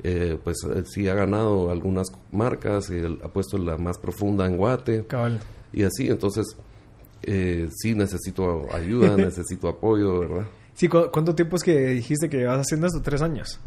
eh, 0.04 0.38
pues 0.44 0.58
eh, 0.66 0.84
sí 0.86 1.08
ha 1.08 1.16
ganado 1.16 1.72
algunas 1.72 2.12
marcas 2.32 2.90
y 2.92 3.00
ha 3.04 3.28
puesto 3.30 3.58
la 3.58 3.78
más 3.78 3.98
profunda 3.98 4.46
en 4.46 4.58
Guate. 4.58 5.06
Y 5.72 5.84
así, 5.84 6.08
entonces 6.08 6.56
eh, 7.24 7.70
sí 7.72 7.96
necesito 7.96 8.68
ayuda, 8.74 9.16
necesito 9.18 9.68
apoyo, 9.68 10.20
¿verdad? 10.20 10.46
Sí, 10.74 10.88
¿cuánto 10.88 11.36
tiempo 11.36 11.56
es 11.56 11.64
que 11.64 11.78
dijiste 11.90 12.30
que 12.30 12.46
vas 12.46 12.60
haciendo 12.60 12.88
esto? 12.88 13.02
¿Tres 13.02 13.22
años? 13.22 13.60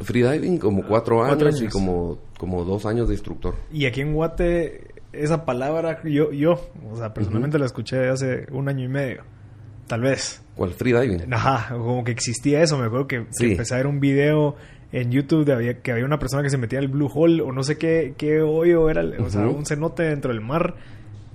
Freediving 0.00 0.58
como 0.58 0.86
cuatro, 0.86 1.22
años, 1.22 1.60
y 1.60 1.68
como, 1.68 2.18
como 2.38 2.64
dos 2.64 2.86
años 2.86 3.08
de 3.08 3.14
instructor. 3.14 3.54
Y 3.72 3.86
aquí 3.86 4.00
en 4.00 4.14
Guate, 4.14 4.88
esa 5.12 5.44
palabra, 5.44 6.02
yo, 6.04 6.32
yo 6.32 6.60
o 6.90 6.96
sea, 6.96 7.12
personalmente 7.12 7.58
la 7.58 7.66
escuché 7.66 8.08
hace 8.08 8.46
un 8.50 8.68
año 8.68 8.84
y 8.84 8.88
medio, 8.88 9.22
tal 9.86 10.02
vez. 10.02 10.42
¿Cuál? 10.54 10.72
Freediving. 10.72 11.32
Ajá, 11.32 11.74
como 11.74 12.04
que 12.04 12.12
existía 12.12 12.62
eso, 12.62 12.78
me 12.78 12.86
acuerdo 12.86 13.06
que, 13.06 13.26
empecé 13.40 13.74
a 13.74 13.78
ver 13.78 13.86
un 13.86 14.00
video 14.00 14.56
en 14.92 15.10
YouTube 15.10 15.44
de 15.44 15.52
había, 15.52 15.80
que 15.80 15.92
había 15.92 16.04
una 16.04 16.18
persona 16.18 16.42
que 16.42 16.50
se 16.50 16.58
metía 16.58 16.78
al 16.78 16.88
Blue 16.88 17.10
Hole 17.12 17.42
o 17.42 17.52
no 17.52 17.62
sé 17.62 17.76
qué, 17.76 18.14
qué 18.16 18.40
hoyo 18.40 18.88
era, 18.90 19.02
o 19.22 19.30
sea, 19.30 19.46
un 19.46 19.66
cenote 19.66 20.02
dentro 20.02 20.32
del 20.32 20.40
mar 20.40 20.76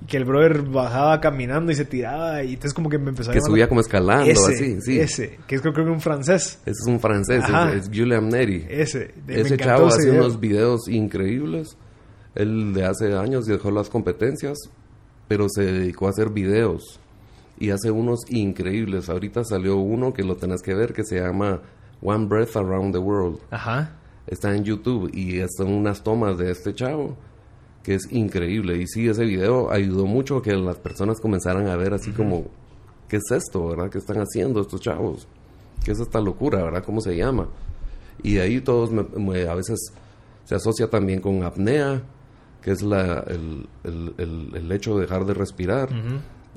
que 0.07 0.17
el 0.17 0.25
brother 0.25 0.61
bajaba 0.61 1.19
caminando 1.21 1.71
y 1.71 1.75
se 1.75 1.85
tiraba 1.85 2.43
y 2.43 2.53
entonces 2.53 2.73
como 2.73 2.89
que 2.89 2.97
me 2.97 3.09
empezó 3.09 3.31
a 3.31 3.33
que 3.33 3.41
subía 3.41 3.67
como 3.67 3.81
escalando 3.81 4.29
ese, 4.29 4.53
así 4.53 4.81
sí. 4.81 4.99
ese 4.99 5.39
que 5.47 5.55
es 5.55 5.61
creo, 5.61 5.73
que 5.73 5.81
un 5.81 6.01
francés. 6.01 6.59
Ese 6.65 6.71
es 6.71 6.87
un 6.87 6.99
francés 6.99 7.43
es, 7.73 7.87
Julian 7.87 8.29
Neri. 8.29 8.65
Ese 8.69 9.13
ese 9.27 9.57
chavo 9.57 9.87
hace 9.87 10.11
unos 10.11 10.39
videos 10.39 10.87
increíbles. 10.87 11.77
Él 12.35 12.73
de 12.73 12.85
hace 12.85 13.15
años 13.15 13.45
dejó 13.45 13.71
las 13.71 13.89
competencias 13.89 14.57
pero 15.27 15.47
se 15.49 15.63
dedicó 15.63 16.07
a 16.07 16.11
hacer 16.11 16.29
videos 16.29 16.99
y 17.57 17.71
hace 17.71 17.91
unos 17.91 18.19
increíbles. 18.29 19.09
Ahorita 19.09 19.43
salió 19.43 19.77
uno 19.77 20.13
que 20.13 20.23
lo 20.23 20.35
tenés 20.35 20.61
que 20.61 20.73
ver 20.73 20.93
que 20.93 21.03
se 21.03 21.19
llama 21.19 21.61
One 22.01 22.27
Breath 22.27 22.55
Around 22.55 22.93
the 22.93 22.99
World. 22.99 23.39
Ajá. 23.51 23.95
Está 24.27 24.55
en 24.55 24.63
YouTube 24.63 25.09
y 25.13 25.41
son 25.55 25.71
unas 25.71 26.03
tomas 26.03 26.37
de 26.37 26.51
este 26.51 26.73
chavo 26.73 27.17
que 27.85 27.93
es 27.93 28.11
increíble. 28.11 28.77
Y 28.81 28.87
sí, 28.87 29.07
ese 29.07 29.23
video 29.25 29.71
ayudó 29.71 30.07
mucho 30.07 30.37
a 30.37 30.41
que 30.41 30.53
las 30.53 30.77
personas 30.77 31.21
comenzaran 31.21 31.67
a 31.67 31.75
ver 31.75 31.93
así 31.93 32.11
como, 32.11 32.45
¿qué 33.07 33.17
es 33.17 33.31
esto, 33.31 33.67
verdad? 33.67 33.91
¿Qué 33.91 33.99
están 33.99 34.17
haciendo 34.17 34.59
estos 34.59 34.81
chavos? 34.81 35.27
¿Qué 35.83 35.91
es 35.91 35.99
esta 35.99 36.19
locura, 36.19 36.63
verdad? 36.63 36.83
¿Cómo 36.83 36.99
se 36.99 37.15
llama? 37.15 37.47
Y 38.23 38.39
ahí 38.39 38.59
todos 38.59 38.89
a 38.91 39.53
veces 39.53 39.93
se 40.45 40.55
asocia 40.55 40.89
también 40.89 41.21
con 41.21 41.43
apnea, 41.43 42.01
que 42.63 42.71
es 42.71 42.81
la, 42.81 43.23
el, 43.27 43.67
el, 43.83 44.71
hecho 44.71 44.95
de 44.95 45.01
dejar 45.01 45.25
de 45.25 45.35
respirar. 45.35 45.89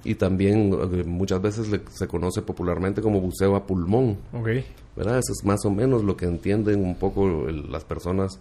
Y 0.05 0.14
también 0.14 0.73
eh, 0.73 1.05
muchas 1.05 1.43
veces 1.43 1.69
se 1.91 2.09
conoce 2.09 2.41
popularmente 2.41 3.03
como 3.03 3.21
buceo 3.21 3.55
a 3.55 3.67
pulmón. 3.67 4.17
Okay. 4.33 4.64
¿Verdad? 4.97 5.19
Eso 5.19 5.33
es 5.33 5.45
más 5.45 5.62
o 5.67 5.71
menos 5.71 6.05
lo 6.05 6.17
que 6.17 6.25
entienden 6.25 6.83
un 6.83 6.95
poco 6.95 7.29
las 7.51 7.85
personas 7.85 8.41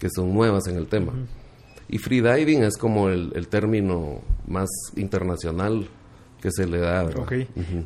que 0.00 0.08
son 0.10 0.34
nuevas 0.34 0.66
en 0.66 0.76
el 0.76 0.88
tema. 0.88 1.12
Y 1.88 1.98
freediving 1.98 2.62
es 2.64 2.76
como 2.76 3.08
el, 3.08 3.48
término 3.48 4.20
más 4.46 4.68
internacional 4.96 5.86
que 6.40 6.50
se 6.50 6.66
le 6.66 6.78
da. 6.78 7.04
Ok. 7.04 7.32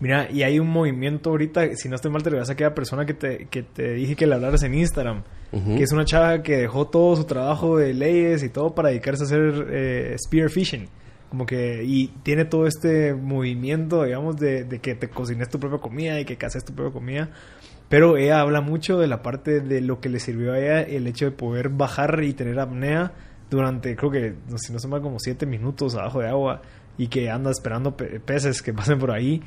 Mira, 0.00 0.30
y 0.30 0.42
hay 0.42 0.58
un 0.58 0.68
movimiento 0.68 1.30
ahorita, 1.30 1.74
si 1.76 1.88
no 1.88 1.96
estoy 1.96 2.10
mal, 2.10 2.22
te 2.22 2.30
vas 2.30 2.48
a 2.48 2.52
aquella 2.52 2.74
persona 2.74 3.04
que 3.04 3.14
te, 3.14 3.46
que 3.46 3.62
te 3.62 3.92
dije 3.92 4.16
que 4.16 4.26
le 4.26 4.34
hablaras 4.34 4.62
en 4.62 4.74
Instagram, 4.74 5.22
que 5.50 5.82
es 5.82 5.92
una 5.92 6.04
chava 6.04 6.42
que 6.42 6.56
dejó 6.56 6.88
todo 6.88 7.16
su 7.16 7.24
trabajo 7.24 7.76
de 7.76 7.92
leyes 7.92 8.42
y 8.42 8.48
todo 8.48 8.74
para 8.74 8.88
dedicarse 8.88 9.24
a 9.24 9.26
hacer 9.26 9.66
eh, 9.70 10.16
spear 10.18 10.50
fishing. 10.50 10.88
Como 11.28 11.46
que, 11.46 11.84
y 11.84 12.08
tiene 12.24 12.44
todo 12.44 12.66
este 12.66 13.14
movimiento, 13.14 14.02
digamos, 14.02 14.36
de, 14.36 14.64
de 14.64 14.80
que 14.80 14.96
te 14.96 15.08
cocines 15.08 15.48
tu 15.48 15.60
propia 15.60 15.78
comida 15.78 16.18
y 16.18 16.24
que 16.24 16.36
cases 16.36 16.64
tu 16.64 16.74
propia 16.74 16.92
comida. 16.92 17.30
Pero 17.88 18.16
ella 18.16 18.40
habla 18.40 18.60
mucho 18.60 18.98
de 18.98 19.06
la 19.06 19.22
parte 19.22 19.60
de 19.60 19.80
lo 19.80 20.00
que 20.00 20.08
le 20.08 20.18
sirvió 20.18 20.52
a 20.52 20.58
ella 20.58 20.82
el 20.82 21.06
hecho 21.06 21.26
de 21.26 21.30
poder 21.32 21.68
bajar 21.68 22.22
y 22.24 22.32
tener 22.32 22.58
apnea 22.58 23.12
durante, 23.50 23.96
creo 23.96 24.10
que, 24.10 24.34
si 24.56 24.72
no 24.72 24.78
se 24.78 24.86
llama, 24.86 25.00
como 25.02 25.18
siete 25.18 25.44
minutos 25.44 25.96
abajo 25.96 26.20
de 26.20 26.28
agua 26.28 26.62
y 26.96 27.08
que 27.08 27.30
anda 27.30 27.50
esperando 27.50 27.96
peces 27.96 28.62
que 28.62 28.72
pasen 28.72 28.98
por 28.98 29.10
ahí. 29.10 29.42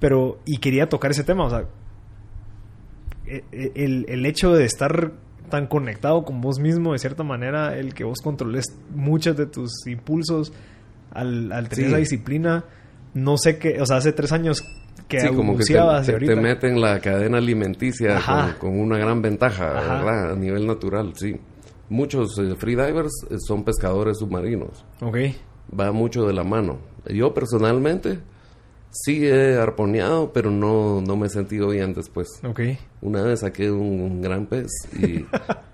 Pero, 0.00 0.40
y 0.44 0.58
quería 0.58 0.88
tocar 0.88 1.12
ese 1.12 1.22
tema, 1.22 1.44
o 1.44 1.50
sea, 1.50 1.64
e, 3.26 3.44
e, 3.52 3.72
el, 3.76 4.06
el 4.08 4.26
hecho 4.26 4.52
de 4.52 4.64
estar 4.64 5.12
tan 5.48 5.66
conectado 5.66 6.24
con 6.24 6.40
vos 6.40 6.58
mismo, 6.58 6.92
de 6.92 6.98
cierta 6.98 7.22
manera, 7.22 7.76
el 7.76 7.94
que 7.94 8.04
vos 8.04 8.18
controles 8.20 8.74
muchos 8.90 9.36
de 9.36 9.46
tus 9.46 9.86
impulsos 9.86 10.52
al, 11.12 11.52
al 11.52 11.68
tener 11.68 11.88
esa 11.88 11.98
disciplina, 11.98 12.64
no 13.14 13.36
sé 13.36 13.58
qué, 13.58 13.80
o 13.80 13.86
sea, 13.86 13.98
hace 13.98 14.12
tres 14.12 14.32
años 14.32 14.64
que 15.08 15.20
sí, 15.20 15.28
como 15.28 15.56
que 15.56 15.64
te, 15.64 16.18
te, 16.18 16.36
meten 16.36 16.80
la 16.80 16.98
cadena 17.00 17.36
alimenticia 17.38 18.18
con, 18.58 18.80
una 18.80 18.96
gran 18.96 19.20
ventaja, 19.20 19.72
¿verdad? 19.72 20.32
A 20.32 20.36
nivel 20.36 20.66
natural, 20.66 21.12
sí 21.14 21.38
muchos 21.92 22.38
eh, 22.38 22.54
freedivers 22.56 23.12
eh, 23.30 23.36
son 23.38 23.62
pescadores 23.64 24.18
submarinos. 24.18 24.84
Ok. 25.00 25.16
Va 25.78 25.92
mucho 25.92 26.26
de 26.26 26.32
la 26.32 26.42
mano. 26.44 26.78
Yo 27.08 27.32
personalmente 27.34 28.18
Sí 28.94 29.26
he 29.26 29.54
arponeado, 29.56 30.34
pero 30.34 30.50
no, 30.50 31.00
no 31.00 31.16
me 31.16 31.26
he 31.26 31.30
sentido 31.30 31.68
bien 31.70 31.94
después. 31.94 32.28
Ok. 32.44 32.60
Una 33.00 33.22
vez 33.22 33.40
saqué 33.40 33.70
un, 33.70 34.00
un 34.02 34.20
gran 34.20 34.44
pez 34.44 34.70
y 34.94 35.24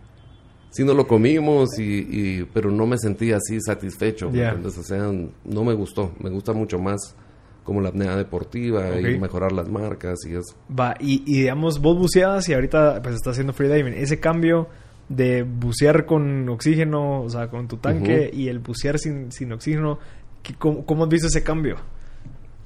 sí 0.71 0.85
no 0.85 0.95
lo 0.95 1.07
comimos, 1.09 1.81
y, 1.81 1.83
y- 2.09 2.45
pero 2.55 2.71
no 2.71 2.87
me 2.87 2.97
sentí 2.97 3.33
así 3.33 3.61
satisfecho. 3.61 4.31
¿me 4.31 4.39
Ya. 4.39 4.49
entiendes? 4.51 4.79
O 4.79 4.83
sea, 4.85 5.11
no 5.45 5.65
me 5.65 5.75
gustó. 5.75 6.13
Me 6.21 6.31
gusta 6.31 6.53
mucho 6.53 6.79
más 6.79 7.17
como 7.65 7.81
la 7.81 7.89
apnea 7.89 8.15
deportiva 8.17 8.99
y 9.01 9.19
mejorar 9.19 9.51
las 9.51 9.69
marcas 9.69 10.19
y 10.25 10.35
eso. 10.37 10.55
Va, 10.71 10.95
y, 11.01 11.23
y 11.27 11.41
digamos, 11.41 11.81
vos 11.81 11.99
buceabas 11.99 12.49
y 12.49 12.55
ahorita 12.55 13.03
pues 13.03 13.17
estás 13.17 13.33
haciendo 13.33 13.53
freediving. 13.53 13.95
Ese 13.95 14.21
cambio 14.21 14.69
de 15.09 15.43
bucear 15.43 16.05
con 16.07 16.49
oxígeno, 16.49 17.23
o 17.23 17.31
sea, 17.31 17.49
con 17.49 17.67
tu 17.69 17.77
tanque, 17.79 18.31
y 18.33 18.49
el 18.49 18.59
bucear 18.59 18.99
sin, 18.99 19.33
sin 19.33 19.53
oxígeno, 19.53 19.99
¿qué- 20.43 20.55
cómo, 20.55 20.85
cómo 20.85 21.05
has 21.05 21.11
visto 21.11 21.29
ese 21.29 21.43
cambio? 21.43 21.77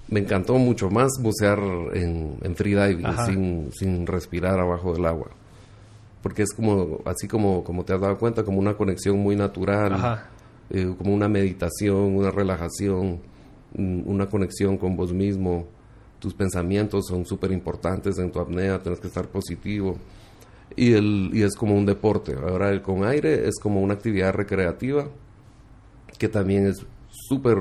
Me 0.08 0.20
encantó 0.20 0.54
mucho 0.58 0.90
más 0.90 1.10
bucear 1.20 1.58
en, 1.94 2.36
en 2.42 2.54
freediving 2.56 3.06
sin, 3.26 3.72
sin 3.72 4.06
respirar 4.06 4.58
abajo 4.60 4.92
del 4.92 5.06
agua. 5.06 5.30
Porque 6.22 6.42
es 6.42 6.52
como, 6.52 7.00
así 7.04 7.26
como, 7.26 7.64
como 7.64 7.84
te 7.84 7.94
has 7.94 8.00
dado 8.00 8.18
cuenta, 8.18 8.44
como 8.44 8.58
una 8.58 8.74
conexión 8.74 9.18
muy 9.18 9.34
natural, 9.36 9.92
eh, 10.70 10.94
como 10.98 11.14
una 11.14 11.28
meditación, 11.28 12.16
una 12.16 12.30
relajación, 12.30 13.20
mm, 13.76 14.02
una 14.06 14.26
conexión 14.28 14.76
con 14.76 14.96
vos 14.96 15.12
mismo. 15.12 15.66
Tus 16.18 16.34
pensamientos 16.34 17.06
son 17.08 17.24
súper 17.26 17.50
importantes 17.52 18.18
en 18.18 18.30
tu 18.30 18.38
apnea, 18.38 18.80
tienes 18.80 19.00
que 19.00 19.08
estar 19.08 19.26
positivo. 19.28 19.96
Y, 20.76 20.94
el, 20.94 21.30
y 21.32 21.42
es 21.42 21.54
como 21.54 21.74
un 21.74 21.86
deporte. 21.86 22.34
Ahora 22.34 22.70
el 22.70 22.82
con 22.82 23.04
aire 23.04 23.46
es 23.48 23.58
como 23.60 23.80
una 23.80 23.94
actividad 23.94 24.32
recreativa 24.32 25.06
que 26.18 26.28
también 26.28 26.66
es 26.66 26.84
súper 27.10 27.58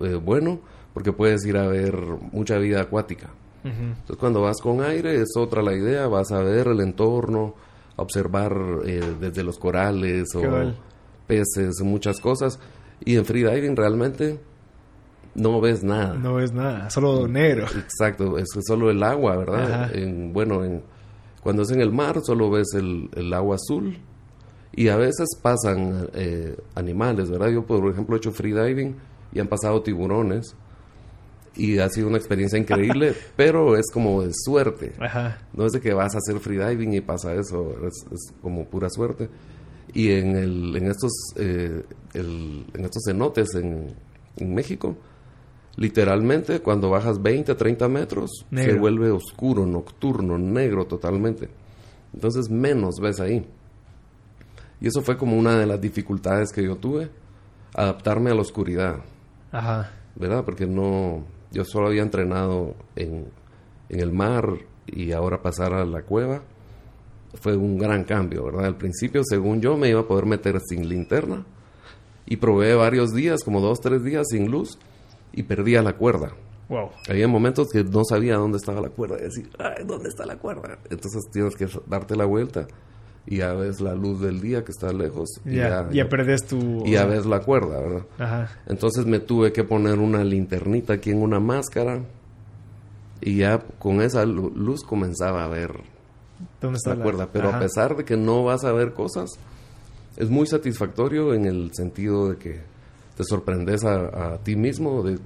eh, 0.00 0.14
bueno 0.14 0.60
porque 0.92 1.12
puedes 1.12 1.44
ir 1.46 1.56
a 1.56 1.66
ver 1.66 1.96
mucha 2.32 2.58
vida 2.58 2.82
acuática. 2.82 3.30
Ujú. 3.64 3.70
Entonces 3.82 4.16
cuando 4.16 4.42
vas 4.42 4.60
con 4.60 4.82
aire 4.82 5.20
es 5.20 5.30
otra 5.36 5.62
la 5.62 5.74
idea, 5.74 6.06
vas 6.08 6.30
a 6.32 6.40
ver 6.42 6.68
el 6.68 6.80
entorno, 6.80 7.54
a 7.96 8.02
observar 8.02 8.54
eh, 8.84 9.00
desde 9.20 9.42
los 9.42 9.58
corales 9.58 10.34
o 10.34 10.40
Qué 10.40 10.48
mal. 10.48 10.76
peces, 11.26 11.80
muchas 11.82 12.20
cosas. 12.20 12.58
Y 13.04 13.16
en 13.16 13.24
freediving 13.24 13.74
realmente 13.76 14.38
no 15.34 15.60
ves 15.60 15.82
nada. 15.82 16.14
No 16.14 16.34
ves 16.34 16.52
nada, 16.52 16.90
solo 16.90 17.26
negro. 17.26 17.66
Exacto, 17.78 18.38
es 18.38 18.48
solo 18.66 18.90
el 18.90 19.02
agua, 19.02 19.36
¿verdad? 19.36 19.94
En, 19.96 20.32
bueno, 20.32 20.64
en, 20.64 20.82
cuando 21.42 21.62
es 21.62 21.70
en 21.70 21.80
el 21.80 21.92
mar 21.92 22.20
solo 22.24 22.50
ves 22.50 22.68
el, 22.74 23.10
el 23.14 23.32
agua 23.34 23.56
azul 23.56 23.96
y 24.74 24.88
a 24.88 24.96
veces 24.96 25.28
pasan 25.40 26.08
eh, 26.14 26.56
animales, 26.74 27.30
¿verdad? 27.30 27.48
Yo, 27.50 27.64
por 27.66 27.86
ejemplo, 27.90 28.16
he 28.16 28.18
hecho 28.18 28.32
freediving 28.32 28.94
y 29.32 29.40
han 29.40 29.48
pasado 29.48 29.82
tiburones 29.82 30.54
y 31.54 31.78
ha 31.78 31.88
sido 31.90 32.08
una 32.08 32.16
experiencia 32.16 32.58
increíble, 32.58 33.14
pero 33.36 33.76
es 33.76 33.90
como 33.92 34.22
de 34.22 34.30
suerte. 34.32 34.92
Ajá. 34.98 35.38
No 35.52 35.66
es 35.66 35.72
de 35.72 35.80
que 35.80 35.92
vas 35.92 36.14
a 36.14 36.18
hacer 36.18 36.38
freediving 36.40 36.94
y 36.94 37.00
pasa 37.02 37.34
eso, 37.34 37.74
es, 37.86 38.06
es 38.10 38.32
como 38.40 38.64
pura 38.64 38.88
suerte. 38.88 39.28
Y 39.92 40.12
en, 40.12 40.36
el, 40.36 40.74
en, 40.76 40.86
estos, 40.86 41.12
eh, 41.36 41.82
el- 42.14 42.64
en 42.72 42.84
estos 42.84 43.02
cenotes 43.06 43.54
en, 43.54 43.94
en 44.38 44.54
México, 44.54 44.96
literalmente 45.76 46.60
cuando 46.60 46.90
bajas 46.90 47.20
20, 47.22 47.54
30 47.54 47.88
metros, 47.88 48.30
se 48.50 48.54
Negro. 48.54 48.80
vuelve 48.80 49.10
oscuro, 49.10 49.66
nocturno, 49.66 50.38
negro 50.38 50.86
totalmente. 50.86 51.48
Entonces 52.14 52.50
menos 52.50 52.96
ves 53.00 53.20
ahí. 53.20 53.46
Y 54.80 54.88
eso 54.88 55.00
fue 55.02 55.16
como 55.16 55.36
una 55.36 55.58
de 55.58 55.66
las 55.66 55.80
dificultades 55.80 56.52
que 56.52 56.62
yo 56.64 56.76
tuve, 56.76 57.08
adaptarme 57.74 58.30
a 58.30 58.34
la 58.34 58.40
oscuridad. 58.42 58.96
Ajá. 59.50 59.90
¿verdad? 60.14 60.44
Porque 60.44 60.66
no, 60.66 61.24
yo 61.52 61.64
solo 61.64 61.88
había 61.88 62.02
entrenado 62.02 62.74
en, 62.96 63.26
en 63.88 64.00
el 64.00 64.12
mar 64.12 64.46
y 64.86 65.12
ahora 65.12 65.40
pasar 65.42 65.72
a 65.72 65.84
la 65.84 66.02
cueva 66.02 66.42
fue 67.34 67.56
un 67.56 67.78
gran 67.78 68.04
cambio, 68.04 68.44
¿verdad? 68.44 68.66
Al 68.66 68.76
principio, 68.76 69.22
según 69.24 69.60
yo, 69.60 69.76
me 69.76 69.88
iba 69.88 70.00
a 70.00 70.06
poder 70.06 70.26
meter 70.26 70.60
sin 70.60 70.86
linterna 70.88 71.46
y 72.26 72.36
probé 72.36 72.74
varios 72.74 73.12
días, 73.12 73.42
como 73.42 73.60
dos, 73.60 73.80
tres 73.80 74.04
días 74.04 74.26
sin 74.28 74.50
luz 74.50 74.78
y 75.32 75.42
perdía 75.44 75.82
la 75.82 75.94
cuerda. 75.94 76.32
Wow. 76.68 76.90
Había 77.08 77.28
momentos 77.28 77.68
que 77.70 77.84
no 77.84 78.02
sabía 78.04 78.36
dónde 78.36 78.56
estaba 78.58 78.80
la 78.80 78.88
cuerda 78.88 79.18
y 79.18 79.24
decir, 79.24 79.50
ay, 79.58 79.84
¿dónde 79.86 80.08
está 80.08 80.24
la 80.24 80.36
cuerda? 80.36 80.78
Entonces 80.90 81.22
tienes 81.30 81.54
que 81.54 81.68
darte 81.86 82.16
la 82.16 82.24
vuelta 82.24 82.66
y 83.26 83.36
ya 83.38 83.52
ves 83.52 83.80
la 83.80 83.94
luz 83.94 84.20
del 84.20 84.40
día 84.40 84.64
que 84.64 84.72
está 84.72 84.92
lejos 84.92 85.28
y 85.44 85.56
Ya, 85.56 85.88
ya, 85.90 86.08
perdés 86.08 86.44
tu... 86.46 86.84
y 86.86 86.92
ya 86.92 87.04
ves 87.04 87.26
la 87.26 87.40
cuerda, 87.40 87.78
¿verdad? 87.80 88.06
Ajá. 88.18 88.50
Entonces 88.66 89.04
me 89.06 89.20
tuve 89.20 89.52
que 89.52 89.64
poner 89.64 89.98
una 89.98 90.24
linternita 90.24 90.94
aquí 90.94 91.10
en 91.10 91.22
una 91.22 91.38
máscara 91.40 92.02
y 93.20 93.36
ya 93.38 93.58
con 93.78 94.00
esa 94.00 94.24
lu- 94.24 94.50
luz 94.54 94.82
comenzaba 94.82 95.44
a 95.44 95.48
ver 95.48 95.72
¿Dónde 96.60 96.78
está 96.78 96.94
la 96.94 97.02
cuerda. 97.02 97.28
Pero 97.32 97.48
Ajá. 97.50 97.58
a 97.58 97.60
pesar 97.60 97.96
de 97.96 98.04
que 98.04 98.16
no 98.16 98.42
vas 98.44 98.64
a 98.64 98.72
ver 98.72 98.94
cosas, 98.94 99.30
es 100.16 100.28
muy 100.30 100.46
satisfactorio 100.46 101.34
en 101.34 101.44
el 101.44 101.70
sentido 101.74 102.30
de 102.30 102.36
que 102.36 102.60
te 103.16 103.24
sorprendes 103.24 103.84
a, 103.84 104.34
a 104.34 104.38
ti 104.38 104.56
mismo 104.56 105.02
de, 105.02 105.18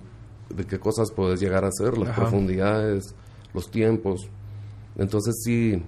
de 0.55 0.65
qué 0.65 0.79
cosas 0.79 1.11
puedes 1.13 1.41
llegar 1.41 1.65
a 1.65 1.69
hacer, 1.69 1.97
las 1.99 2.09
Ajá. 2.11 2.23
profundidades, 2.23 3.15
los 3.55 3.71
tiempos. 3.71 4.29
Entonces 4.99 5.35
sí, 5.45 5.83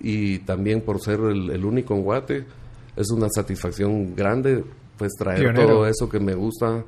y 0.00 0.38
también 0.40 0.80
por 0.82 1.00
ser 1.00 1.20
el, 1.20 1.50
el 1.50 1.64
único 1.64 1.94
en 1.94 2.02
Guate, 2.02 2.44
es 2.96 3.10
una 3.10 3.28
satisfacción 3.30 4.14
grande 4.14 4.64
pues 4.98 5.12
traer 5.18 5.40
Pionero. 5.40 5.66
todo 5.66 5.86
eso 5.86 6.08
que 6.10 6.20
me 6.20 6.34
gusta 6.34 6.84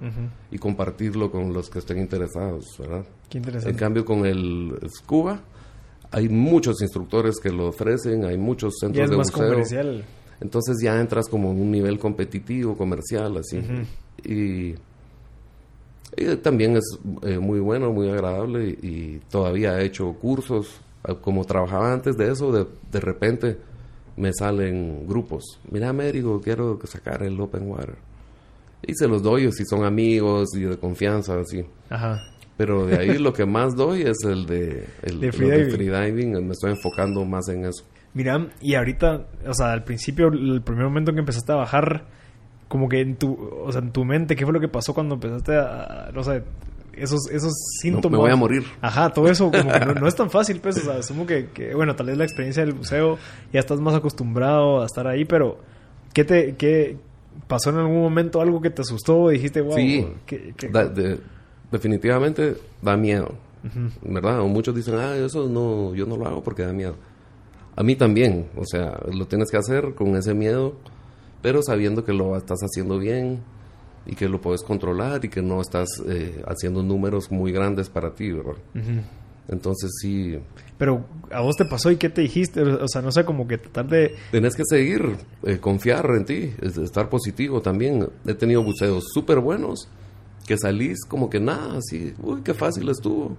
y 0.51 0.59
compartirlo 0.59 1.31
con 1.31 1.55
los 1.55 1.71
que 1.71 1.79
estén 1.79 1.99
interesados, 1.99 2.67
¿verdad? 2.79 3.05
Qué 3.31 3.39
En 3.39 3.45
interesante. 3.45 3.79
cambio, 3.79 4.05
con 4.05 4.27
el 4.27 4.79
scuba, 4.99 5.41
hay 6.11 6.29
muchos 6.29 6.83
instructores 6.83 7.37
que 7.43 7.49
lo 7.49 7.69
ofrecen, 7.69 8.27
hay 8.27 8.37
muchos 8.37 8.75
centros 8.79 9.05
es 9.05 9.11
de 9.11 9.17
más 9.17 9.33
buceo. 9.33 9.49
comercial. 9.49 10.05
Entonces 10.43 10.77
ya 10.83 11.01
entras 11.01 11.27
como 11.27 11.53
en 11.53 11.61
un 11.63 11.71
nivel 11.71 11.99
competitivo, 11.99 12.77
comercial, 12.77 13.35
así. 13.39 13.61
Y, 14.25 14.75
y 16.17 16.37
también 16.43 16.77
es 16.77 16.99
eh, 17.23 17.39
muy 17.39 17.61
bueno, 17.61 17.93
muy 17.93 18.09
agradable 18.11 18.77
y, 18.83 18.87
y 18.87 19.21
todavía 19.31 19.79
he 19.81 19.87
hecho 19.87 20.13
cursos. 20.15 20.81
Ah, 21.05 21.15
Como 21.15 21.45
trabajaba 21.45 21.93
antes 21.93 22.17
de 22.17 22.31
eso, 22.31 22.53
de, 22.53 22.67
de 22.91 23.01
repente 23.01 23.57
me 24.17 24.33
salen 24.33 25.07
grupos. 25.07 25.59
Mira, 25.71 25.89
Américo, 25.89 26.41
quiero 26.41 26.79
sacar 26.85 27.23
el 27.23 27.41
Open 27.41 27.69
Water. 27.69 27.97
Y 28.87 28.95
se 28.95 29.07
los 29.09 29.23
doy 29.23 29.51
si 29.53 29.65
son 29.65 29.85
amigos 29.85 30.49
y 30.57 30.61
de 30.63 30.77
confianza, 30.77 31.39
así. 31.41 31.65
Ajá. 31.89 32.21
Pero 32.57 32.85
de 32.87 32.97
ahí 32.99 33.19
lo 33.19 33.33
que 33.33 33.47
más 33.47 33.75
doy 33.75 34.03
es 34.03 34.19
el 34.25 34.45
de, 34.47 34.87
el, 35.03 35.21
De 35.21 35.33
freediving. 35.33 35.71
freediving. 35.71 36.47
Me 36.47 36.53
estoy 36.53 36.73
enfocando 36.73 37.25
más 37.25 37.49
en 37.49 37.65
eso. 37.65 37.85
Mira, 38.15 38.51
y 38.61 38.75
ahorita, 38.75 39.27
o 39.49 39.55
sea, 39.55 39.73
al 39.73 39.85
principio, 39.85 40.29
el 40.29 40.61
primer 40.63 40.85
momento 40.85 41.13
que 41.15 41.21
empezaste 41.21 41.51
a 41.53 41.57
bajar, 41.57 42.07
como 42.73 42.89
que 42.89 43.01
en 43.03 43.17
tu, 43.17 43.35
o 43.35 43.71
sea, 43.71 43.83
en 43.83 43.93
tu 43.93 44.03
mente, 44.03 44.35
¿qué 44.35 44.45
fue 44.47 44.55
lo 44.55 44.61
que 44.61 44.69
pasó 44.69 44.95
cuando 44.95 45.17
empezaste 45.17 45.55
a, 45.59 46.11
no 46.15 46.25
sé, 46.25 46.43
esos, 46.95 47.29
esos 47.31 47.51
No, 47.53 47.81
síntomas? 47.83 48.13
me 48.13 48.23
voy 48.23 48.31
a 48.31 48.37
morir. 48.37 48.65
Ajá, 48.81 49.11
todo 49.13 49.29
eso 49.29 49.51
como 49.51 49.71
que 49.71 49.81
no, 49.81 49.93
no 49.93 50.09
es 50.09 50.15
tan 50.15 50.31
fácil, 50.39 50.59
pues, 50.59 50.79
o 50.79 50.81
sea, 50.81 50.95
asumo 51.01 51.27
que, 51.27 51.51
que, 51.53 51.75
bueno, 51.75 51.95
tal 51.95 52.07
vez 52.07 52.17
la 52.17 52.25
experiencia 52.25 52.65
del 52.65 52.73
buceo, 52.73 53.19
ya 53.53 53.61
estás 53.61 53.79
más 53.79 53.95
acostumbrado 53.95 54.81
a 54.81 54.87
estar 54.87 55.07
ahí, 55.07 55.27
pero 55.27 55.59
¿qué 56.15 56.25
te, 56.25 56.57
qué 56.57 56.97
pasó 57.47 57.69
en 57.69 57.77
algún 57.77 58.01
momento 58.01 58.41
algo 58.41 58.63
que 58.63 58.71
te 58.71 58.81
asustó? 58.81 59.29
Dijiste, 59.29 59.61
wow, 59.61 59.77
Sí. 59.77 60.07
¿qué- 60.25 60.55
qué- 60.57 60.69
Da- 60.71 60.87
de- 60.89 61.19
definitivamente 61.71 62.57
da 62.81 62.97
miedo. 62.97 63.35
¿Verdad? 64.03 64.41
O 64.41 64.49
muchos 64.49 64.75
dicen, 64.75 64.95
ah, 64.97 65.15
eso 65.15 65.49
no, 65.49 65.95
yo 65.95 66.05
no 66.07 66.17
lo 66.17 66.27
hago 66.27 66.43
porque 66.43 66.63
da 66.63 66.73
miedo. 66.73 66.97
A 67.77 67.83
mí 67.85 67.95
también. 67.97 68.49
O 68.57 68.65
sea, 68.67 68.99
lo 69.13 69.27
tienes 69.27 69.51
que 69.51 69.57
hacer 69.57 69.95
con 69.95 70.17
ese 70.17 70.35
miedo, 70.35 70.75
pero 71.43 71.63
sabiendo 71.63 72.05
que 72.05 72.13
lo 72.13 72.37
estás 72.37 72.61
haciendo 72.63 72.99
bien 72.99 73.41
y 74.07 74.15
que 74.15 74.29
lo 74.29 74.41
puedes 74.41 74.63
controlar 74.63 75.25
y 75.25 75.29
que 75.29 75.43
no 75.43 75.61
estás 75.61 75.89
eh, 76.09 76.43
haciendo 76.47 76.83
números 76.83 77.31
muy 77.31 77.53
grandes 77.53 77.89
para 77.89 78.15
ti, 78.15 78.33
¿verdad? 78.33 78.55
Ujú. 78.75 79.01
Entonces 79.49 79.91
sí, 80.01 80.39
Pero 80.79 81.05
a 81.33 81.41
vos 81.41 81.57
te 81.57 81.65
pasó 81.65 81.91
y 81.91 81.97
qué 81.97 82.09
te 82.09 82.21
dijiste, 82.23 82.63
o 82.63 82.87
sea, 82.89 83.03
no 83.03 83.11
sé, 83.11 83.25
como 83.25 83.47
que 83.49 83.59
tratar 83.59 83.89
de... 83.89 84.15
Tenés 84.31 84.55
que 84.55 84.63
seguir, 84.65 85.17
eh, 85.43 85.59
confiar 85.59 86.07
en 86.17 86.25
ti, 86.25 86.53
es- 86.63 86.79
estar 86.79 87.09
positivo 87.11 87.61
también. 87.61 88.09
He 88.25 88.35
tenido 88.35 88.63
buceos 88.63 89.05
súper 89.13 89.41
buenos, 89.41 89.89
que 90.47 90.57
salís 90.57 91.05
como 91.05 91.29
que 91.29 91.41
nada, 91.41 91.79
así, 91.79 92.15
uy, 92.23 92.43
qué 92.43 92.55
fácil 92.55 92.89
estuvo. 92.89 93.37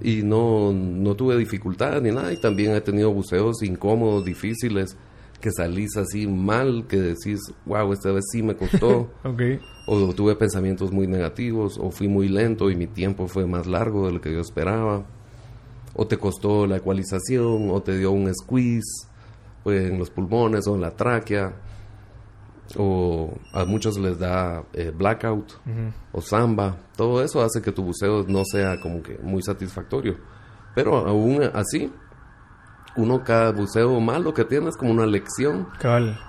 Y 0.00 0.22
no, 0.24 0.72
no 0.72 1.14
tuve 1.14 1.36
dificultad 1.36 2.00
ni 2.02 2.10
nada. 2.10 2.32
Y 2.32 2.36
también 2.36 2.72
he 2.72 2.80
tenido 2.80 3.12
buceos 3.12 3.62
incómodos, 3.62 4.24
difíciles, 4.24 4.96
que 5.42 5.50
salís 5.50 5.96
así 5.96 6.26
mal, 6.26 6.86
que 6.88 6.96
decís, 6.96 7.40
wow, 7.66 7.92
esta 7.92 8.12
vez 8.12 8.24
sí 8.30 8.42
me 8.42 8.56
costó. 8.56 9.10
Ok. 9.24 9.42
o 9.86 10.14
tuve 10.14 10.36
pensamientos 10.36 10.92
muy 10.92 11.08
negativos, 11.08 11.76
o 11.78 11.90
fui 11.90 12.06
muy 12.08 12.28
lento 12.28 12.70
y 12.70 12.76
mi 12.76 12.86
tiempo 12.86 13.26
fue 13.26 13.46
más 13.46 13.66
largo 13.66 14.06
de 14.06 14.12
lo 14.12 14.20
que 14.20 14.32
yo 14.32 14.40
esperaba, 14.40 15.04
o 15.94 16.06
te 16.06 16.16
costó 16.16 16.66
la 16.68 16.76
ecualización, 16.76 17.68
o 17.70 17.82
te 17.82 17.98
dio 17.98 18.12
un 18.12 18.32
squeeze 18.32 19.08
pues, 19.64 19.90
en 19.90 19.98
los 19.98 20.10
pulmones 20.10 20.66
o 20.68 20.76
en 20.76 20.80
la 20.80 20.92
tráquea. 20.92 21.52
o 22.78 23.34
a 23.52 23.64
muchos 23.64 23.98
les 23.98 24.18
da 24.18 24.64
eh, 24.72 24.92
blackout 24.96 25.52
o 26.12 26.20
samba. 26.20 26.76
Todo 26.96 27.22
eso 27.22 27.42
hace 27.42 27.60
que 27.60 27.72
tu 27.72 27.82
buceo 27.82 28.24
no 28.28 28.44
sea 28.44 28.80
como 28.80 29.02
que 29.02 29.18
muy 29.18 29.42
satisfactorio. 29.42 30.16
Pero 30.74 30.96
aún 30.96 31.42
así, 31.52 31.92
uno 32.96 33.24
cada 33.24 33.52
buceo 33.52 33.98
malo 34.00 34.34
que 34.34 34.44
tienes 34.44 34.76
como 34.76 34.90
una 34.90 35.06
lección 35.06 35.68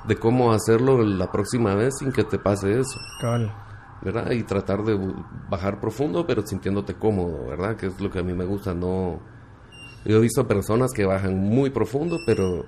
de 0.07 0.15
cómo 0.17 0.51
hacerlo 0.53 1.01
la 1.03 1.31
próxima 1.31 1.75
vez 1.75 1.95
sin 1.99 2.11
que 2.11 2.23
te 2.23 2.37
pase 2.37 2.79
eso. 2.79 2.99
¿Verdad? 4.01 4.31
Y 4.31 4.43
tratar 4.43 4.83
de 4.83 4.99
bajar 5.49 5.79
profundo 5.79 6.25
pero 6.27 6.45
sintiéndote 6.45 6.95
cómodo, 6.95 7.47
¿verdad? 7.47 7.75
Que 7.75 7.87
es 7.87 7.99
lo 8.01 8.09
que 8.09 8.19
a 8.19 8.23
mí 8.23 8.33
me 8.33 8.45
gusta, 8.45 8.73
no... 8.73 9.19
Yo 10.05 10.17
he 10.17 10.21
visto 10.21 10.45
personas 10.45 10.91
que 10.91 11.05
bajan 11.05 11.37
muy 11.37 11.69
profundo 11.69 12.17
pero 12.25 12.65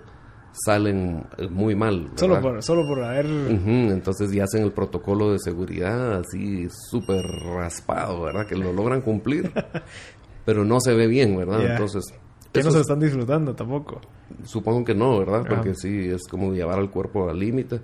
salen 0.64 1.26
eh, 1.38 1.50
muy 1.50 1.76
mal. 1.76 2.12
Solo 2.16 2.41
por, 2.41 2.64
solo 2.64 2.88
por 2.88 3.04
haber... 3.04 3.26
entonces 3.26 4.32
ya 4.32 4.46
hacen 4.46 4.64
el 4.64 4.72
protocolo 4.72 5.32
de 5.32 5.39
seguridad 5.39 6.20
así 6.20 6.68
súper 6.89 7.26
raspado, 7.26 8.22
¿verdad? 8.24 8.48
Que 8.48 8.56
lo 8.56 8.72
logran 8.72 9.02
cumplir, 9.02 9.52
pero 10.46 10.64
no 10.64 10.80
se 10.80 10.93
ve 10.93 11.08
bien, 11.08 11.36
¿verdad? 11.36 11.66
Entonces... 11.66 12.14
Que 12.60 12.64
no 12.64 12.72
se 12.72 12.82
están 12.82 12.99
disfrutando 12.99 13.53
tampoco. 13.56 14.01
Supongo 14.43 14.84
que 14.84 14.95
no, 14.95 15.20
¿verdad? 15.20 15.45
Porque 15.47 15.76
sí, 15.76 16.10
es 16.10 16.28
como 16.28 16.53
llevar 16.53 16.80
al 16.80 16.89
cuerpo 16.89 17.30
al 17.30 17.39
límite. 17.39 17.82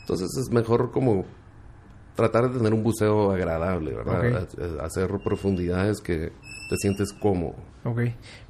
Entonces 0.00 0.28
es 0.38 0.50
mejor 0.50 0.90
como 0.90 1.24
tratar 2.14 2.50
de 2.50 2.58
tener 2.58 2.74
un 2.74 2.82
buceo 2.82 3.30
agradable, 3.30 3.94
¿verdad? 3.94 4.48
Hacer 4.82 5.08
profundidades 5.22 6.00
que 6.00 6.32
te 6.68 6.76
sientes 6.76 7.12
cómodo. 7.12 7.54
Ok. 7.84 8.00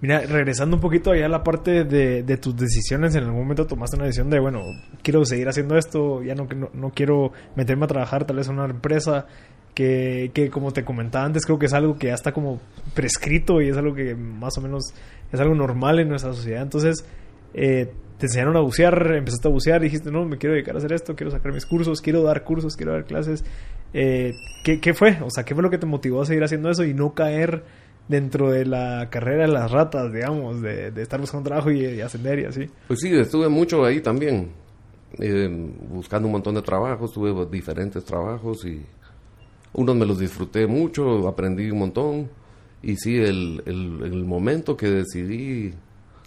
Mira, 0.01 0.21
regresando 0.21 0.77
un 0.77 0.81
poquito 0.81 1.11
allá 1.11 1.27
a 1.27 1.29
la 1.29 1.45
parte 1.45 1.85
de, 1.85 2.23
de, 2.23 2.37
tus 2.39 2.57
decisiones, 2.57 3.14
en 3.14 3.25
algún 3.25 3.41
momento 3.41 3.66
tomaste 3.66 3.97
una 3.97 4.07
decisión 4.07 4.31
de, 4.31 4.41
bueno, 4.41 4.62
quiero 5.03 5.25
seguir 5.25 5.49
haciendo 5.49 5.77
esto, 5.77 6.23
ya 6.23 6.35
no, 6.35 6.47
no, 6.47 6.71
no 6.73 6.91
quiero 6.91 7.33
meterme 7.57 7.85
a 7.85 7.89
trabajar 7.89 8.25
tal 8.25 8.37
vez 8.37 8.49
en 8.49 8.55
una 8.55 8.64
empresa 8.64 9.27
que, 9.79 10.33
que, 10.35 10.51
como 10.51 10.72
te 10.72 10.85
comentaba 10.85 11.24
antes, 11.24 11.47
creo 11.47 11.57
que 11.57 11.66
es 11.66 11.72
algo 11.72 11.97
que 11.97 12.09
ya 12.09 12.14
está 12.14 12.33
como 12.33 12.61
prescrito 12.95 13.62
y 13.62 13.68
es 13.68 13.76
algo 13.76 13.95
que 13.95 14.16
más 14.16 14.59
o 14.59 14.61
menos 14.61 14.93
es 15.33 15.39
algo 15.39 15.55
normal 15.55 16.01
en 16.01 16.09
nuestra 16.09 16.33
sociedad. 16.33 16.62
Entonces, 16.62 17.05
eh, 17.55 17.89
te 18.18 18.26
enseñaron 18.26 18.57
a 18.57 18.61
bucear, 18.61 19.14
empezaste 19.14 19.47
a 19.47 19.53
bucear, 19.53 19.81
dijiste, 19.81 20.11
no, 20.11 20.24
me 20.24 20.37
quiero 20.37 20.55
dedicar 20.55 20.74
a 20.74 20.79
hacer 20.79 20.93
esto, 20.93 21.14
quiero 21.14 21.31
sacar 21.31 21.53
mis 21.53 21.64
cursos, 21.64 22.01
quiero 22.01 22.24
dar 22.24 22.43
cursos, 22.43 22.74
quiero 22.74 22.91
dar 22.91 23.05
clases. 23.05 23.45
Eh, 23.95 24.33
¿qué, 24.64 24.81
¿Qué 24.81 24.95
fue? 24.95 25.20
O 25.22 25.31
sea, 25.31 25.45
¿qué 25.45 25.55
fue 25.55 25.62
lo 25.62 25.70
que 25.70 25.79
te 25.79 25.87
motivó 25.87 26.22
a 26.22 26.26
seguir 26.26 26.43
haciendo 26.43 26.70
eso 26.70 26.83
y 26.83 26.93
no 26.93 27.14
caer 27.14 27.62
dentro 28.09 28.51
de 28.51 28.66
la 28.66 29.09
carrera 29.11 29.47
de 29.47 29.53
las 29.53 29.70
ratas, 29.70 30.12
digamos, 30.12 30.61
de, 30.61 30.89
estar 30.97 31.20
buscando 31.20 31.51
trabajo 31.51 31.70
y, 31.70 32.01
ascender 32.01 32.41
y 32.41 32.45
así. 32.47 32.68
Pues 32.89 32.99
sí, 32.99 33.14
estuve 33.14 33.49
mucho 33.49 33.85
ahí 33.85 34.01
también, 34.01 34.51
eh, 35.20 35.49
buscando 35.89 36.26
un 36.26 36.33
montón 36.33 36.57
de 36.57 36.62
trabajos, 36.62 37.12
tuve 37.12 37.47
diferentes 37.47 38.05
trabajos 38.05 38.64
y 38.64 38.83
unos 39.79 39.97
me 39.97 40.07
los 40.07 40.18
disfruté 40.18 40.66
mucho, 40.66 41.26
aprendí 41.29 41.70
un 41.70 41.79
montón 41.79 42.31
y 42.83 42.97
sí, 42.97 43.16
el, 43.16 43.62
el, 43.66 44.01
el 44.03 44.24
momento 44.24 44.76
que 44.76 44.89
decidí 44.89 45.72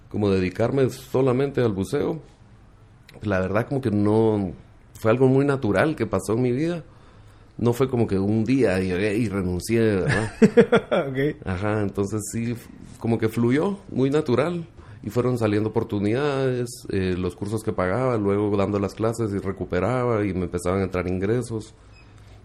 como 0.09 0.29
dedicarme 0.29 0.89
solamente 0.89 1.61
al 1.61 1.71
buceo, 1.71 2.21
la 3.21 3.39
verdad 3.39 3.67
como 3.67 3.81
que 3.81 3.91
no, 3.91 4.51
fue 4.93 5.11
algo 5.11 5.27
muy 5.27 5.45
natural 5.45 5.95
que 5.95 6.05
pasó 6.05 6.33
en 6.33 6.41
mi 6.41 6.51
vida 6.51 6.83
no 7.61 7.73
fue 7.73 7.89
como 7.89 8.07
que 8.07 8.17
un 8.17 8.43
día 8.43 8.79
llegué 8.79 9.15
y 9.15 9.29
renuncié, 9.29 9.79
¿verdad? 9.79 10.33
Ajá, 11.45 11.81
entonces 11.81 12.21
sí, 12.31 12.55
como 12.99 13.19
que 13.19 13.29
fluyó, 13.29 13.77
muy 13.91 14.09
natural. 14.09 14.67
Y 15.03 15.09
fueron 15.09 15.37
saliendo 15.37 15.69
oportunidades, 15.69 16.69
eh, 16.89 17.15
los 17.17 17.35
cursos 17.35 17.63
que 17.63 17.71
pagaba, 17.71 18.17
luego 18.17 18.55
dando 18.55 18.77
las 18.79 18.93
clases 18.93 19.31
y 19.33 19.37
recuperaba 19.39 20.25
y 20.25 20.33
me 20.33 20.43
empezaban 20.43 20.81
a 20.81 20.83
entrar 20.83 21.07
ingresos. 21.07 21.73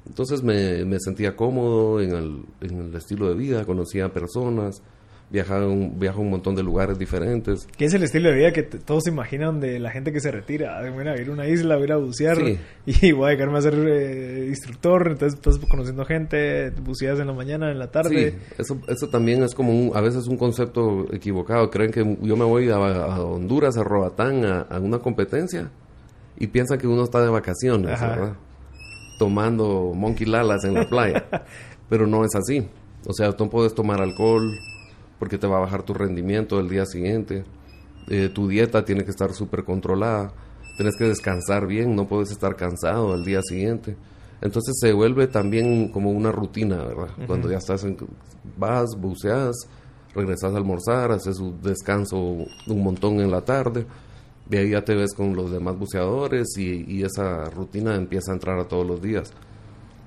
Entonces 0.07 0.43
me, 0.43 0.85
me 0.85 0.99
sentía 1.01 1.37
cómodo 1.37 2.01
en 2.01 2.13
el, 2.13 2.45
en 2.61 2.81
el 2.81 2.95
estilo 2.95 3.29
de 3.29 3.35
vida, 3.35 3.65
conocía 3.65 4.13
personas, 4.13 4.83
viaja 5.31 5.67
un, 5.67 5.99
viaja 5.99 6.19
un 6.19 6.31
montón 6.31 6.55
de 6.55 6.63
lugares 6.63 6.99
diferentes. 6.99 7.67
¿Qué 7.77 7.87
es 7.87 7.95
el 7.95 8.03
estilo 8.05 8.31
de 8.31 8.37
vida 8.37 8.53
que 8.53 8.63
todos 8.63 9.05
se 9.05 9.11
imaginan 9.11 9.61
de 9.61 9.79
la 9.79 9.91
gente 9.91 10.13
que 10.13 10.21
se 10.21 10.31
retira? 10.31 10.81
Voy 10.91 11.07
a 11.07 11.21
ir 11.21 11.29
a 11.29 11.33
una 11.33 11.49
isla, 11.49 11.75
voy 11.75 11.83
a 11.83 11.87
ir 11.87 11.93
a 11.93 11.97
bucear 11.97 12.39
y 12.87 13.13
voy 13.13 13.25
a 13.25 13.29
dedicarme 13.29 13.59
a 13.59 13.63
ser 13.63 13.75
eh, 13.75 14.47
instructor, 14.49 15.09
entonces 15.11 15.35
estás 15.35 15.59
conociendo 15.69 16.05
gente, 16.05 16.71
buceas 16.71 17.19
en 17.19 17.27
la 17.27 17.33
mañana, 17.33 17.71
en 17.71 17.79
la 17.79 17.91
tarde. 17.91 18.31
Sí, 18.31 18.39
eso, 18.59 18.81
eso 18.89 19.09
también 19.09 19.43
es 19.43 19.55
como 19.55 19.95
a 19.95 20.01
veces 20.01 20.27
un 20.29 20.37
concepto 20.37 21.13
equivocado. 21.13 21.71
Creen 21.71 21.91
que 21.91 22.17
yo 22.23 22.37
me 22.37 22.45
voy 22.45 22.71
a, 22.71 22.79
Honduras, 22.79 23.77
a 23.77 23.85
Roatán, 23.85 24.45
a, 24.45 24.79
una 24.79 24.99
competencia 24.99 25.71
y 26.39 26.47
piensan 26.49 26.79
que 26.79 26.87
uno 26.87 27.03
está 27.03 27.21
de 27.23 27.31
vacaciones, 27.31 28.01
¿verdad? 28.01 28.37
Tomando 29.19 29.93
monkey 29.95 30.27
lalas 30.27 30.65
en 30.65 30.75
la 30.75 30.89
playa. 30.89 31.27
Pero 31.89 32.07
no 32.07 32.25
es 32.25 32.35
así. 32.35 32.69
O 33.07 33.13
sea, 33.13 33.33
tú 33.33 33.49
puedes 33.49 33.75
tomar 33.75 34.01
alcohol, 34.01 34.59
porque 35.19 35.39
te 35.39 35.47
va 35.47 35.59
a 35.59 35.61
bajar 35.61 35.83
tu 35.83 35.95
rendimiento 35.95 36.59
el 36.59 36.69
día 36.69 36.85
siguiente. 36.87 37.45
Eh, 38.09 38.31
tu 38.33 38.49
dieta 38.49 38.85
tiene 38.85 39.05
que 39.05 39.11
estar 39.11 39.33
súper 39.33 39.65
controlada. 39.65 40.33
Tienes 40.77 40.97
que 40.97 41.05
descansar 41.05 41.67
bien, 41.67 41.97
no 41.97 42.07
puedes 42.07 42.31
estar 42.31 42.57
cansado 42.57 43.15
el 43.15 43.25
día 43.25 43.41
siguiente. 43.43 43.97
Entonces 44.41 44.77
se 44.79 44.93
vuelve 44.93 45.27
también 45.27 45.89
como 45.89 46.11
una 46.11 46.31
rutina, 46.31 46.77
¿verdad? 46.77 47.09
Cuando 47.27 47.51
ya 47.51 47.57
estás 47.57 47.85
en, 47.85 47.97
vas, 48.59 48.91
buceas, 48.99 49.57
regresas 50.15 50.53
a 50.53 50.57
almorzar, 50.57 51.13
haces 51.13 51.39
un 51.39 51.61
descanso 51.63 52.19
un 52.19 52.83
montón 52.83 53.21
en 53.21 53.31
la 53.31 53.43
tarde, 53.43 53.87
de 54.49 54.59
ahí 54.59 54.71
ya 54.71 54.85
te 54.85 54.95
ves 54.95 55.15
con 55.15 55.35
los 55.35 55.51
demás 55.51 55.79
buceadores 55.79 56.57
y, 56.57 56.85
y 56.87 57.03
esa 57.03 57.45
rutina 57.51 57.95
empieza 57.97 58.31
a 58.31 58.35
entrar 58.35 58.59
a 58.59 58.69
todos 58.69 58.87
los 58.87 59.03
días. 59.03 59.33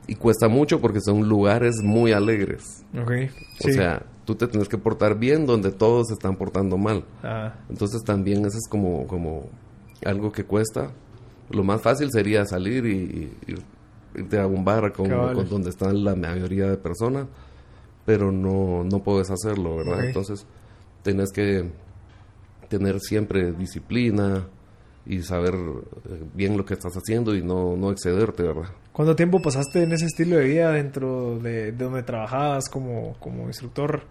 Y 0.08 0.16
cuesta 0.16 0.48
mucho 0.48 0.82
porque 0.82 1.02
son 1.02 1.28
lugares 1.30 1.76
muy 1.84 2.14
alegres. 2.14 2.84
Okay. 3.00 3.30
O 3.64 3.72
sea, 3.72 4.04
tú 4.26 4.36
te 4.36 4.48
tienes 4.48 4.68
que 4.68 4.78
portar 4.78 5.20
bien 5.20 5.46
donde 5.46 5.72
todos 5.72 6.08
se 6.08 6.14
están 6.14 6.36
portando 6.36 6.78
mal. 6.78 7.06
Ah. 7.22 7.54
Entonces 7.70 8.02
también 8.04 8.40
eso 8.40 8.58
es 8.58 8.68
como, 8.68 9.06
como 9.06 9.50
algo 10.06 10.32
que 10.32 10.46
cuesta. 10.46 10.92
Lo 11.52 11.64
más 11.64 11.82
fácil 11.82 12.10
sería 12.12 12.46
salir 12.46 12.86
y, 12.86 13.32
irte 14.16 14.40
a 14.40 14.48
un 14.48 14.66
bar 14.66 14.92
con, 14.94 15.10
donde 15.48 15.70
están 15.70 16.04
la 16.04 16.16
mayoría 16.16 16.68
de 16.68 16.78
personas, 16.78 17.28
pero 18.06 18.32
no, 18.32 18.84
no 18.84 19.04
puedes 19.04 19.30
hacerlo, 19.30 19.78
¿verdad? 19.78 20.06
Entonces 20.06 20.46
tienes 21.04 21.32
que 21.32 21.70
tener 22.70 23.00
siempre 23.00 23.52
disciplina 23.52 24.48
y 25.06 25.22
saber 25.24 25.56
eh, 25.56 26.24
bien 26.34 26.56
lo 26.56 26.64
que 26.66 26.76
estás 26.76 26.94
haciendo 26.94 27.36
y 27.36 27.42
no, 27.42 27.76
no 27.76 27.92
excederte, 27.92 28.44
¿verdad? 28.44 28.70
¿Cuánto 28.94 29.16
tiempo 29.16 29.42
pasaste 29.42 29.84
en 29.84 29.92
ese 29.92 30.06
estilo 30.06 30.38
de 30.38 30.46
vida 30.46 30.72
dentro 30.72 31.40
de, 31.40 31.72
donde 31.72 32.04
trabajabas 32.04 32.70
como, 32.70 33.16
como 33.20 33.48
instructor? 33.48 34.04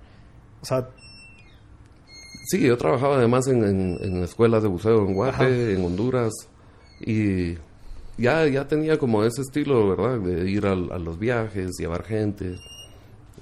O 0.61 0.67
sea... 0.67 0.89
Sí, 2.47 2.63
yo 2.63 2.77
trabajaba 2.79 3.17
además 3.17 3.47
en, 3.47 3.63
en, 3.63 4.23
escuelas 4.23 4.63
de 4.63 4.69
buceo 4.69 5.07
en 5.07 5.15
Guate, 5.15 5.75
en 5.75 5.85
Honduras, 5.85 6.33
y 7.01 7.59
ya, 8.17 8.47
ya 8.47 8.67
tenía 8.67 8.99
como 8.99 9.23
ese 9.23 9.43
estilo, 9.43 9.91
¿verdad? 9.91 10.19
De 10.19 10.51
ir 10.51 10.67
a, 10.67 10.75
los 10.75 11.19
viajes, 11.19 11.77
llevar 11.79 12.05
gente, 12.05 12.57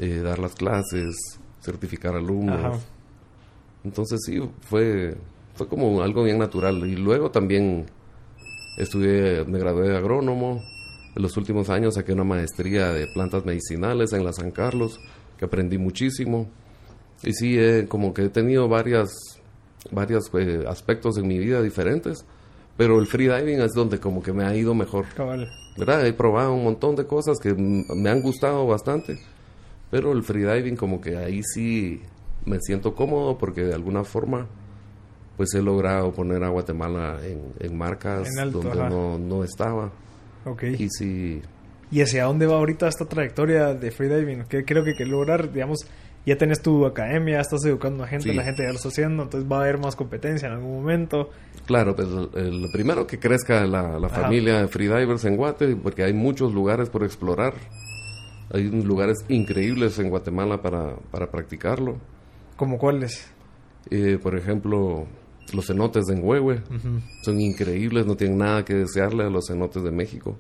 eh, 0.01 0.21
dar 0.25 0.41
las 0.41 0.57
clases, 0.57 1.15
certificar 1.61 2.17
alumnos. 2.17 2.85
Entonces 3.87 4.21
sí, 4.27 4.41
fue, 4.63 5.17
fue 5.55 5.69
como 5.69 6.03
algo 6.03 6.25
bien 6.25 6.39
natural. 6.39 6.85
Y 6.89 6.97
luego 6.97 7.31
también 7.31 7.87
estudié, 8.77 9.45
me 9.45 9.61
gradué 9.61 9.89
de 9.89 9.97
agrónomo. 9.97 10.61
En 11.15 11.23
los 11.23 11.37
últimos 11.37 11.71
años 11.71 11.95
saqué 11.95 12.13
una 12.13 12.25
maestría 12.25 12.93
de 12.93 13.07
plantas 13.07 13.45
medicinales 13.45 14.13
en 14.13 14.25
la 14.25 14.33
San 14.33 14.51
Carlos, 14.51 14.99
que 15.39 15.45
aprendí 15.45 15.79
muchísimo. 15.79 16.49
Y 17.23 17.33
sí, 17.33 17.57
como 17.89 18.13
que 18.13 18.25
he 18.25 18.29
tenido 18.29 18.69
varias, 18.69 19.41
varios 19.93 20.29
eh, 20.35 20.65
aspectos 20.67 21.17
en 21.17 21.29
mi 21.29 21.39
vida 21.39 21.63
diferentes, 21.63 22.27
pero 22.77 22.99
el 22.99 23.07
freediving 23.07 23.61
es 23.61 23.73
donde 23.73 24.01
como 24.01 24.21
que 24.21 24.33
me 24.33 24.45
ha 24.45 24.55
ido 24.55 24.75
mejor. 24.75 25.07
¿Verdad? 25.79 26.05
He 26.05 26.13
probado 26.13 26.55
un 26.55 26.65
montón 26.65 26.97
de 26.97 27.07
cosas 27.07 27.39
que 27.39 27.55
me 27.55 28.11
han 28.11 28.21
gustado 28.21 28.67
bastante, 28.67 29.21
pero 29.93 30.11
el 30.11 30.25
freediving 30.25 30.75
como 30.75 31.01
que 31.01 31.17
ahí 31.17 31.41
sí 31.45 32.03
me 32.47 32.59
siento 32.61 32.95
cómodo 32.95 33.37
porque 33.37 33.63
de 33.63 33.75
alguna 33.75 34.05
forma 34.05 34.47
pues 35.37 35.53
he 35.55 35.61
logrado 35.61 36.13
poner 36.13 36.43
a 36.45 36.49
Guatemala 36.49 37.19
en, 37.23 37.77
marcas 37.77 38.27
donde 38.51 38.89
no, 38.89 39.19
no, 39.19 39.45
estaba. 39.45 39.93
Okay. 40.45 40.75
Y 40.79 40.89
sí... 40.89 41.43
¿Y 41.91 42.01
hacia 42.01 42.25
dónde 42.25 42.47
va 42.47 42.57
ahorita 42.57 42.89
esta 42.89 43.05
trayectoria 43.05 43.75
de 43.75 43.91
freediving? 43.91 44.45
¿Qué 44.49 44.65
creo 44.65 44.83
que, 44.83 44.95
que 44.95 45.05
lograr, 45.05 45.53
digamos, 45.53 45.87
ya 46.27 46.37
tenés 46.37 46.61
tu 46.61 46.85
academia, 46.85 47.41
estás 47.41 47.65
educando 47.65 48.03
a 48.03 48.09
gente, 48.09 48.35
la 48.35 48.43
gente 48.43 48.65
ya 48.65 48.71
lo 48.71 48.77
está 48.77 48.89
haciendo, 48.89 49.23
entonces 49.23 49.49
va 49.51 49.59
a 49.59 49.61
haber 49.61 49.79
más 49.79 49.95
competencia 49.95 50.49
en 50.49 50.55
algún 50.55 50.73
momento. 50.73 51.31
Claro, 51.67 51.95
pues 51.95 52.09
el, 52.35 52.67
primero 52.73 53.07
que 53.07 53.21
crezca 53.21 53.65
la, 53.65 54.09
familia 54.09 54.59
de 54.61 54.69
freedivers 54.69 55.25
en 55.25 55.37
Guate, 55.37 55.77
porque 55.77 56.03
hay 56.03 56.13
muchos 56.13 56.53
lugares 56.53 56.91
por 56.91 57.05
explorar. 57.05 57.55
Hay 58.53 58.65
lugares 58.65 59.19
increíbles 59.29 59.99
en 60.01 60.11
Guatemala 60.11 60.63
para, 60.63 60.97
para 61.13 61.31
practicarlo. 61.31 61.99
¿Como 62.57 62.79
cuáles? 62.79 63.29
Eh, 63.91 64.19
por 64.21 64.37
ejemplo, 64.37 65.07
los 65.53 65.67
cenotes 65.67 66.07
de 66.07 66.15
Enhuehue. 66.15 66.63
Son 67.23 67.41
increíbles, 67.41 68.07
no 68.07 68.17
tienen 68.17 68.39
nada 68.39 68.65
que 68.65 68.75
desearle 68.75 69.25
a 69.25 69.31
los 69.31 69.47
cenotes 69.47 69.83
de 69.83 69.91
México. 69.91 70.37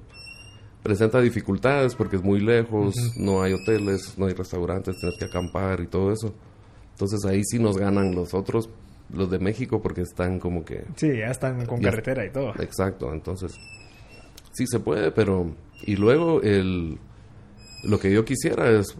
Presenta 0.82 1.20
dificultades 1.20 1.94
porque 1.94 2.16
es 2.16 2.22
muy 2.22 2.40
lejos, 2.40 2.94
no 3.16 3.42
hay 3.42 3.52
hoteles, 3.52 4.16
no 4.16 4.26
hay 4.26 4.34
restaurantes, 4.34 4.96
tienes 4.98 5.18
que 5.18 5.24
acampar 5.24 5.80
y 5.80 5.88
todo 5.88 6.12
eso. 6.12 6.32
Entonces 6.92 7.24
ahí 7.26 7.42
sí 7.44 7.58
nos 7.58 7.76
ganan 7.76 8.14
los 8.14 8.34
otros, 8.34 8.70
los 9.12 9.30
de 9.30 9.38
México, 9.38 9.82
porque 9.82 10.02
están 10.02 10.38
como 10.38 10.64
que... 10.64 10.84
Sí, 10.96 11.08
ya 11.08 11.26
están 11.26 11.66
con 11.66 11.80
carretera 11.80 12.24
y 12.24 12.30
todo. 12.30 12.54
Exacto, 12.60 13.12
entonces 13.12 13.54
sí 14.52 14.66
se 14.66 14.80
puede, 14.80 15.10
pero... 15.10 15.54
Y 15.82 15.96
luego 15.96 16.40
el... 16.42 16.98
Lo 17.84 18.00
que 18.00 18.10
yo 18.10 18.24
quisiera 18.24 18.70
es 18.70 18.96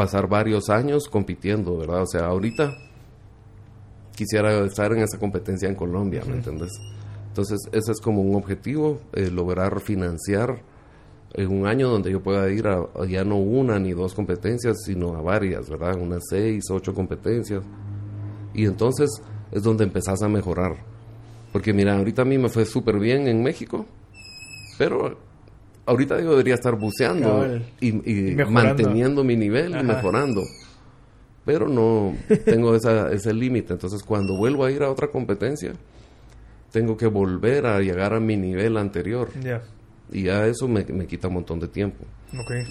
pasar 0.00 0.30
varios 0.30 0.70
años 0.70 1.10
compitiendo, 1.10 1.76
¿verdad? 1.76 2.00
O 2.00 2.06
sea, 2.06 2.24
ahorita 2.24 2.74
quisiera 4.16 4.64
estar 4.64 4.90
en 4.92 5.02
esa 5.02 5.18
competencia 5.18 5.68
en 5.68 5.74
Colombia, 5.74 6.22
¿me 6.26 6.36
entiendes? 6.36 6.70
Entonces, 7.28 7.58
ese 7.70 7.92
es 7.92 8.00
como 8.00 8.22
un 8.22 8.34
objetivo, 8.34 8.98
eh, 9.12 9.30
lograr 9.30 9.78
financiar 9.80 10.62
en 11.34 11.48
un 11.52 11.66
año 11.66 11.90
donde 11.90 12.10
yo 12.10 12.22
pueda 12.22 12.50
ir 12.50 12.66
a, 12.66 12.88
ya 13.06 13.24
no 13.24 13.36
una 13.36 13.78
ni 13.78 13.92
dos 13.92 14.14
competencias, 14.14 14.78
sino 14.86 15.14
a 15.16 15.20
varias, 15.20 15.68
¿verdad? 15.68 16.00
Unas 16.00 16.22
seis, 16.30 16.64
ocho 16.70 16.94
competencias. 16.94 17.62
Y 18.54 18.64
entonces 18.64 19.10
es 19.52 19.62
donde 19.62 19.84
empezás 19.84 20.22
a 20.22 20.28
mejorar. 20.28 20.76
Porque 21.52 21.74
mira, 21.74 21.94
ahorita 21.94 22.22
a 22.22 22.24
mí 22.24 22.38
me 22.38 22.48
fue 22.48 22.64
súper 22.64 22.98
bien 22.98 23.28
en 23.28 23.42
México, 23.42 23.84
pero 24.78 25.18
ahorita 25.86 26.20
yo 26.20 26.30
debería 26.30 26.54
estar 26.54 26.76
buceando 26.76 27.60
y, 27.80 27.92
manteniendo 28.48 29.24
mi 29.24 29.36
nivel 29.36 29.76
y 29.78 29.82
mejorando 29.82 30.42
pero 31.44 31.68
no 31.68 32.14
tengo 32.44 32.74
esa, 32.74 33.10
ese 33.10 33.32
límite. 33.32 33.72
Entonces, 33.72 34.02
cuando 34.02 34.36
vuelvo 34.36 34.64
a 34.64 34.70
ir 34.70 34.82
a 34.82 34.90
otra 34.90 35.08
competencia, 35.08 35.72
tengo 36.70 36.96
que 36.96 37.06
volver 37.06 37.66
a 37.66 37.80
llegar 37.80 38.14
a 38.14 38.20
mi 38.20 38.36
nivel 38.36 38.76
anterior. 38.76 39.30
Y 40.12 40.24
ya 40.24 40.46
eso 40.46 40.68
me, 40.68 40.84
quita 41.06 41.28
un 41.28 41.34
montón 41.34 41.60
de 41.60 41.68
tiempo. 41.68 42.04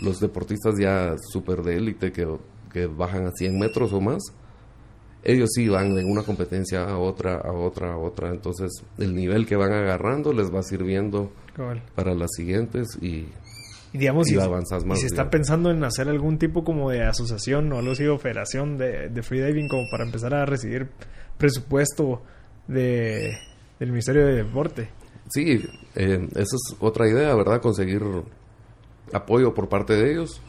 Los 0.02 0.20
deportistas 0.20 0.76
ya 0.80 1.16
súper 1.32 1.62
de 1.62 1.76
élite 1.76 2.12
que, 2.12 2.28
que, 2.72 2.86
bajan 2.88 3.28
a 3.28 3.32
100 3.32 3.60
metros 3.60 3.92
o 3.92 4.00
más, 4.00 4.22
ellos 5.24 5.50
sí 5.54 5.68
van 5.68 5.96
de 5.96 6.04
una 6.04 6.24
competencia 6.24 6.84
a 6.84 6.98
otra, 6.98 7.36
a 7.36 7.52
otra, 7.52 7.94
a 7.94 7.98
otra. 7.98 8.30
Entonces, 8.30 8.72
el 8.98 9.16
nivel 9.16 9.46
que 9.46 9.56
van 9.56 9.74
agarrando 9.74 10.34
les 10.34 10.54
va 10.54 10.64
sirviendo 10.64 11.32
para 11.96 12.14
las 12.14 12.30
siguientes 12.36 12.88
y 13.02 13.28
y 13.92 13.98
digamos, 13.98 14.28
si, 14.28 14.40
avanzas 14.40 14.86
más. 14.86 15.00
Y 15.00 15.02
se 15.02 15.08
está 15.08 15.30
pensando 15.30 15.72
en 15.72 15.84
hacer 15.84 16.10
algún 16.10 16.38
tipo 16.38 16.64
como 16.64 16.92
de 16.92 17.04
asociación 17.04 17.72
o 17.74 17.80
algo 17.80 17.94
así, 17.94 18.06
o 18.06 18.20
federación 18.20 18.78
de, 18.78 19.10
de 19.10 19.24
freediving 19.24 19.68
como 19.68 19.84
para 19.90 20.06
empezar 20.06 20.34
a 20.36 20.46
recibir 20.46 20.90
presupuesto 21.38 22.22
de, 22.68 23.36
del 23.80 23.90
Ministerio 23.90 24.28
de 24.28 24.36
Deporte. 24.44 24.90
Sí, 25.30 25.64
eh, 25.96 26.28
esa 26.32 26.56
es 26.56 26.76
otra 26.80 27.08
idea, 27.08 27.34
¿verdad? 27.36 27.62
Conseguir 27.62 28.04
apoyo 29.12 29.54
por 29.54 29.70
parte 29.70 29.94
de 29.94 30.12
ellos. 30.12 30.42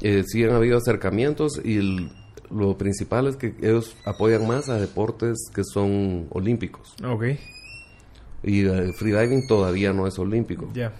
Eh, 0.00 0.22
sí 0.26 0.44
han 0.44 0.52
habido 0.52 0.78
acercamientos 0.78 1.60
y 1.64 2.10
lo 2.54 2.78
principal 2.78 3.26
es 3.26 3.36
que 3.36 3.54
ellos 3.60 3.96
apoyan 4.04 4.46
más 4.46 4.68
a 4.68 4.76
deportes 4.76 5.50
que 5.54 5.62
son 5.64 6.26
olímpicos. 6.30 6.94
Ok. 7.04 7.24
Y 8.42 8.60
el 8.66 8.94
freediving 8.94 9.46
todavía 9.46 9.92
no 9.92 10.06
es 10.06 10.18
olímpico. 10.18 10.70
Ya. 10.74 10.92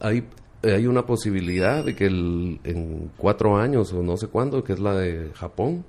Hay 0.00 0.24
eh, 0.64 0.72
hay 0.72 0.86
una 0.86 1.04
posibilidad 1.04 1.84
de 1.84 1.94
que 1.94 2.06
en 2.06 3.10
cuatro 3.18 3.58
años 3.58 3.92
o 3.92 4.02
no 4.02 4.16
sé 4.16 4.28
cuándo, 4.28 4.64
que 4.64 4.72
es 4.72 4.80
la 4.80 4.94
de 4.94 5.30
Japón, 5.34 5.84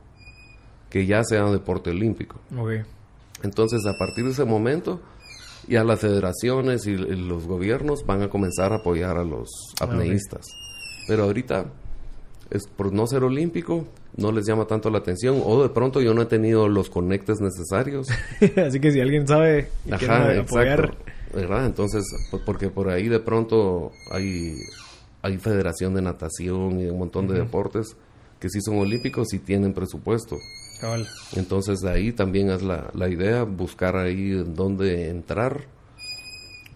que 0.89 1.05
ya 1.05 1.23
sea 1.23 1.45
un 1.45 1.53
deporte 1.53 1.91
olímpico. 1.91 2.41
Entonces, 3.41 3.85
a 3.85 3.97
partir 3.97 4.25
de 4.25 4.31
ese 4.31 4.43
momento, 4.43 4.99
ya 5.69 5.85
las 5.85 6.01
federaciones 6.01 6.87
y, 6.87 6.97
los 6.97 7.47
gobiernos 7.47 8.05
van 8.05 8.23
a 8.23 8.29
comenzar 8.29 8.73
a 8.73 8.77
apoyar 8.77 9.17
a 9.17 9.23
los 9.23 9.49
ah, 9.79 9.85
apneístas. 9.85 10.45
Pero 11.07 11.23
ahorita, 11.23 11.67
es 12.49 12.67
por 12.67 12.93
no 12.93 13.07
ser 13.07 13.23
olímpico, 13.23 13.85
no 14.17 14.31
les 14.31 14.45
llama 14.45 14.65
tanto 14.65 14.89
la 14.89 14.99
atención 14.99 15.41
o 15.43 15.61
de 15.63 15.69
pronto 15.69 16.01
yo 16.01 16.13
no 16.13 16.21
he 16.21 16.25
tenido 16.25 16.67
los 16.67 16.89
conectes 16.89 17.39
necesarios. 17.41 18.07
Así 18.65 18.79
que 18.79 18.91
si 18.91 18.99
alguien 18.99 19.27
sabe 19.27 19.69
y 19.85 19.91
quiere 19.91 20.39
apoyar... 20.39 20.95
¿verdad? 21.33 21.65
Entonces, 21.65 22.05
porque 22.45 22.69
por 22.69 22.89
ahí 22.89 23.09
de 23.09 23.19
pronto 23.19 23.91
hay, 24.09 24.55
hay 25.21 25.37
federación 25.37 25.93
de 25.93 26.01
natación 26.01 26.79
y 26.79 26.85
un 26.85 26.97
montón 26.97 27.27
de 27.27 27.33
deportes 27.33 27.97
que 28.39 28.49
sí 28.49 28.61
son 28.61 28.77
olímpicos 28.77 29.33
y 29.33 29.39
tienen 29.39 29.73
presupuesto. 29.73 30.37
Entonces, 31.35 31.79
de 31.79 31.89
ahí 31.89 32.11
también 32.13 32.51
es 32.51 32.61
la, 32.61 32.89
la 32.93 33.09
idea, 33.09 33.43
buscar 33.43 33.97
ahí 33.97 34.31
dónde 34.31 35.09
entrar 35.09 35.65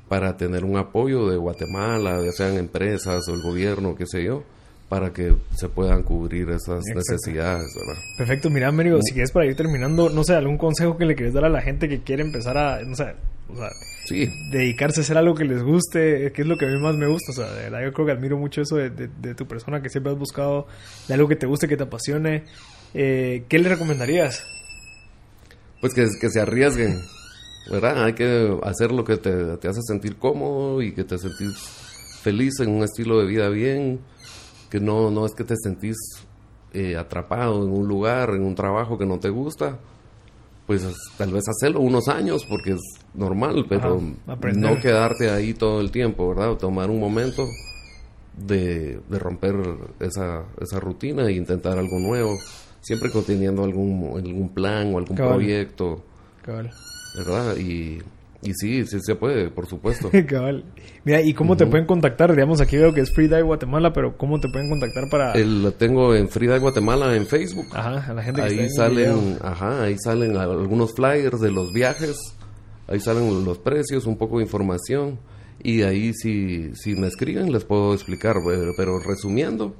para 0.08 0.36
tener 0.36 0.66
un 0.66 0.78
apoyo 0.78 1.30
de 1.30 1.38
Guatemala, 1.38 2.20
ya 2.24 2.32
sean 2.32 2.58
empresas 2.58 3.28
o 3.30 3.34
el 3.34 3.42
gobierno, 3.42 3.96
qué 3.96 4.06
sé 4.08 4.24
yo, 4.24 4.44
para 4.90 5.14
que 5.14 5.36
se 5.56 5.70
puedan 5.70 6.02
cubrir 6.02 6.50
esas 6.50 6.84
necesidades, 6.96 7.68
¿verdad? 7.76 8.02
Perfecto, 8.18 8.50
mira, 8.50 8.68
Américo, 8.70 9.00
si 9.04 9.14
quieres 9.14 9.32
para 9.32 9.46
ir 9.46 9.56
terminando, 9.56 10.10
no 10.10 10.24
sé, 10.24 10.34
algún 10.34 10.58
consejo 10.58 10.98
que 10.98 11.06
le 11.06 11.16
quieres 11.16 11.36
dar 11.36 11.46
a 11.46 11.50
la 11.50 11.62
gente 11.62 11.88
que 11.88 12.02
quiere 12.02 12.24
empezar 12.24 12.58
a, 12.58 12.82
no 12.82 12.96
sé, 12.96 13.14
o 13.50 13.56
sea, 13.56 13.70
sí. 14.08 14.28
dedicarse 14.52 15.02
a 15.02 15.04
hacer 15.04 15.18
algo 15.18 15.36
que 15.36 15.46
les 15.46 15.62
guste, 15.62 16.32
que 16.34 16.42
es 16.42 16.48
lo 16.48 16.58
que 16.58 16.66
a 16.66 16.70
mí 16.70 16.80
más 16.82 16.96
me 16.96 17.08
gusta, 17.08 17.32
o 17.32 17.36
sea, 17.36 17.52
de 17.54 17.64
verdad 17.66 17.84
yo 17.84 17.94
creo 17.94 18.06
que 18.08 18.12
admiro 18.14 18.38
mucho 18.38 18.62
eso 18.62 18.78
de, 18.78 19.36
tu 19.36 19.48
persona, 19.48 19.80
que 19.82 19.90
siempre 19.90 20.12
has 20.12 20.18
buscado 20.18 20.66
de 21.08 21.14
algo 21.14 21.28
que 21.28 21.36
te 21.36 21.46
guste, 21.46 21.68
que 21.68 21.78
te 21.78 21.84
apasione. 21.84 22.46
Eh, 22.96 23.44
¿Qué 23.48 23.60
le 23.60 23.70
recomendarías? 23.70 24.44
Pues 25.82 25.94
que, 25.94 26.08
que 26.20 26.30
se 26.32 26.42
arriesguen, 26.42 27.00
¿verdad? 27.72 28.06
Hay 28.06 28.14
que 28.14 28.58
hacer 28.64 28.92
lo 28.92 29.04
que 29.04 29.18
te, 29.18 29.58
te 29.58 29.68
hace 29.68 29.82
sentir 29.84 30.18
cómodo 30.18 30.82
y 30.82 30.94
que 30.94 31.04
te 31.04 31.20
sentís 31.20 31.56
feliz 32.24 32.60
en 32.60 32.72
un 32.72 32.84
estilo 32.84 33.20
de 33.20 33.28
vida 33.28 33.50
bien 33.50 34.00
que 34.70 34.80
no, 34.80 35.10
no 35.10 35.26
es 35.26 35.34
que 35.34 35.44
te 35.44 35.56
sentís 35.62 35.98
eh, 36.74 36.96
atrapado 36.96 37.64
en 37.66 37.72
un 37.72 37.88
lugar, 37.88 38.30
en 38.32 38.44
un 38.44 38.56
trabajo 38.56 38.98
que 38.98 39.06
no 39.06 39.20
te 39.20 39.30
gusta, 39.30 39.80
pues 40.68 40.86
tal 41.18 41.34
vez 41.34 41.44
hacerlo 41.50 41.80
unos 41.80 42.08
años 42.08 42.46
porque 42.48 42.74
es 42.74 42.82
normal, 43.16 43.66
pero 43.68 44.00
no 44.56 44.80
quedarte 44.80 45.32
ahí 45.32 45.56
todo 45.56 45.82
el 45.82 45.90
tiempo, 45.90 46.30
¿verdad? 46.30 46.56
tomar 46.58 46.92
un 46.92 47.00
momento 47.00 47.48
de, 48.38 49.02
romper 49.10 49.56
esa, 50.00 50.46
esa 50.62 50.80
rutina 50.80 51.26
e 51.28 51.34
intentar 51.34 51.78
algo 51.78 51.98
nuevo, 52.00 52.38
siempre 52.82 53.10
conteniendo 53.10 53.64
algún, 53.64 54.14
algún 54.16 54.50
plan 54.50 54.94
o 54.94 55.00
algún 55.00 55.18
proyecto, 55.18 56.04
¿verdad? 56.46 57.58
Y 57.58 58.00
y 58.42 58.54
sí, 58.54 58.86
sí 58.86 59.00
se 59.02 59.16
puede, 59.16 59.50
por 59.50 59.68
supuesto. 59.68 60.10
Cabal. 60.28 60.64
Mira, 61.04 61.22
¿y 61.22 61.34
cómo 61.34 61.58
te 61.58 61.66
pueden 61.66 61.86
contactar? 61.86 62.34
Digamos, 62.34 62.62
aquí 62.62 62.78
veo 62.78 62.94
que 62.94 63.02
es 63.02 63.12
Freedive 63.14 63.42
Guatemala, 63.42 63.92
pero 63.92 64.18
¿cómo 64.18 64.40
te 64.40 64.48
pueden 64.48 64.70
contactar 64.70 65.10
para...? 65.10 65.36
lo 65.38 65.72
tengo 65.74 66.16
en 66.16 66.30
Freedive 66.30 66.60
Guatemala 66.60 67.16
en 67.16 67.26
Facebook. 67.26 67.68
Ajá, 67.74 68.10
a 68.10 68.14
la 68.14 68.24
gente 68.24 68.42
que 68.42 68.48
ahí 68.48 68.70
salen, 68.70 69.38
Ajá, 69.42 69.84
ahí 69.84 69.98
salen 69.98 70.38
algunos 70.38 70.94
flyers 70.94 71.42
de 71.42 71.52
los 71.52 71.74
viajes, 71.74 72.16
ahí 72.88 73.00
salen 73.00 73.44
los 73.44 73.58
precios, 73.58 74.06
un 74.06 74.18
poco 74.18 74.38
de 74.38 74.44
información. 74.44 75.20
Y 75.62 75.82
ahí 75.82 76.14
si, 76.14 76.74
si 76.76 76.96
me 76.96 77.08
escriben 77.08 77.52
les 77.52 77.66
puedo 77.66 77.94
explicar, 77.94 78.36
pero 78.78 79.00
resumiendo, 79.00 79.76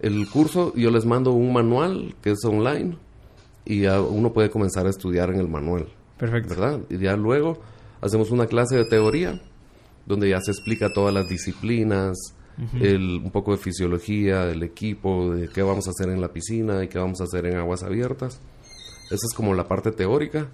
el 0.00 0.28
curso 0.28 0.72
yo 0.76 0.92
les 0.92 1.04
mando 1.04 1.32
un 1.32 1.52
manual 1.52 2.14
que 2.22 2.30
es 2.30 2.44
online 2.44 2.96
y 3.64 3.86
uno 3.86 4.32
puede 4.32 4.50
comenzar 4.50 4.86
a 4.86 4.90
estudiar 4.90 5.30
en 5.30 5.40
el 5.40 5.48
manual. 5.48 5.88
Perfecto. 6.22 6.50
¿Verdad? 6.50 6.80
Y 6.88 6.98
ya 6.98 7.16
luego 7.16 7.58
hacemos 8.00 8.30
una 8.30 8.46
clase 8.46 8.76
de 8.76 8.84
teoría 8.84 9.40
donde 10.06 10.28
ya 10.28 10.40
se 10.40 10.52
explica 10.52 10.92
todas 10.92 11.12
las 11.12 11.28
disciplinas, 11.28 12.16
el, 12.80 13.20
un 13.24 13.32
poco 13.32 13.50
de 13.50 13.58
fisiología 13.58 14.46
del 14.46 14.62
equipo, 14.62 15.34
de 15.34 15.48
qué 15.48 15.62
vamos 15.62 15.88
a 15.88 15.90
hacer 15.90 16.10
en 16.10 16.20
la 16.20 16.32
piscina 16.32 16.84
y 16.84 16.86
qué 16.86 17.00
vamos 17.00 17.20
a 17.20 17.24
hacer 17.24 17.46
en 17.46 17.56
aguas 17.56 17.82
abiertas. 17.82 18.40
Esa 19.06 19.26
es 19.26 19.34
como 19.34 19.52
la 19.52 19.66
parte 19.66 19.90
teórica. 19.90 20.46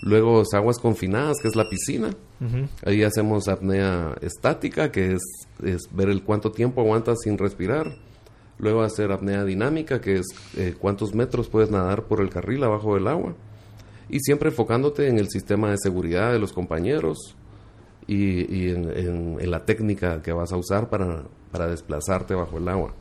Luego 0.00 0.42
aguas 0.54 0.78
confinadas, 0.78 1.36
que 1.42 1.48
es 1.48 1.56
la 1.56 1.68
piscina. 1.68 2.16
Ahí 2.86 3.02
hacemos 3.02 3.46
apnea 3.48 4.16
estática, 4.22 4.90
que 4.90 5.12
es, 5.12 5.22
es, 5.62 5.82
ver 5.92 6.08
el 6.08 6.22
cuánto 6.22 6.50
tiempo 6.50 6.80
aguantas 6.80 7.18
sin 7.22 7.36
respirar. 7.36 7.94
Luego 8.58 8.80
hacer 8.80 9.12
apnea 9.12 9.44
dinámica, 9.44 10.00
que 10.00 10.14
es 10.14 10.26
eh, 10.56 10.74
cuántos 10.78 11.14
metros 11.14 11.48
puedes 11.48 11.70
nadar 11.70 12.04
por 12.04 12.22
el 12.22 12.30
carril 12.30 12.64
abajo 12.64 12.94
del 12.94 13.06
agua 13.06 13.34
y 14.10 14.20
siempre 14.20 14.50
enfocándote 14.50 15.08
en 15.08 15.18
el 15.18 15.28
sistema 15.28 15.70
de 15.70 15.78
seguridad 15.78 16.32
de 16.32 16.38
los 16.38 16.52
compañeros 16.52 17.36
y, 18.06 18.70
en, 18.70 19.50
la 19.50 19.64
técnica 19.64 20.20
que 20.20 20.32
vas 20.32 20.52
a 20.52 20.56
usar 20.56 20.88
para, 20.88 21.24
para 21.52 21.68
desplazarte 21.68 22.34
bajo 22.34 22.58
el 22.58 22.68
agua. 22.68 22.94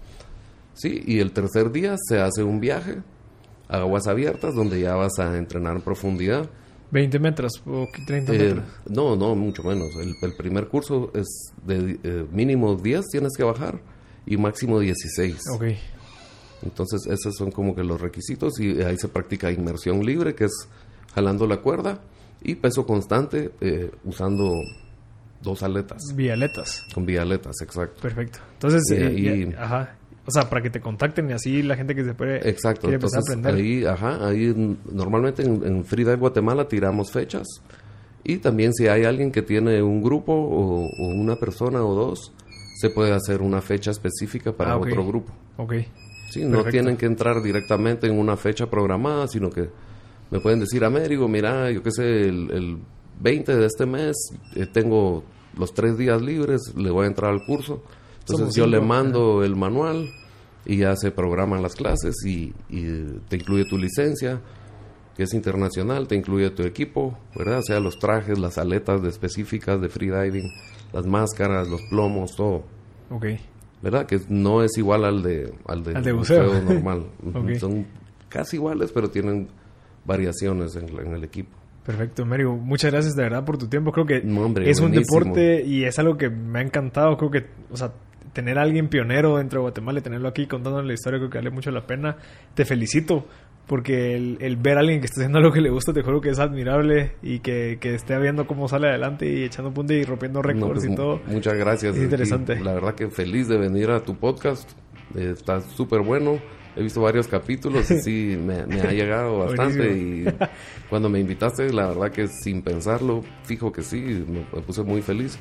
Sí, 0.74 1.04
y 1.06 1.20
el 1.20 1.32
tercer 1.32 1.72
día 1.72 1.96
se 1.98 2.20
hace 2.20 2.44
un 2.44 2.60
viaje 2.60 3.02
a 3.68 3.78
aguas 3.78 4.08
abiertas 4.08 4.56
donde 4.56 4.80
ya 4.80 4.96
vas 4.96 5.18
a 5.20 5.38
entrenar 5.38 5.76
en 5.76 5.82
profundidad. 5.82 6.50
20 6.92 7.20
metros 7.20 7.62
o 7.66 7.88
30 8.08 8.34
eh, 8.34 8.38
metros. 8.38 8.64
No, 8.88 9.16
no, 9.16 9.36
mucho 9.36 9.64
menos. 9.64 9.90
El, 9.96 10.36
primer 10.36 10.68
curso 10.68 11.12
es 11.14 11.54
de 11.66 12.00
eh, 12.04 12.26
mínimo 12.32 12.76
10 12.76 13.06
tienes 13.12 13.34
que 13.36 13.44
bajar 13.44 13.82
y 14.26 14.38
máximo 14.38 14.80
16. 14.80 15.36
Ok. 15.56 15.64
Entonces 16.62 17.06
esos 17.08 17.36
son 17.36 17.52
como 17.52 17.76
que 17.76 17.84
los 17.84 18.00
requisitos 18.00 18.60
y 18.60 18.82
ahí 18.82 18.98
se 18.98 19.08
practica 19.08 19.52
inmersión 19.52 20.06
libre, 20.06 20.36
que 20.36 20.46
es 20.46 20.68
jalando 21.14 21.48
la 21.48 21.58
cuerda 21.58 22.00
Y 22.42 22.56
peso 22.56 22.86
constante 22.86 23.52
eh, 23.62 23.92
usando 24.06 24.54
dos 25.42 25.62
aletas. 25.64 26.02
Vialetas. 26.16 26.86
Con 26.94 27.06
vialetas, 27.06 27.56
exacto. 27.62 28.02
Perfecto. 28.02 28.40
Entonces, 28.54 28.84
Y 28.92 28.96
eh, 28.96 29.06
ahí- 29.08 29.52
ya- 29.52 29.64
ajá. 29.64 29.96
O 30.26 30.32
sea, 30.32 30.48
para 30.50 30.62
que 30.62 30.70
te 30.70 30.80
contacten 30.80 31.30
y 31.30 31.34
así 31.34 31.64
la 31.64 31.76
gente 31.76 31.96
que 31.96 32.04
se 32.04 32.14
puede 32.14 32.48
Exacto, 32.48 32.92
entonces 32.92 33.18
a 33.18 33.22
aprender. 33.22 33.56
ahí, 33.56 33.84
ajá, 33.86 34.28
ahí 34.28 34.78
normalmente 34.92 35.42
en, 35.42 35.66
en 35.66 35.86
Freedive 35.86 36.18
Guatemala 36.18 36.68
tiramos 36.68 37.10
fechas 37.12 37.48
y 38.24 38.38
también 38.38 38.74
si 38.74 38.88
hay 38.88 39.06
alguien 39.06 39.32
que 39.32 39.42
tiene 39.42 39.82
un 39.82 40.04
grupo 40.04 40.34
o, 40.34 40.86
o 40.86 41.08
una 41.16 41.36
persona 41.38 41.84
o 41.84 41.96
dos, 41.96 42.32
se 42.80 42.90
puede 42.92 43.12
hacer 43.14 43.42
una 43.42 43.60
fecha 43.62 43.90
específica 43.92 44.52
para 44.54 44.74
Ah, 44.74 44.78
ok. 44.78 44.86
otro 44.88 45.06
grupo. 45.08 45.34
Ok. 45.58 45.74
Sí, 46.30 46.42
no 46.44 46.58
Perfecto. 46.58 46.72
tienen 46.72 46.98
que 46.98 47.08
entrar 47.08 47.42
directamente 47.42 48.06
en 48.06 48.20
una 48.20 48.38
fecha 48.38 48.70
programada, 48.70 49.28
sino 49.28 49.50
que 49.50 49.70
me 50.32 50.40
pueden 50.40 50.60
decir, 50.60 50.84
Américo, 50.84 51.28
mira, 51.28 51.72
yo 51.72 51.82
qué 51.84 51.92
sé, 51.92 52.28
el, 52.28 52.52
el 52.52 52.78
20 53.22 53.56
de 53.56 53.66
este 53.66 53.86
mes 53.86 54.16
eh, 54.56 54.66
tengo 54.72 55.24
los 55.58 55.74
tres 55.74 55.98
días 55.98 56.22
libres, 56.22 56.74
le 56.76 56.90
voy 56.92 57.06
a 57.06 57.08
entrar 57.08 57.32
al 57.32 57.44
curso. 57.46 57.82
Entonces 58.20 58.54
Somos 58.54 58.56
yo 58.56 58.68
le 58.68 58.80
mando 58.80 59.44
el 59.44 59.56
manual 59.56 60.10
y 60.66 60.78
ya 60.78 60.96
se 60.96 61.12
programan 61.12 61.62
las 61.64 61.76
clases 61.76 62.16
y, 62.26 62.54
y 62.70 63.04
te 63.28 63.38
incluye 63.38 63.66
tu 63.66 63.78
licencia, 63.78 64.40
que 65.18 65.24
es 65.24 65.34
internacional, 65.34 66.08
te 66.08 66.16
incluye 66.16 66.50
tu 66.52 66.64
equipo, 66.64 67.18
¿verdad? 67.36 67.60
O 67.60 67.64
sea, 67.64 67.80
los 67.80 67.98
trajes, 67.98 68.38
las 68.38 68.58
aletas 68.58 69.02
de 69.02 69.10
específicas 69.10 69.82
de 69.82 69.90
freediving, 69.90 70.50
las 70.94 71.06
máscaras, 71.08 71.68
los 71.68 71.82
plomos, 71.90 72.36
todo. 72.36 72.64
Ok. 73.10 73.26
¿verdad? 73.82 74.06
Que 74.06 74.20
no 74.28 74.62
es 74.62 74.78
igual 74.78 75.06
al 75.06 75.24
de, 75.24 75.54
al 75.66 75.84
de, 75.84 75.96
Al 75.96 76.04
de 76.04 76.12
buceo. 76.12 76.62
normal. 76.62 77.06
Ujú, 77.24 77.40
Ok. 77.40 77.54
Son 77.56 77.88
casi 78.28 78.58
iguales, 78.58 78.92
pero 78.94 79.10
tienen 79.10 79.48
variaciones 80.06 80.76
en, 80.76 80.90
en 80.90 81.14
el 81.14 81.24
equipo. 81.24 81.58
Perfecto, 81.86 82.26
Mario. 82.26 82.56
Muchas 82.56 82.92
gracias 82.92 83.16
de 83.16 83.24
verdad 83.24 83.46
por 83.46 83.58
tu 83.58 83.68
tiempo. 83.68 83.92
Creo 83.92 84.06
que 84.06 84.22
No, 84.22 84.42
hombre, 84.42 84.70
es 84.70 84.80
un 84.80 84.92
deporte 84.92 85.64
y 85.66 85.86
es 85.86 85.98
algo 85.98 86.18
que 86.18 86.30
me 86.30 86.60
ha 86.60 86.62
encantado. 86.62 87.18
Creo 87.18 87.32
que, 87.32 87.46
o 87.72 87.78
sea, 87.78 87.92
tener 88.34 88.60
a 88.60 88.62
alguien 88.62 88.90
pionero 88.90 89.38
dentro 89.38 89.60
de 89.60 89.62
Guatemala 89.64 90.00
y 90.00 90.02
tenerlo 90.04 90.28
aquí 90.28 90.46
contándonos 90.46 90.86
la 90.86 90.94
historia 90.94 91.20
creo 91.20 91.30
que 91.32 91.38
vale 91.40 91.50
mucho 91.50 91.72
la 91.72 91.88
pena. 91.88 92.18
Te 92.54 92.64
felicito 92.66 93.26
porque 93.66 94.16
el, 94.16 94.38
el 94.42 94.58
ver 94.58 94.78
a 94.78 94.82
alguien 94.82 95.00
que 95.00 95.06
está 95.06 95.22
haciendo 95.22 95.38
algo 95.40 95.52
que 95.52 95.62
le 95.62 95.70
gusta, 95.70 95.94
te 95.94 96.02
juro 96.02 96.22
que 96.22 96.30
es 96.30 96.40
admirable 96.40 97.14
y 97.22 97.40
que, 97.40 97.78
que 97.80 97.96
esté 97.96 98.18
viendo 98.20 98.46
cómo 98.46 98.68
sale 98.68 98.88
adelante 98.88 99.28
y 99.28 99.44
echando 99.44 99.72
punta 99.74 99.94
y 99.94 100.04
rompiendo 100.04 100.42
No, 100.42 100.48
récords 100.48 100.82
pues, 100.82 100.92
y 100.92 100.96
todo. 100.96 101.22
Muchas 101.28 101.56
gracias. 101.56 101.96
Es 101.96 102.04
interesante. 102.04 102.58
Y 102.60 102.64
la 102.64 102.74
verdad 102.74 102.94
que 102.96 103.10
feliz 103.10 103.48
de 103.48 103.58
venir 103.58 103.90
a 103.92 104.02
tu 104.02 104.16
podcast. 104.16 104.70
Eh, 105.16 105.32
está 105.34 105.62
súper 105.62 106.02
bueno. 106.02 106.40
He 106.76 106.84
visto 106.84 107.02
varios 107.02 107.28
capítulos 107.28 107.90
y 107.92 108.00
sí, 108.02 108.38
me, 108.46 108.66
me 108.66 108.82
ha 108.82 108.92
llegado 108.92 109.40
bastante. 109.40 109.92
y 109.98 110.26
cuando 110.90 111.10
me 111.10 111.20
invitaste, 111.20 111.72
la 111.74 111.88
verdad 111.88 112.12
que 112.12 112.28
sin 112.28 112.62
pensarlo, 112.62 113.24
fijo 113.44 113.72
que 113.72 113.82
sí, 113.82 113.98
me, 114.28 114.46
me 114.54 114.62
puse 114.66 114.84
muy 114.84 115.02
feliz. 115.02 115.38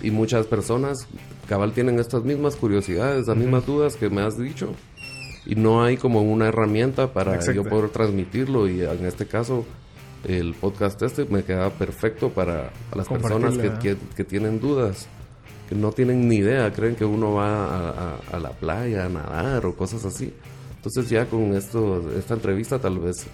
Y 0.00 0.10
muchas 0.12 0.46
personas, 0.46 1.08
cabal, 1.48 1.72
tienen 1.72 1.98
estas 1.98 2.22
mismas 2.22 2.54
curiosidades, 2.56 3.26
las 3.26 3.36
mismas 3.36 3.66
dudas 3.66 3.96
que 3.96 4.08
me 4.08 4.22
has 4.22 4.38
dicho. 4.38 4.72
Y 5.44 5.56
no 5.56 5.82
hay 5.82 5.96
como 5.96 6.22
una 6.22 6.48
herramienta 6.48 7.12
para 7.12 7.34
Exacto. 7.34 7.62
yo 7.62 7.68
poder 7.68 7.90
transmitirlo. 7.90 8.68
Y 8.68 8.82
en 8.82 9.04
este 9.06 9.26
caso, 9.26 9.64
el 10.26 10.54
podcast 10.54 11.02
este 11.02 11.24
me 11.24 11.42
queda 11.42 11.70
perfecto 11.70 12.28
para 12.30 12.70
las 12.94 13.08
personas 13.08 13.58
que, 13.58 13.70
que, 13.80 13.96
que 14.16 14.24
tienen 14.24 14.60
dudas, 14.60 15.08
que 15.68 15.74
no 15.74 15.90
tienen 15.90 16.28
ni 16.28 16.36
idea, 16.36 16.72
creen 16.72 16.94
que 16.94 17.04
uno 17.04 17.32
va 17.34 17.48
a, 17.66 17.88
a- 17.90 18.36
a 18.36 18.38
la 18.38 18.50
playa 18.50 19.06
a 19.06 19.08
nadar 19.08 19.66
o 19.66 19.74
cosas 19.74 20.04
así. 20.04 20.32
Entonces 20.88 21.10
ya 21.10 21.26
con 21.26 21.54
esto, 21.54 22.02
esta 22.18 22.32
entrevista 22.32 22.78
tal 22.78 22.98
vez 22.98 23.26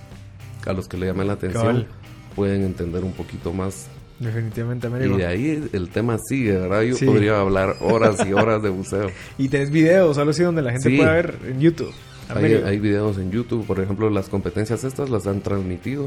a 0.67 0.73
los 0.73 0.89
que 0.89 0.97
le 0.97 1.07
llamen 1.07 1.29
la 1.29 1.35
atención 1.35 1.63
Cabal. 1.63 1.87
pueden 2.35 2.65
entender 2.65 3.05
un 3.05 3.13
poquito 3.13 3.53
más. 3.53 3.87
Definitivamente, 4.19 4.89
Y 4.89 4.91
Américo. 4.91 5.17
de 5.19 5.27
ahí 5.27 5.69
el 5.73 5.89
tema 5.89 6.19
sigue, 6.19 6.53
¿verdad? 6.59 6.83
Yo 6.83 6.97
Sí. 6.97 7.07
podría 7.07 7.39
hablar 7.41 7.77
horas 7.81 8.17
y 8.27 8.33
horas 8.33 8.61
de 8.61 8.69
buceo. 8.71 9.09
Y 9.39 9.49
tenés 9.49 9.71
videos, 9.71 10.19
algo 10.19 10.33
así 10.33 10.43
donde 10.43 10.63
la 10.63 10.73
gente 10.73 10.91
Sí. 10.91 10.97
pueda 10.97 11.13
ver 11.13 11.39
en 11.47 11.61
YouTube. 11.61 11.93
Hay, 12.29 12.81
videos 12.81 13.19
en 13.19 13.31
YouTube, 13.31 13.65
por 13.67 13.79
ejemplo, 13.79 14.11
las 14.11 14.29
competencias 14.29 14.83
estas 14.83 15.11
las 15.11 15.29
han 15.29 15.41
transmitido. 15.41 16.07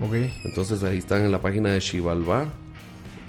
Ok. 0.00 0.14
Entonces 0.46 0.82
ahí 0.82 0.98
están 0.98 1.22
en 1.24 1.30
la 1.30 1.40
página 1.40 1.70
de 1.70 1.78
Chivalba. 1.80 2.46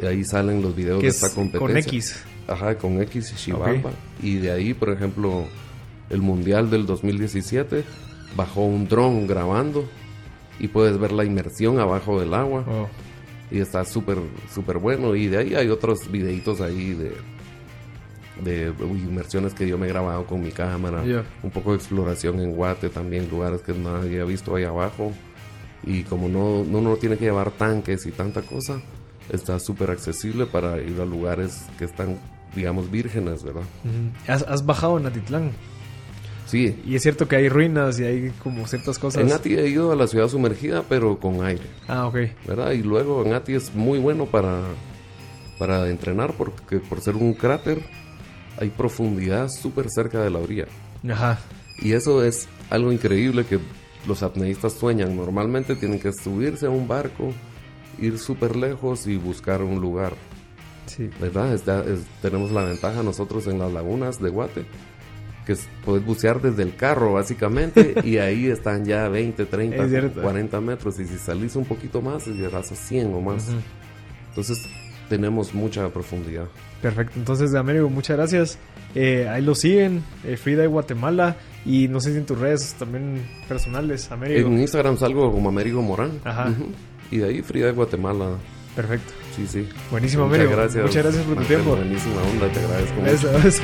Y 0.02 0.06
ahí 0.08 0.24
salen 0.24 0.64
los 0.64 0.76
videos 0.76 1.04
de 1.04 1.08
es 1.10 1.16
esta 1.22 1.36
competencia. 1.36 1.62
con 1.62 1.78
X. 1.78 2.24
Ajá, 2.48 2.76
con 2.80 3.00
X 3.04 3.48
y. 3.48 4.28
Y 4.28 4.36
de 4.38 4.52
ahí, 4.52 4.74
por 4.74 4.90
ejemplo, 4.90 5.46
el 6.10 6.22
Mundial 6.22 6.70
del 6.70 6.86
2017 6.86 7.84
bajó 8.36 8.66
un 8.66 8.88
dron 8.88 9.28
grabando 9.28 9.86
y 10.60 10.68
puedes 10.68 10.98
ver 11.00 11.12
la 11.12 11.26
inmersión 11.26 11.80
abajo 11.80 12.20
del 12.20 12.34
agua. 12.34 12.64
Oh. 12.68 12.88
Y 13.50 13.60
está 13.60 13.86
súper, 13.86 14.18
súper 14.54 14.78
bueno. 14.78 15.16
Y 15.16 15.28
de 15.28 15.38
ahí 15.38 15.56
hay 15.56 15.70
otros 15.70 16.12
videitos 16.12 16.60
ahí 16.60 16.94
de, 16.94 17.14
de 18.44 18.74
inmersiones 18.80 19.54
que 19.54 19.68
yo 19.68 19.78
me 19.78 19.86
he 19.86 19.90
grabado 19.90 20.26
con 20.26 20.42
mi 20.42 20.52
cámara. 20.52 21.06
Ya. 21.06 21.24
Un 21.44 21.52
poco 21.52 21.72
de 21.72 21.78
exploración 21.78 22.40
en 22.40 22.52
Guate 22.52 22.90
también, 22.90 23.30
lugares 23.30 23.62
que 23.62 23.74
nadie 23.74 24.20
ha 24.22 24.26
visto 24.26 24.56
ahí 24.56 24.64
abajo. 24.64 25.14
Y 25.84 26.04
como 26.04 26.28
no, 26.28 26.64
no 26.66 26.80
uno 26.80 26.96
tiene 26.98 27.18
que 27.18 27.26
llevar 27.26 27.52
tanques 27.52 28.06
y 28.06 28.12
tanta 28.12 28.42
cosa, 28.42 28.82
está 29.32 29.60
súper 29.60 29.92
accesible 29.92 30.46
para 30.46 30.82
ir 30.82 31.00
a 31.00 31.06
lugares 31.06 31.66
que 31.78 31.86
están, 31.86 32.20
digamos, 32.56 32.92
vírgenes, 32.92 33.44
¿verdad? 33.44 33.64
¿Has, 34.28 34.42
has 34.44 34.66
bajado 34.66 34.98
en 34.98 35.06
Atitlán. 35.06 35.52
Sí, 36.48 36.82
Y 36.88 36.96
es 36.96 37.04
cierto 37.04 37.28
que 37.28 37.36
hay 37.36 37.50
ruinas 37.50 38.00
y 38.00 38.06
hay 38.06 38.32
como 38.42 38.66
ciertas 38.68 38.98
cosas. 38.98 39.22
en 39.22 39.32
Ati 39.34 39.56
he 39.56 39.68
ido 39.68 39.92
a 39.92 39.96
la 39.96 40.08
ciudad 40.08 40.30
sumergida, 40.30 40.82
pero 40.88 41.20
con 41.20 41.44
aire. 41.46 41.64
Ah, 41.88 42.08
ok. 42.08 42.16
¿verdad? 42.48 42.72
Y 42.72 42.84
luego 42.84 43.24
en 43.26 43.34
Ati 43.34 43.54
es 43.54 43.76
muy 43.76 44.00
bueno 44.00 44.26
para, 44.28 44.62
para 45.60 45.90
entrenar 45.90 46.34
porque 46.38 46.78
por 46.80 47.02
ser 47.02 47.16
un 47.16 47.34
cráter 47.34 47.82
hay 48.60 48.70
profundidad 48.70 49.50
súper 49.50 49.90
cerca 49.90 50.22
de 50.24 50.30
la 50.30 50.40
orilla. 50.40 50.68
Ajá. 51.12 51.40
Y 51.80 51.92
eso 51.92 52.24
es 52.24 52.48
algo 52.70 52.92
increíble 52.94 53.46
que 53.46 53.60
los 54.08 54.24
apneístas 54.24 54.72
sueñan. 54.74 55.16
Normalmente 55.18 55.76
tienen 55.76 56.00
que 56.00 56.14
subirse 56.14 56.66
a 56.66 56.70
un 56.70 56.88
barco, 56.88 57.34
ir 58.00 58.18
súper 58.18 58.56
lejos 58.56 59.06
y 59.06 59.18
buscar 59.18 59.62
un 59.62 59.82
lugar, 59.82 60.14
Sí. 60.86 61.10
¿verdad? 61.20 61.54
Está- 61.54 61.84
es- 61.84 62.06
tenemos 62.22 62.52
la 62.52 62.64
ventaja 62.64 63.04
nosotros 63.04 63.46
en 63.48 63.60
las 63.60 63.72
lagunas 63.74 64.22
de 64.22 64.30
Guate, 64.30 64.66
que 65.48 65.54
es- 65.54 65.68
puedes 65.84 66.06
bucear 66.06 66.42
desde 66.42 66.62
el 66.62 66.76
carro 66.76 67.14
básicamente 67.14 67.96
y 68.04 68.18
ahí 68.18 68.48
están 68.48 68.86
ya 68.86 69.08
20, 69.10 69.46
30, 69.46 69.84
Es 69.86 69.90
cierto. 69.90 70.22
40 70.22 70.62
metros 70.62 71.00
y 71.00 71.06
si 71.06 71.18
salís 71.18 71.56
un 71.56 71.66
poquito 71.66 72.02
más 72.02 72.28
llegarás 72.28 72.72
a 72.72 72.76
100 72.76 73.14
o 73.16 73.22
más. 73.22 73.48
Ujú. 73.48 73.58
Entonces 74.30 74.68
tenemos 75.10 75.54
mucha 75.54 75.88
profundidad. 75.90 76.46
Perfecto. 76.82 77.14
Entonces, 77.18 77.56
Américo, 77.56 77.90
muchas 77.90 78.18
gracias. 78.18 78.60
Eh, 78.94 79.28
ahí 79.28 79.42
lo 79.42 79.56
siguen, 79.56 80.04
eh, 80.26 80.38
Frida 80.38 80.66
Guatemala. 80.68 81.38
Y 81.66 81.88
no 81.88 82.00
sé 82.00 82.12
si 82.12 82.18
en 82.20 82.26
tus 82.26 82.38
redes 82.38 82.76
también 82.78 83.26
personales, 83.48 84.12
Américo. 84.12 84.48
En 84.48 84.60
Instagram 84.60 84.98
salgo 84.98 85.32
como 85.32 85.50
Américo 85.50 85.82
Morán. 85.82 86.20
Ajá. 86.24 86.50
Ujú. 86.50 86.68
Y 87.10 87.18
de 87.18 87.26
ahí 87.30 87.42
Frida 87.42 87.66
de 87.68 87.72
Guatemala. 87.72 88.36
Perfecto. 88.76 89.12
Sí, 89.36 89.48
sí. 89.48 89.68
Buenísimo, 89.90 90.26
Muchas 90.28 90.40
Américo. 90.42 90.58
gracias. 90.62 90.84
Muchas 90.86 91.04
gracias 91.04 91.24
por 91.26 91.38
tu 91.38 91.44
tiempo. 91.46 91.76
Buenísima 91.76 92.22
onda, 92.22 92.48
te 92.52 92.60
agradezco 92.60 93.02
mucho. 93.02 93.44
Besos. 93.44 93.62